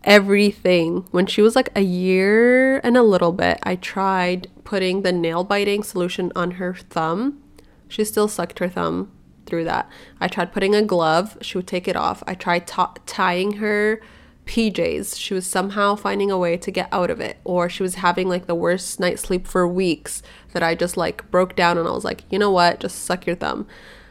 Everything. 0.03 1.07
When 1.11 1.27
she 1.27 1.42
was 1.42 1.57
like 1.57 1.69
a 1.77 1.83
year 1.83 2.79
and 2.79 2.97
a 2.97 3.03
little 3.03 3.33
bit, 3.33 3.59
I 3.64 3.77
tried 3.77 4.51
putting 4.64 5.03
the 5.03 5.12
nail 5.12 5.45
biting 5.45 5.83
solution 5.83 6.33
on 6.35 6.53
her 6.53 6.75
thumb. 6.75 7.42
She 7.87 8.03
still 8.03 8.27
sucked 8.27 8.59
her 8.59 8.69
thumb 8.71 9.12
through 9.45 9.64
that. 9.64 9.90
I 10.23 10.27
tried 10.27 10.55
putting 10.55 10.75
a 10.75 10.81
glove, 10.81 11.37
she 11.42 11.59
would 11.59 11.66
take 11.66 11.87
it 11.87 11.97
off. 11.97 12.23
I 12.27 12.33
tried 12.35 12.66
t- 12.66 12.83
tying 13.05 13.59
her 13.59 14.01
PJs. 14.46 15.18
She 15.18 15.35
was 15.35 15.46
somehow 15.46 15.96
finding 15.96 16.30
a 16.30 16.38
way 16.38 16.57
to 16.57 16.70
get 16.70 16.88
out 16.92 17.11
of 17.11 17.20
it, 17.20 17.38
or 17.44 17.68
she 17.68 17.82
was 17.82 17.97
having 17.97 18.28
like 18.28 18.47
the 18.47 18.55
worst 18.55 18.99
night's 18.99 19.22
sleep 19.22 19.47
for 19.47 19.66
weeks 19.68 20.22
that 20.53 20.62
I 20.62 20.74
just 20.74 20.97
like 20.97 21.30
broke 21.30 21.55
down 21.55 21.76
and 21.76 21.86
I 21.86 21.90
was 21.90 22.05
like, 22.05 22.24
you 22.30 22.38
know 22.38 22.51
what, 22.51 22.80
just 22.80 23.05
suck 23.05 23.26
your 23.26 23.36
thumb. 23.36 23.66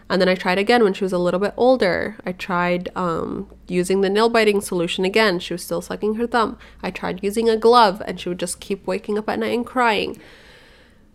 And 0.09 0.21
then 0.21 0.29
I 0.29 0.35
tried 0.35 0.59
again 0.59 0.83
when 0.83 0.93
she 0.93 1.03
was 1.03 1.13
a 1.13 1.17
little 1.17 1.39
bit 1.39 1.53
older. 1.57 2.17
I 2.25 2.31
tried 2.33 2.89
um, 2.95 3.49
using 3.67 4.01
the 4.01 4.09
nail 4.09 4.29
biting 4.29 4.61
solution 4.61 5.03
again. 5.03 5.39
She 5.39 5.53
was 5.53 5.63
still 5.63 5.81
sucking 5.81 6.15
her 6.15 6.27
thumb. 6.27 6.59
I 6.83 6.91
tried 6.91 7.23
using 7.23 7.49
a 7.49 7.57
glove 7.57 8.03
and 8.05 8.19
she 8.19 8.29
would 8.29 8.39
just 8.39 8.59
keep 8.59 8.85
waking 8.85 9.17
up 9.17 9.27
at 9.27 9.39
night 9.39 9.55
and 9.55 9.65
crying. 9.65 10.19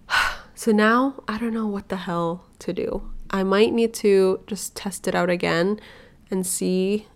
so 0.56 0.72
now 0.72 1.22
I 1.28 1.38
don't 1.38 1.54
know 1.54 1.68
what 1.68 1.88
the 1.88 1.98
hell 1.98 2.46
to 2.60 2.72
do. 2.72 3.12
I 3.30 3.44
might 3.44 3.72
need 3.72 3.94
to 3.94 4.40
just 4.48 4.74
test 4.74 5.06
it 5.06 5.14
out 5.14 5.30
again 5.30 5.78
and 6.30 6.44
see 6.44 7.06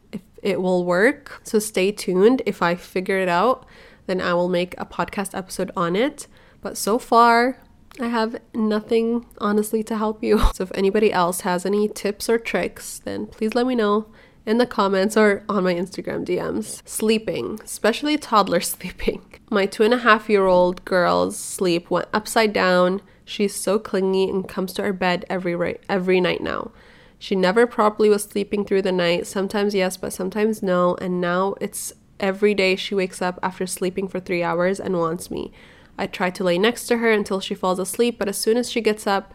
it 0.45 0.61
will 0.61 0.85
work. 0.85 1.41
So 1.43 1.59
stay 1.59 1.91
tuned 1.91 2.43
if 2.47 2.63
I 2.63 2.75
figure 2.77 3.19
it 3.19 3.29
out. 3.29 3.67
then 4.07 4.21
I 4.21 4.35
will 4.35 4.51
make 4.51 4.75
a 4.77 4.85
podcast 4.85 5.35
episode 5.37 5.71
on 5.75 5.97
it. 5.97 6.27
But 6.61 6.77
so 6.77 6.99
far, 6.99 7.59
I 7.99 8.09
have 8.09 8.37
nothing 8.55 9.25
honestly 9.39 9.83
to 9.85 9.97
help 9.97 10.23
you. 10.23 10.39
So 10.55 10.65
if 10.65 10.73
anybody 10.75 11.11
else 11.11 11.41
has 11.41 11.65
any 11.65 11.89
tips 11.89 12.29
or 12.29 12.39
tricks, 12.39 13.01
then 13.05 13.27
please 13.27 13.55
let 13.55 13.67
me 13.67 13.75
know 13.75 14.07
in 14.45 14.59
the 14.59 14.67
comments 14.67 15.17
or 15.17 15.43
on 15.49 15.65
my 15.65 15.75
Instagram 15.75 16.27
DMs. 16.27 16.87
Sleeping, 16.87 17.61
especially 17.65 18.19
toddler 18.19 18.61
sleeping. 18.75 19.23
My 19.51 19.65
two 19.65 19.85
and 19.85 19.95
a 19.95 19.99
half 19.99 20.29
year 20.29 20.47
old 20.47 20.85
girl's 20.85 21.39
sleep 21.39 21.91
went 21.91 22.09
upside 22.13 22.53
down. 22.53 23.01
She's 23.25 23.55
so 23.55 23.79
clingy 23.79 24.29
and 24.29 24.47
comes 24.47 24.75
to 24.75 24.83
our 24.83 24.93
bed 24.93 25.25
every 25.31 25.79
every 25.89 26.21
night 26.21 26.43
now. 26.43 26.73
She 27.19 27.35
never 27.35 27.67
properly 27.67 28.09
was 28.09 28.25
sleeping 28.25 28.65
through 28.65 28.83
the 28.83 28.93
night. 28.93 29.27
Sometimes 29.27 29.75
yes, 29.75 29.97
but 29.97 30.13
sometimes 30.13 30.63
no. 30.63 30.97
And 31.01 31.21
now 31.21 31.55
it's 31.61 31.93
every 32.21 32.55
day 32.55 32.77
she 32.77 32.95
wakes 32.95 33.23
up 33.23 33.39
after 33.43 33.67
sleeping 33.67 34.09
for 34.09 34.21
three 34.21 34.43
hours 34.43 34.79
and 34.79 34.99
wants 34.99 35.31
me. 35.31 35.53
I 35.97 36.07
try 36.07 36.31
to 36.31 36.45
lay 36.45 36.59
next 36.59 36.87
to 36.87 36.99
her 36.99 37.11
until 37.11 37.41
she 37.41 37.55
falls 37.55 37.79
asleep, 37.79 38.19
but 38.19 38.29
as 38.29 38.37
soon 38.37 38.57
as 38.57 38.71
she 38.71 38.81
gets 38.81 39.07
up, 39.07 39.35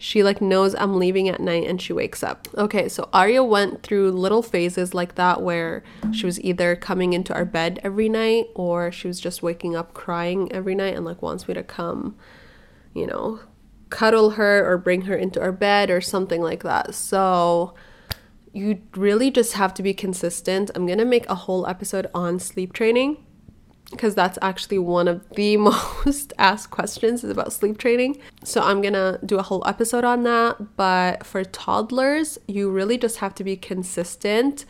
she 0.00 0.22
like 0.22 0.40
knows 0.40 0.76
I'm 0.76 0.96
leaving 0.96 1.28
at 1.28 1.40
night 1.40 1.66
and 1.66 1.82
she 1.82 1.92
wakes 1.92 2.22
up. 2.22 2.46
Okay, 2.56 2.88
so 2.88 3.08
Arya 3.12 3.42
went 3.42 3.82
through 3.82 4.12
little 4.12 4.42
phases 4.42 4.94
like 4.94 5.16
that 5.16 5.42
where 5.42 5.82
she 6.12 6.24
was 6.24 6.40
either 6.40 6.76
coming 6.76 7.12
into 7.12 7.34
our 7.34 7.44
bed 7.44 7.80
every 7.82 8.08
night 8.08 8.46
or 8.54 8.92
she 8.92 9.08
was 9.08 9.20
just 9.20 9.42
waking 9.42 9.74
up 9.74 9.94
crying 9.94 10.50
every 10.52 10.76
night 10.76 10.94
and 10.94 11.04
like 11.04 11.20
wants 11.20 11.48
me 11.48 11.54
to 11.54 11.64
come, 11.64 12.16
you 12.94 13.08
know, 13.08 13.40
cuddle 13.90 14.30
her 14.30 14.64
or 14.68 14.78
bring 14.78 15.02
her 15.02 15.16
into 15.16 15.40
our 15.40 15.52
bed 15.52 15.90
or 15.90 16.00
something 16.00 16.42
like 16.42 16.62
that. 16.62 16.94
So 16.94 17.74
you 18.52 18.80
really 18.94 19.30
just 19.30 19.54
have 19.54 19.74
to 19.74 19.82
be 19.82 19.94
consistent. 19.94 20.70
I'm 20.74 20.86
going 20.86 20.98
to 20.98 21.04
make 21.04 21.28
a 21.28 21.34
whole 21.34 21.66
episode 21.66 22.08
on 22.14 22.38
sleep 22.38 22.72
training 22.72 23.24
because 23.90 24.14
that's 24.14 24.38
actually 24.42 24.78
one 24.78 25.08
of 25.08 25.28
the 25.30 25.56
most 25.56 26.32
asked 26.38 26.70
questions 26.70 27.24
is 27.24 27.30
about 27.30 27.52
sleep 27.52 27.78
training. 27.78 28.18
So 28.44 28.60
I'm 28.62 28.82
gonna 28.82 29.18
do 29.24 29.38
a 29.38 29.42
whole 29.42 29.66
episode 29.66 30.04
on 30.04 30.24
that. 30.24 30.76
But 30.76 31.24
for 31.24 31.44
toddlers, 31.44 32.38
you 32.46 32.70
really 32.70 32.98
just 32.98 33.18
have 33.18 33.34
to 33.36 33.44
be 33.44 33.56
consistent. 33.56 34.64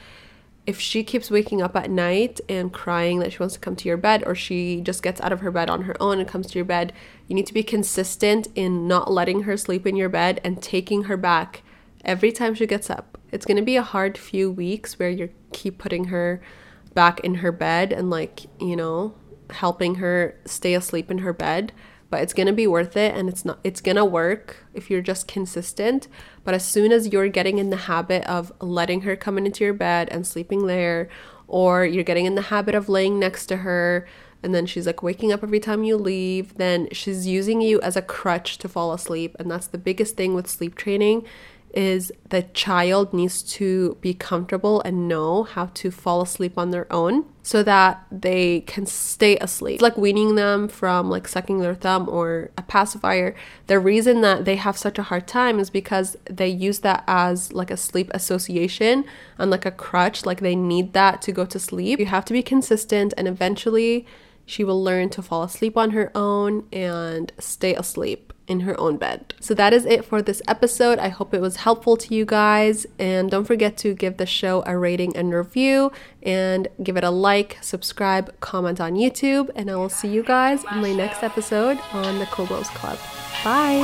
If 0.67 0.79
she 0.79 1.03
keeps 1.03 1.31
waking 1.31 1.63
up 1.63 1.75
at 1.77 1.91
night 1.91 2.41
and 2.49 2.73
crying 2.73 3.21
that 3.21 3.33
she 3.33 3.39
wants 3.39 3.55
to 3.55 3.61
come 3.61 3.75
to 3.77 3.89
your 3.89 3.97
bed, 3.97 4.23
or 4.27 4.35
she 4.35 4.83
just 4.83 5.03
gets 5.03 5.21
out 5.23 5.33
of 5.33 5.41
her 5.41 5.51
bed 5.51 5.71
on 5.71 5.83
her 5.83 6.01
own 6.01 6.19
and 6.19 6.29
comes 6.29 6.49
to 6.49 6.59
your 6.59 6.67
bed, 6.67 6.93
you 7.29 7.35
need 7.35 7.47
to 7.47 7.55
be 7.55 7.63
consistent 7.63 8.49
in 8.55 8.89
not 8.89 9.11
letting 9.11 9.43
her 9.43 9.57
sleep 9.57 9.87
in 9.87 9.95
your 9.95 10.09
bed 10.09 10.41
and 10.43 10.63
taking 10.63 11.05
her 11.05 11.17
back 11.17 11.63
every 12.05 12.33
time 12.33 12.55
she 12.55 12.67
gets 12.67 12.91
up. 12.91 13.19
It's 13.31 13.47
gonna 13.47 13.63
be 13.63 13.77
a 13.77 13.83
hard 13.83 14.19
few 14.19 14.51
weeks 14.51 14.99
where 14.99 15.11
you 15.11 15.31
keep 15.53 15.79
putting 15.79 16.05
her 16.05 16.41
back 16.95 17.21
in 17.21 17.37
her 17.37 17.53
bed 17.53 17.93
and 17.93 18.11
like, 18.11 18.47
you 18.59 18.75
know, 18.75 19.15
helping 19.51 19.97
her 19.97 20.39
stay 20.45 20.75
asleep 20.75 21.11
in 21.11 21.19
her 21.19 21.33
bed, 21.33 21.73
but 22.11 22.23
it's 22.23 22.33
going 22.33 22.47
to 22.47 22.53
be 22.53 22.67
worth 22.67 22.97
it 22.97 23.15
and 23.15 23.29
it's 23.29 23.45
not 23.45 23.59
it's 23.63 23.81
going 23.81 23.97
to 23.97 24.05
work 24.05 24.65
if 24.75 24.91
you're 24.91 25.03
just 25.03 25.29
consistent. 25.29 26.09
But 26.45 26.55
as 26.55 26.65
soon 26.65 26.93
as 26.93 27.09
you're 27.09 27.29
getting 27.29 27.59
in 27.59 27.71
the 27.71 27.77
habit 27.77 28.25
of 28.25 28.53
letting 28.61 29.03
her 29.03 29.17
come 29.17 29.39
into 29.39 29.65
your 29.65 29.75
bed 29.75 30.09
and 30.11 30.27
sleeping 30.27 30.67
there 30.67 31.09
or 31.47 31.85
you're 31.85 32.05
getting 32.05 32.27
in 32.27 32.35
the 32.35 32.43
habit 32.43 32.75
of 32.75 32.89
laying 32.89 33.19
next 33.19 33.47
to 33.47 33.59
her 33.59 34.07
and 34.43 34.55
then 34.55 34.67
she's 34.67 34.87
like 34.87 35.03
waking 35.03 35.33
up 35.33 35.43
every 35.43 35.61
time 35.61 35.85
you 35.85 35.97
leave, 35.97 36.57
then 36.57 36.89
she's 36.93 37.27
using 37.27 37.61
you 37.61 37.81
as 37.81 37.97
a 37.97 38.03
crutch 38.03 38.59
to 38.59 38.69
fall 38.69 38.93
asleep 38.93 39.37
and 39.39 39.51
that's 39.51 39.67
the 39.67 39.79
biggest 39.79 40.17
thing 40.17 40.35
with 40.35 40.49
sleep 40.49 40.75
training 40.75 41.25
is 41.75 42.11
the 42.31 42.43
child 42.43 43.13
needs 43.13 43.43
to 43.43 43.97
be 44.01 44.15
comfortable 44.15 44.81
and 44.83 45.09
know 45.09 45.43
how 45.43 45.67
to 45.67 45.91
fall 45.91 46.23
asleep 46.23 46.57
on 46.57 46.71
their 46.71 46.91
own 46.93 47.25
so 47.43 47.63
that 47.63 48.05
they 48.11 48.61
can 48.63 48.87
stay 48.87 49.37
asleep. 49.39 49.75
It's 49.75 49.83
like 49.83 49.97
weaning 49.97 50.35
them 50.35 50.69
from 50.69 51.09
like 51.09 51.29
sucking 51.29 51.61
their 51.61 51.75
thumb 51.75 52.09
or 52.09 52.51
a 52.59 52.63
pacifier. 52.63 53.35
The 53.67 53.79
reason 53.79 54.21
that 54.23 54.45
they 54.45 54.57
have 54.57 54.77
such 54.77 54.99
a 54.99 55.05
hard 55.05 55.27
time 55.27 55.59
is 55.59 55.71
because 55.71 56.17
they 56.29 56.49
use 56.49 56.81
that 56.81 57.05
as 57.07 57.53
like 57.53 57.71
a 57.71 57.77
sleep 57.77 58.11
association 58.13 59.05
and 59.39 59.51
like 59.51 59.67
a 59.67 59.71
crutch, 59.71 60.27
like 60.27 60.41
they 60.41 60.57
need 60.57 60.93
that 60.95 61.23
to 61.23 61.33
go 61.33 61.45
to 61.47 61.59
sleep. 61.59 62.01
You 62.01 62.07
have 62.07 62.25
to 62.27 62.33
be 62.33 62.43
consistent 62.43 63.15
and 63.17 63.29
eventually 63.29 64.07
she 64.49 64.65
will 64.65 64.83
learn 64.83 65.11
to 65.11 65.23
fall 65.23 65.43
asleep 65.43 65.77
on 65.77 65.91
her 65.91 66.11
own 66.15 66.67
and 66.73 67.31
stay 67.39 67.75
asleep 67.75 68.33
in 68.47 68.61
her 68.61 68.81
own 68.81 68.97
bed. 68.97 69.35
So 69.41 69.53
that 69.55 69.75
is 69.75 69.85
it 69.85 70.07
for 70.07 70.23
this 70.23 70.41
episode. 70.49 70.99
I 70.99 71.09
hope 71.09 71.35
it 71.35 71.43
was 71.43 71.57
helpful 71.57 71.99
to 71.99 72.15
you 72.15 72.25
guys. 72.25 72.87
And 72.99 73.31
don't 73.31 73.45
forget 73.45 73.77
to 73.79 73.93
give 73.95 74.17
the 74.17 74.25
show 74.25 74.65
a 74.67 74.77
rating 74.77 75.15
and 75.15 75.35
review 75.35 75.93
and 76.23 76.67
give 76.83 76.97
it 76.97 77.05
a 77.05 77.11
like, 77.11 77.59
subscribe, 77.61 78.41
comment 78.41 78.81
on 78.81 78.95
YouTube. 78.95 79.51
And 79.55 79.71
I 79.71 79.77
will 79.77 79.91
see 79.91 80.09
you 80.09 80.23
guys 80.23 80.65
in 80.73 80.79
my 80.81 80.95
next 80.95 81.23
episode 81.23 81.79
on 81.93 82.19
the 82.19 82.27
Cool 82.27 82.47
Club. 82.47 82.99
Bye. 83.45 83.79